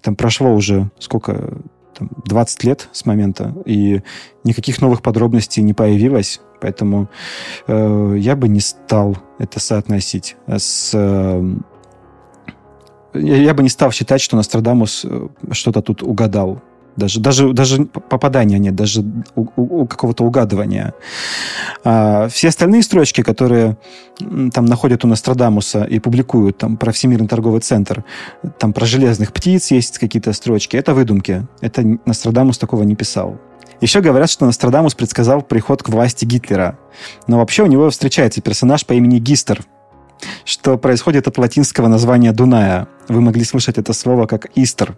Там 0.00 0.16
прошло 0.16 0.54
уже 0.54 0.90
сколько, 0.98 1.58
там, 1.96 2.10
20 2.24 2.64
лет 2.64 2.88
с 2.92 3.04
момента, 3.04 3.54
и 3.64 4.02
никаких 4.44 4.80
новых 4.80 5.02
подробностей 5.02 5.62
не 5.62 5.74
появилось, 5.74 6.40
поэтому 6.60 7.08
э, 7.66 8.14
я 8.18 8.36
бы 8.36 8.48
не 8.48 8.60
стал 8.60 9.16
это 9.38 9.60
соотносить 9.60 10.36
с... 10.46 10.92
Э, 10.94 11.42
я 13.14 13.54
бы 13.54 13.62
не 13.62 13.68
стал 13.68 13.90
считать, 13.90 14.20
что 14.20 14.36
Нострадамус 14.36 15.04
э, 15.04 15.28
что-то 15.52 15.82
тут 15.82 16.02
угадал. 16.02 16.62
Даже, 16.98 17.20
даже, 17.20 17.52
даже 17.52 17.84
попадания 17.84 18.58
нет, 18.58 18.74
даже 18.74 19.04
у, 19.36 19.46
у, 19.56 19.86
какого-то 19.86 20.24
угадывания. 20.24 20.94
А 21.84 22.28
все 22.28 22.48
остальные 22.48 22.82
строчки, 22.82 23.22
которые 23.22 23.78
там 24.52 24.64
находят 24.64 25.04
у 25.04 25.08
Нострадамуса 25.08 25.84
и 25.84 26.00
публикуют 26.00 26.58
там 26.58 26.76
про 26.76 26.90
Всемирный 26.92 27.28
торговый 27.28 27.60
центр, 27.60 28.04
там 28.58 28.72
про 28.72 28.84
железных 28.84 29.32
птиц 29.32 29.70
есть 29.70 29.98
какие-то 29.98 30.32
строчки, 30.32 30.76
это 30.76 30.92
выдумки. 30.92 31.46
Это 31.60 31.82
Нострадамус 32.04 32.58
такого 32.58 32.82
не 32.82 32.96
писал. 32.96 33.38
Еще 33.80 34.00
говорят, 34.00 34.28
что 34.28 34.44
Нострадамус 34.44 34.94
предсказал 34.94 35.40
приход 35.40 35.82
к 35.84 35.88
власти 35.88 36.24
Гитлера. 36.24 36.78
Но 37.28 37.38
вообще 37.38 37.62
у 37.62 37.66
него 37.66 37.90
встречается 37.90 38.40
персонаж 38.40 38.84
по 38.84 38.94
имени 38.94 39.20
Гистер, 39.20 39.62
что 40.44 40.76
происходит 40.78 41.28
от 41.28 41.38
латинского 41.38 41.86
названия 41.86 42.32
Дуная. 42.32 42.88
Вы 43.08 43.20
могли 43.20 43.44
слышать 43.44 43.78
это 43.78 43.92
слово 43.92 44.26
как 44.26 44.48
«истер». 44.56 44.96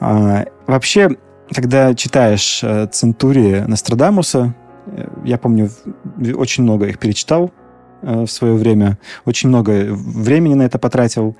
А, 0.00 0.46
вообще, 0.66 1.10
когда 1.54 1.94
читаешь 1.94 2.60
э, 2.62 2.86
Центурии 2.90 3.60
Нострадамуса, 3.66 4.54
э, 4.86 5.06
я 5.24 5.36
помню, 5.36 5.70
очень 6.34 6.64
много 6.64 6.86
их 6.86 6.98
перечитал 6.98 7.52
э, 8.02 8.22
в 8.22 8.28
свое 8.28 8.54
время, 8.54 8.98
очень 9.26 9.50
много 9.50 9.88
времени 9.90 10.54
на 10.54 10.62
это 10.62 10.78
потратил. 10.78 11.36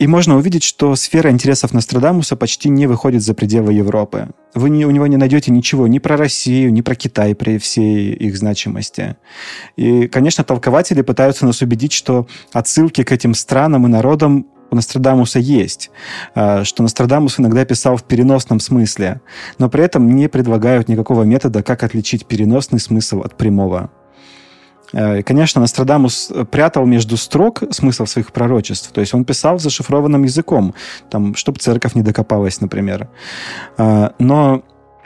И 0.00 0.06
можно 0.06 0.36
увидеть, 0.36 0.62
что 0.62 0.94
сфера 0.94 1.30
интересов 1.30 1.72
Нострадамуса 1.72 2.36
почти 2.36 2.68
не 2.68 2.86
выходит 2.86 3.22
за 3.22 3.34
пределы 3.34 3.72
Европы. 3.72 4.28
Вы 4.54 4.70
не, 4.70 4.86
у 4.86 4.90
него 4.90 5.08
не 5.08 5.16
найдете 5.16 5.50
ничего 5.50 5.88
ни 5.88 5.98
про 5.98 6.16
Россию, 6.16 6.72
ни 6.72 6.82
про 6.82 6.94
Китай 6.94 7.34
при 7.34 7.58
всей 7.58 8.12
их 8.12 8.36
значимости. 8.36 9.16
И, 9.76 10.06
конечно, 10.06 10.44
толкователи 10.44 11.02
пытаются 11.02 11.46
нас 11.46 11.62
убедить, 11.62 11.92
что 11.92 12.28
отсылки 12.52 13.02
к 13.02 13.10
этим 13.10 13.34
странам 13.34 13.86
и 13.86 13.88
народам 13.88 14.46
у 14.70 14.76
Нострадамуса 14.76 15.38
есть, 15.38 15.90
а, 16.34 16.64
что 16.64 16.82
Нострадамус 16.82 17.40
иногда 17.40 17.64
писал 17.64 17.96
в 17.96 18.04
переносном 18.04 18.60
смысле, 18.60 19.20
но 19.58 19.68
при 19.68 19.84
этом 19.84 20.14
не 20.14 20.28
предлагают 20.28 20.88
никакого 20.88 21.22
метода, 21.22 21.62
как 21.62 21.82
отличить 21.82 22.26
переносный 22.26 22.80
смысл 22.80 23.20
от 23.20 23.36
прямого. 23.36 23.90
А, 24.92 25.22
конечно, 25.22 25.60
Нострадамус 25.60 26.32
прятал 26.50 26.86
между 26.86 27.16
строк 27.16 27.62
смысл 27.70 28.06
своих 28.06 28.32
пророчеств, 28.32 28.90
то 28.92 29.00
есть 29.00 29.14
он 29.14 29.24
писал 29.24 29.58
зашифрованным 29.58 30.24
языком, 30.24 30.74
там, 31.10 31.34
чтобы 31.34 31.58
церковь 31.58 31.94
не 31.94 32.02
докопалась, 32.02 32.60
например. 32.60 33.08
А, 33.76 34.12
но 34.18 34.62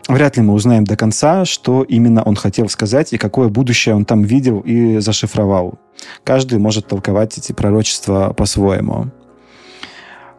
вряд 0.09 0.37
ли 0.37 0.43
мы 0.43 0.55
узнаем 0.55 0.85
до 0.85 0.97
конца, 0.97 1.45
что 1.45 1.83
именно 1.83 2.23
он 2.23 2.37
хотел 2.37 2.69
сказать 2.69 3.13
и 3.13 3.19
какое 3.19 3.49
будущее 3.49 3.95
он 3.95 4.05
там 4.05 4.23
видел 4.23 4.61
и 4.61 4.99
зашифровал. 4.99 5.79
Каждый 6.25 6.59
может 6.59 6.89
толковать 6.89 7.39
эти 7.39 7.53
пророчества 7.53 8.33
по-своему. 8.33 9.11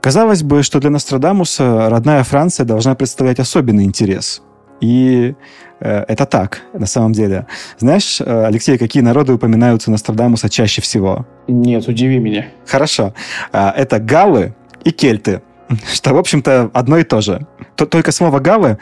Казалось 0.04 0.44
бы, 0.44 0.64
что 0.64 0.82
для 0.82 0.90
Нострадамуса 0.90 1.90
родная 1.90 2.26
Франция 2.26 2.66
должна 2.66 2.94
представлять 2.94 3.40
особенный 3.40 3.86
интерес. 3.86 4.42
И 4.82 5.34
э, 5.80 6.04
это 6.10 6.26
так, 6.26 6.62
на 6.74 6.86
самом 6.88 7.14
деле. 7.14 7.48
Знаешь, 7.78 8.20
э, 8.20 8.46
Алексей, 8.46 8.78
какие 8.78 9.02
народы 9.02 9.32
упоминаются 9.32 9.92
Нострадамуса 9.92 10.50
чаще 10.50 10.82
всего? 10.82 11.26
Нет, 11.48 11.88
удиви 11.88 12.20
меня. 12.20 12.48
Хорошо. 12.68 13.14
Э, 13.54 13.70
это 13.78 14.02
галлы 14.02 14.54
и 14.84 14.92
кельты, 14.92 15.42
что, 15.94 16.14
в 16.14 16.18
общем-то, 16.18 16.70
одно 16.74 16.98
и 16.98 17.04
то 17.06 17.22
же. 17.22 17.48
Только 17.78 18.12
слово 18.12 18.40
галлы 18.40 18.80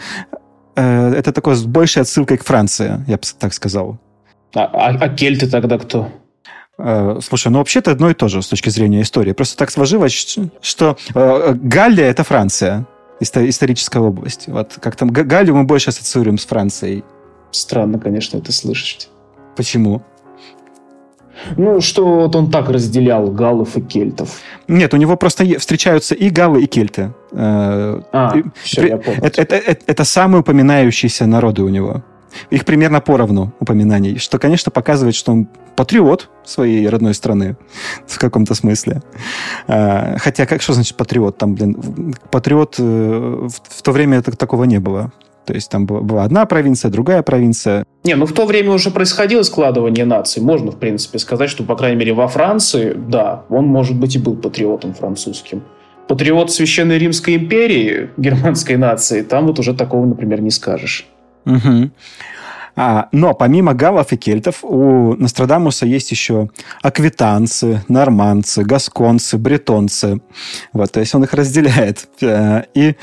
э, 0.76 1.14
это 1.14 1.32
такое 1.32 1.54
с 1.54 1.64
большей 1.64 2.02
отсылкой 2.02 2.38
к 2.38 2.44
Франции, 2.44 3.06
я 3.06 3.18
бы 3.18 3.24
так 3.38 3.54
сказал. 3.54 4.00
А, 4.56 4.64
а, 4.64 4.98
а 5.00 5.10
кельты 5.10 5.48
тогда 5.48 5.78
кто? 5.78 6.10
Э, 6.78 7.20
слушай, 7.22 7.50
ну 7.50 7.60
вообще-то 7.60 7.92
одно 7.92 8.10
и 8.10 8.14
то 8.14 8.28
же 8.28 8.42
с 8.42 8.48
точки 8.48 8.70
зрения 8.70 9.02
истории. 9.02 9.34
Просто 9.34 9.58
так 9.58 9.72
сложилось, 9.72 10.38
что 10.62 10.98
э, 11.14 11.54
Галлия– 11.56 12.06
это 12.10 12.24
Франция, 12.24 12.86
историческая 13.20 14.00
область. 14.00 14.48
Вот 14.48 14.78
как 14.82 14.96
там 14.96 15.10
Галлию 15.10 15.56
мы 15.56 15.64
больше 15.64 15.90
ассоциируем 15.90 16.38
с 16.38 16.46
Францией. 16.46 17.04
Странно, 17.52 18.00
конечно, 18.00 18.38
это 18.38 18.52
слышать. 18.52 19.10
Почему? 19.56 20.02
Ну, 21.58 21.82
что 21.82 22.06
вот 22.06 22.36
он 22.36 22.52
так 22.52 22.70
разделял 22.70 23.28
галлов 23.32 23.76
и 23.78 23.82
кельтов. 23.82 24.40
Нет, 24.68 24.94
у 24.94 24.98
него 24.98 25.18
просто 25.18 25.44
встречаются 25.60 26.14
и 26.14 26.30
галлы, 26.30 26.64
и 26.64 26.68
кельты. 26.68 27.14
Э, 27.32 28.02
а, 28.12 28.38
и, 28.38 28.44
все, 28.64 28.88
я 28.88 28.98
понял. 28.98 29.24
Это, 29.24 29.42
это, 29.42 29.56
это, 29.56 29.84
это 29.88 30.04
самые 30.04 30.42
упоминающиеся 30.42 31.26
народы 31.26 31.64
у 31.64 31.70
него. 31.70 32.04
Их 32.50 32.66
примерно 32.66 33.02
поровну 33.02 33.54
упоминаний, 33.60 34.18
что, 34.18 34.40
конечно, 34.40 34.72
показывает, 34.72 35.16
что 35.16 35.32
он 35.32 35.48
патриот 35.76 36.30
своей 36.44 36.88
родной 36.88 37.14
страны 37.14 37.58
в 38.08 38.20
каком-то 38.20 38.56
смысле. 38.56 39.02
А, 39.68 40.18
хотя, 40.18 40.46
как 40.46 40.62
что 40.62 40.74
значит 40.74 40.96
патриот? 40.96 41.38
Там, 41.38 41.56
блин, 41.56 42.16
патриот 42.30 42.76
э, 42.80 42.84
в, 42.84 43.50
в 43.50 43.82
то 43.82 43.92
время 43.92 44.20
это, 44.20 44.36
такого 44.36 44.66
не 44.66 44.80
было. 44.80 45.12
То 45.46 45.54
есть 45.54 45.70
там 45.72 45.86
была 45.86 46.24
одна 46.24 46.46
провинция, 46.46 46.92
другая 46.92 47.24
провинция. 47.24 47.84
Не, 48.04 48.16
ну 48.16 48.26
в 48.26 48.34
то 48.34 48.46
время 48.46 48.72
уже 48.72 48.92
происходило 48.92 49.42
складывание 49.44 50.06
наций. 50.06 50.42
Можно, 50.42 50.72
в 50.72 50.78
принципе, 50.78 51.20
сказать, 51.20 51.50
что, 51.50 51.64
по 51.64 51.76
крайней 51.76 51.98
мере, 51.98 52.14
во 52.14 52.28
Франции, 52.28 52.94
да, 52.96 53.44
он, 53.50 53.66
может 53.66 53.98
быть, 54.00 54.16
и 54.16 54.20
был 54.20 54.36
патриотом 54.36 54.94
французским. 54.94 55.64
Патриот 56.08 56.52
Священной 56.52 57.00
Римской 57.00 57.36
империи, 57.36 58.10
германской 58.18 58.78
нации, 58.78 59.22
там 59.22 59.48
вот 59.48 59.60
уже 59.60 59.74
такого, 59.74 60.06
например, 60.06 60.42
не 60.42 60.52
скажешь. 60.52 61.08
Угу. 61.46 61.92
А, 62.76 63.10
но 63.12 63.34
помимо 63.34 63.74
галлов 63.74 64.14
и 64.14 64.18
кельтов 64.18 64.64
у 64.64 65.16
Нострадамуса 65.16 65.86
есть 65.86 66.12
еще 66.12 66.50
аквитанцы, 66.82 67.84
норманцы, 67.88 68.64
гасконцы, 68.64 69.38
бретонцы. 69.38 70.22
Вот, 70.72 70.92
то 70.92 71.00
есть 71.00 71.14
он 71.14 71.24
их 71.24 71.34
разделяет. 71.34 72.08
Э, 72.22 72.64
и 72.74 72.96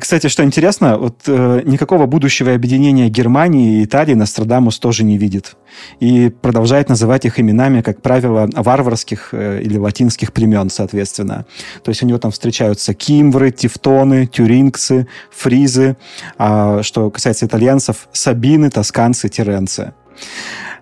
кстати, 0.00 0.26
что 0.26 0.42
интересно, 0.42 0.98
вот 0.98 1.22
э, 1.28 1.62
никакого 1.64 2.06
будущего 2.06 2.52
объединения 2.52 3.08
Германии 3.08 3.80
и 3.80 3.84
Италии 3.84 4.14
Нострадамус 4.14 4.80
тоже 4.80 5.04
не 5.04 5.16
видит. 5.16 5.56
И 6.00 6.28
продолжает 6.28 6.88
называть 6.88 7.24
их 7.24 7.38
именами, 7.38 7.80
как 7.80 8.02
правило, 8.02 8.48
варварских 8.52 9.28
э, 9.32 9.60
или 9.62 9.76
латинских 9.78 10.32
племен, 10.32 10.70
соответственно. 10.70 11.46
То 11.84 11.90
есть 11.90 12.02
у 12.02 12.06
него 12.06 12.18
там 12.18 12.32
встречаются 12.32 12.94
кимвры, 12.94 13.52
тевтоны, 13.52 14.26
тюрингцы, 14.26 15.06
фризы. 15.30 15.96
А 16.36 16.82
что 16.82 17.08
касается 17.10 17.46
итальянцев, 17.46 18.08
сабины, 18.12 18.70
тосканцы, 18.70 19.28
тиренцы. 19.28 19.94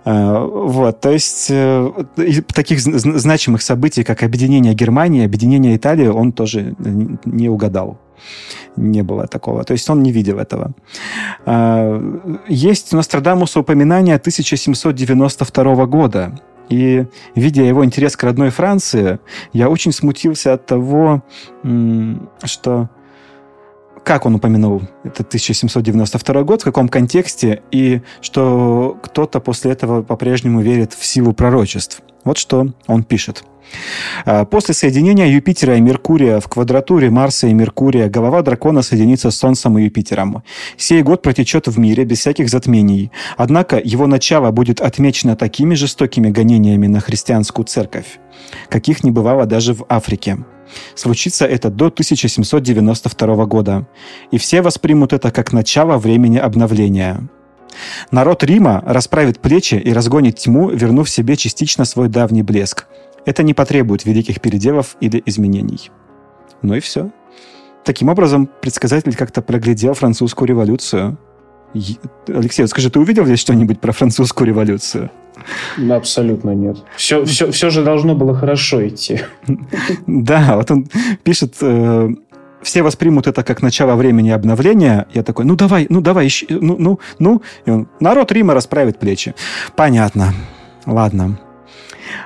Э, 0.06 0.46
вот, 0.50 1.00
то 1.02 1.10
есть 1.10 1.48
э, 1.50 1.92
таких 2.54 2.80
значимых 2.80 3.60
событий, 3.60 4.02
как 4.02 4.22
объединение 4.22 4.72
Германии, 4.72 5.26
объединение 5.26 5.76
Италии, 5.76 6.06
он 6.06 6.32
тоже 6.32 6.74
не 7.26 7.50
угадал 7.50 7.98
не 8.76 9.02
было 9.02 9.26
такого. 9.26 9.64
То 9.64 9.72
есть 9.72 9.88
он 9.90 10.02
не 10.02 10.12
видел 10.12 10.38
этого. 10.38 10.72
А, 11.46 12.00
есть 12.48 12.92
у 12.92 12.96
Нострадамуса 12.96 13.60
упоминание 13.60 14.16
1792 14.16 15.86
года. 15.86 16.40
И, 16.68 17.06
видя 17.34 17.62
его 17.62 17.84
интерес 17.84 18.16
к 18.16 18.22
родной 18.24 18.50
Франции, 18.50 19.18
я 19.54 19.70
очень 19.70 19.92
смутился 19.92 20.52
от 20.52 20.66
того, 20.66 21.22
что 22.44 22.90
как 24.04 24.24
он 24.26 24.34
упомянул 24.36 24.82
это 25.04 25.22
1792 25.22 26.42
год, 26.42 26.62
в 26.62 26.64
каком 26.64 26.88
контексте, 26.88 27.62
и 27.70 28.00
что 28.22 28.98
кто-то 29.02 29.40
после 29.40 29.72
этого 29.72 30.02
по-прежнему 30.02 30.62
верит 30.62 30.94
в 30.94 31.04
силу 31.04 31.34
пророчеств. 31.34 32.02
Вот 32.28 32.36
что 32.36 32.66
он 32.86 33.04
пишет. 33.04 33.42
А, 34.26 34.44
После 34.44 34.74
соединения 34.74 35.28
Юпитера 35.28 35.78
и 35.78 35.80
Меркурия 35.80 36.40
в 36.40 36.48
квадратуре 36.48 37.08
Марса 37.08 37.46
и 37.46 37.54
Меркурия 37.54 38.10
голова 38.10 38.42
дракона 38.42 38.82
соединится 38.82 39.30
с 39.30 39.38
Солнцем 39.38 39.78
и 39.78 39.84
Юпитером. 39.84 40.42
Сей 40.76 41.00
год 41.00 41.22
протечет 41.22 41.68
в 41.68 41.78
мире 41.78 42.04
без 42.04 42.18
всяких 42.18 42.50
затмений. 42.50 43.10
Однако 43.38 43.80
его 43.82 44.06
начало 44.06 44.50
будет 44.50 44.82
отмечено 44.82 45.36
такими 45.36 45.74
жестокими 45.74 46.28
гонениями 46.28 46.86
на 46.86 47.00
христианскую 47.00 47.64
церковь, 47.64 48.18
каких 48.68 49.02
не 49.02 49.10
бывало 49.10 49.46
даже 49.46 49.72
в 49.72 49.86
Африке. 49.88 50.36
Случится 50.96 51.46
это 51.46 51.70
до 51.70 51.86
1792 51.86 53.46
года, 53.46 53.88
и 54.30 54.36
все 54.36 54.60
воспримут 54.60 55.14
это 55.14 55.30
как 55.30 55.54
начало 55.54 55.96
времени 55.96 56.36
обновления. 56.36 57.30
Народ 58.10 58.44
Рима 58.44 58.82
расправит 58.86 59.40
плечи 59.40 59.74
и 59.74 59.92
разгонит 59.92 60.36
тьму, 60.36 60.70
вернув 60.70 61.08
себе 61.08 61.36
частично 61.36 61.84
свой 61.84 62.08
давний 62.08 62.42
блеск. 62.42 62.86
Это 63.24 63.42
не 63.42 63.54
потребует 63.54 64.04
великих 64.04 64.40
переделов 64.40 64.96
или 65.00 65.22
изменений. 65.26 65.90
Ну 66.62 66.74
и 66.74 66.80
все. 66.80 67.10
Таким 67.84 68.08
образом, 68.08 68.48
предсказатель 68.60 69.14
как-то 69.14 69.42
проглядел 69.42 69.94
французскую 69.94 70.48
революцию. 70.48 71.18
Алексей, 72.26 72.62
вот 72.62 72.70
скажи, 72.70 72.90
ты 72.90 72.98
увидел 72.98 73.24
здесь 73.26 73.40
что-нибудь 73.40 73.80
про 73.80 73.92
французскую 73.92 74.48
революцию? 74.48 75.10
Абсолютно 75.90 76.50
нет. 76.50 76.78
Все, 76.96 77.24
все, 77.24 77.50
все 77.52 77.70
же 77.70 77.84
должно 77.84 78.14
было 78.14 78.34
хорошо 78.34 78.86
идти. 78.86 79.20
Да, 80.06 80.56
вот 80.56 80.70
он 80.70 80.88
пишет, 81.22 81.54
э, 81.60 82.10
все 82.62 82.82
воспримут 82.82 83.26
это 83.26 83.42
как 83.42 83.62
начало 83.62 83.94
времени 83.94 84.30
обновления. 84.30 85.06
Я 85.12 85.22
такой, 85.22 85.44
ну 85.44 85.56
давай, 85.56 85.86
ну 85.88 86.00
давай, 86.00 86.26
ищи, 86.26 86.46
ну, 86.48 86.76
ну, 86.78 87.00
ну. 87.18 87.42
И 87.66 87.70
он, 87.70 87.88
народ 88.00 88.32
Рима 88.32 88.54
расправит 88.54 88.98
плечи. 88.98 89.34
Понятно. 89.76 90.34
Ладно. 90.86 91.38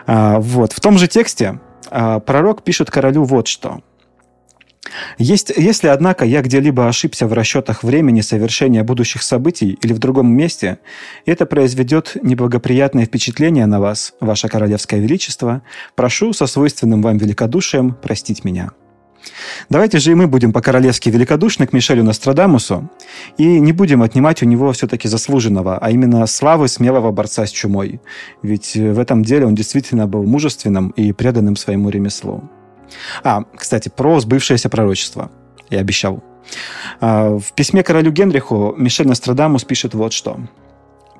А, 0.07 0.39
вот. 0.39 0.73
В 0.73 0.81
том 0.81 0.99
же 0.99 1.09
тексте 1.09 1.61
а, 1.91 2.21
пророк 2.21 2.63
пишет 2.63 2.91
королю 2.91 3.25
вот 3.25 3.49
что– 3.49 3.81
есть, 5.19 5.53
если, 5.57 5.89
однако, 5.89 6.25
я 6.25 6.43
где-либо 6.43 6.89
ошибся 6.89 7.27
в 7.27 7.33
расчетах 7.33 7.83
времени 7.83 8.21
совершения 8.21 8.83
будущих 8.83 9.23
событий 9.23 9.79
или 9.81 9.93
в 9.93 9.99
другом 9.99 10.33
месте, 10.33 10.79
это 11.25 11.47
произведет 11.47 12.17
неблагоприятное 12.23 13.07
впечатление 13.07 13.67
на 13.67 13.81
вас, 13.81 14.15
ваше 14.21 14.49
королевское 14.49 15.01
величество, 15.01 15.63
прошу 15.95 16.33
со 16.33 16.47
свойственным 16.47 17.03
вам 17.03 17.17
великодушием 17.19 17.95
простить 17.95 18.45
меня. 18.45 18.73
Давайте 19.69 19.99
же 19.99 20.13
и 20.13 20.15
мы 20.15 20.27
будем 20.27 20.53
по-королевски 20.53 21.09
великодушны 21.09 21.67
к 21.67 21.73
Мишелю 21.73 22.05
Нострадамусу 22.05 22.91
и 23.39 23.61
не 23.61 23.73
будем 23.73 24.03
отнимать 24.03 24.43
у 24.43 24.47
него 24.47 24.73
все-таки 24.73 25.09
заслуженного, 25.09 25.79
а 25.79 25.91
именно 25.91 26.27
славы 26.27 26.69
смелого 26.69 27.11
борца 27.13 27.47
с 27.47 27.51
чумой. 27.51 28.01
Ведь 28.43 28.75
в 28.75 28.99
этом 28.99 29.25
деле 29.25 29.47
он 29.47 29.55
действительно 29.55 30.07
был 30.07 30.25
мужественным 30.25 30.89
и 30.91 31.13
преданным 31.13 31.57
своему 31.57 31.91
ремеслу. 31.91 32.43
А, 33.23 33.45
кстати, 33.57 33.89
про 33.89 34.21
сбывшееся 34.21 34.69
пророчество. 34.69 35.31
Я 35.71 35.81
обещал. 35.81 36.23
А, 37.01 37.39
в 37.39 37.53
письме 37.55 37.83
королю 37.83 38.11
Генриху 38.11 38.75
Мишель 38.77 39.09
Нострадамус 39.09 39.65
пишет 39.65 39.95
вот 39.95 40.13
что. 40.13 40.39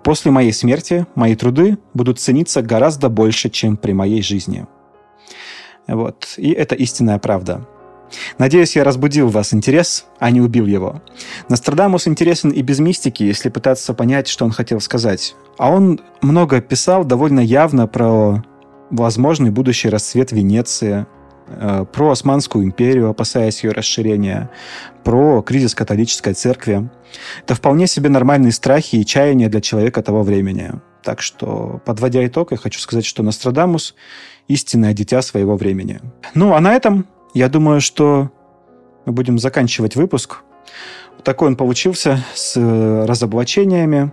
«После 0.05 0.33
моей 0.33 0.53
смерти 0.53 1.07
мои 1.15 1.37
труды 1.37 1.79
будут 1.95 2.19
цениться 2.19 2.61
гораздо 2.61 3.09
больше, 3.09 3.51
чем 3.51 3.77
при 3.77 3.93
моей 3.93 4.23
жизни». 4.23 4.67
Вот. 5.87 6.35
И 6.37 6.51
это 6.51 6.75
истинная 6.75 7.19
правда. 7.19 7.67
Надеюсь, 8.39 8.77
я 8.77 8.85
разбудил 8.85 9.29
в 9.29 9.33
вас 9.33 9.55
интерес, 9.55 10.07
а 10.19 10.31
не 10.31 10.41
убил 10.41 10.67
его. 10.67 11.03
Нострадамус 11.49 12.07
интересен 12.07 12.51
и 12.51 12.63
без 12.63 12.79
мистики, 12.79 13.23
если 13.23 13.49
пытаться 13.49 13.95
понять, 13.95 14.29
что 14.29 14.45
он 14.45 14.53
хотел 14.53 14.81
сказать. 14.81 15.35
А 15.59 15.71
он 15.71 16.01
много 16.21 16.61
писал 16.61 17.05
довольно 17.05 17.41
явно 17.41 17.87
про 17.87 18.45
возможный 18.91 19.51
будущий 19.51 19.89
расцвет 19.89 20.33
Венеции, 20.33 21.07
Э, 21.49 21.85
про 21.91 22.11
Османскую 22.11 22.65
империю, 22.65 23.09
опасаясь 23.09 23.65
ее 23.65 23.73
расширения, 23.73 24.51
про 25.05 25.43
кризис 25.43 25.75
католической 25.75 26.35
церкви. 26.35 26.89
Это 27.43 27.55
вполне 27.55 27.87
себе 27.87 28.09
нормальные 28.09 28.53
страхи 28.53 28.97
и 28.97 29.05
чаяния 29.05 29.49
для 29.49 29.61
человека 29.61 30.03
того 30.03 30.23
времени. 30.23 30.73
Так 31.03 31.21
что, 31.21 31.81
подводя 31.85 32.25
итог, 32.27 32.53
я 32.53 32.57
хочу 32.57 32.79
сказать, 32.79 33.05
что 33.05 33.23
Нострадамус– 33.23 33.95
истинное 34.49 34.93
дитя 34.93 35.23
своего 35.23 35.57
времени. 35.57 36.01
Ну, 36.35 36.55
а 36.55 36.61
на 36.61 36.75
этом, 36.75 37.07
я 37.35 37.49
думаю, 37.49 37.81
что 37.81 38.31
мы 39.05 39.13
будем 39.13 39.39
заканчивать 39.39 39.97
выпуск. 39.97 40.43
Такой 41.23 41.49
он 41.49 41.57
получился 41.57 42.25
с 42.35 42.57
разоблачениями, 42.57 44.13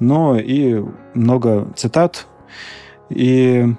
но 0.00 0.38
и 0.38 0.82
много 1.14 1.72
цитат. 1.76 2.26
И 3.10 3.74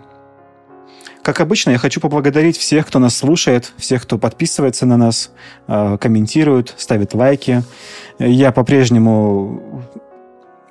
как 1.26 1.40
обычно, 1.40 1.72
я 1.72 1.80
хочу 1.80 2.00
поблагодарить 2.00 2.56
всех, 2.56 2.86
кто 2.86 3.00
нас 3.00 3.18
слушает, 3.18 3.74
всех, 3.78 4.04
кто 4.04 4.20
подписывается 4.20 4.86
на 4.86 4.96
нас, 4.96 5.32
э, 5.68 5.98
комментирует, 6.00 6.76
ставит 6.78 7.16
лайки. 7.16 7.64
Я 8.20 8.52
по-прежнему 8.52 9.84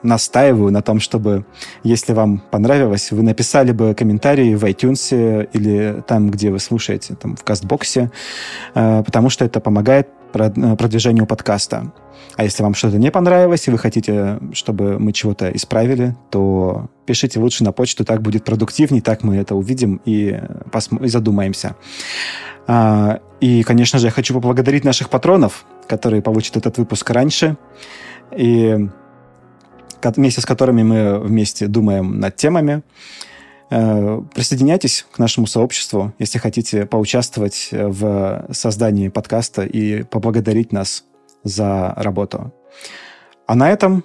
настаиваю 0.05 0.71
на 0.71 0.83
том, 0.83 1.01
чтобы, 1.01 1.45
если 1.83 2.13
вам 2.13 2.43
понравилось, 2.51 3.11
вы 3.11 3.23
написали 3.23 3.73
бы 3.73 3.95
комментарии 3.95 4.55
в 4.55 4.65
iTunes 4.65 5.49
или 5.53 6.03
там, 6.07 6.31
где 6.31 6.51
вы 6.51 6.59
слушаете, 6.61 7.15
там, 7.15 7.37
в 7.37 7.43
Кастбоксе, 7.43 8.11
э, 8.75 9.03
потому 9.05 9.31
что 9.31 9.45
это 9.45 9.61
помогает 9.61 10.09
продвижению 10.33 11.27
подкаста. 11.27 11.93
А 12.37 12.43
если 12.43 12.65
вам 12.65 12.75
что-то 12.75 12.99
не 12.99 13.11
понравилось, 13.11 13.69
и 13.69 13.71
вы 13.71 13.79
хотите, 13.79 14.41
чтобы 14.53 14.99
мы 14.99 15.13
чего-то 15.13 15.49
исправили, 15.51 16.17
то 16.31 16.89
пишите 17.07 17.39
лучше 17.39 17.63
на 17.63 17.71
почту, 17.71 18.05
так 18.05 18.21
будет 18.21 18.45
продуктивней, 18.45 19.01
так 19.01 19.23
мы 19.23 19.37
это 19.37 19.55
увидим 19.55 20.01
и, 20.05 20.41
и 21.01 21.09
задумаемся. 21.09 21.77
А, 22.67 23.21
и, 23.41 23.63
конечно 23.63 23.99
же, 23.99 24.07
я 24.07 24.11
хочу 24.11 24.35
поблагодарить 24.35 24.85
наших 24.85 25.09
патронов, 25.09 25.65
которые 25.87 26.23
получат 26.23 26.57
этот 26.57 26.79
выпуск 26.79 27.09
раньше, 27.11 27.57
и 28.37 28.89
вместе 30.11 30.41
с 30.41 30.47
которыми 30.47 30.83
мы 30.83 31.19
вместе 31.19 31.67
думаем 31.67 32.21
над 32.21 32.37
темами. 32.37 32.83
Э, 33.71 34.21
присоединяйтесь 34.35 35.07
к 35.11 35.19
нашему 35.19 35.47
сообществу, 35.47 36.13
если 36.19 36.39
хотите 36.39 36.87
поучаствовать 36.87 37.69
в 37.73 38.47
создании 38.53 39.09
подкаста 39.09 39.63
и 39.65 40.03
поблагодарить 40.03 40.73
нас 40.73 41.05
за 41.43 41.93
работу. 41.97 42.53
А 43.47 43.55
на 43.55 43.71
этом 43.71 44.05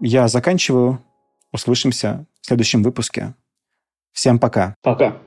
я 0.00 0.28
заканчиваю. 0.28 1.02
Услышимся 1.50 2.26
в 2.42 2.46
следующем 2.46 2.82
выпуске. 2.82 3.34
Всем 4.12 4.38
пока. 4.38 4.74
Пока. 4.82 5.18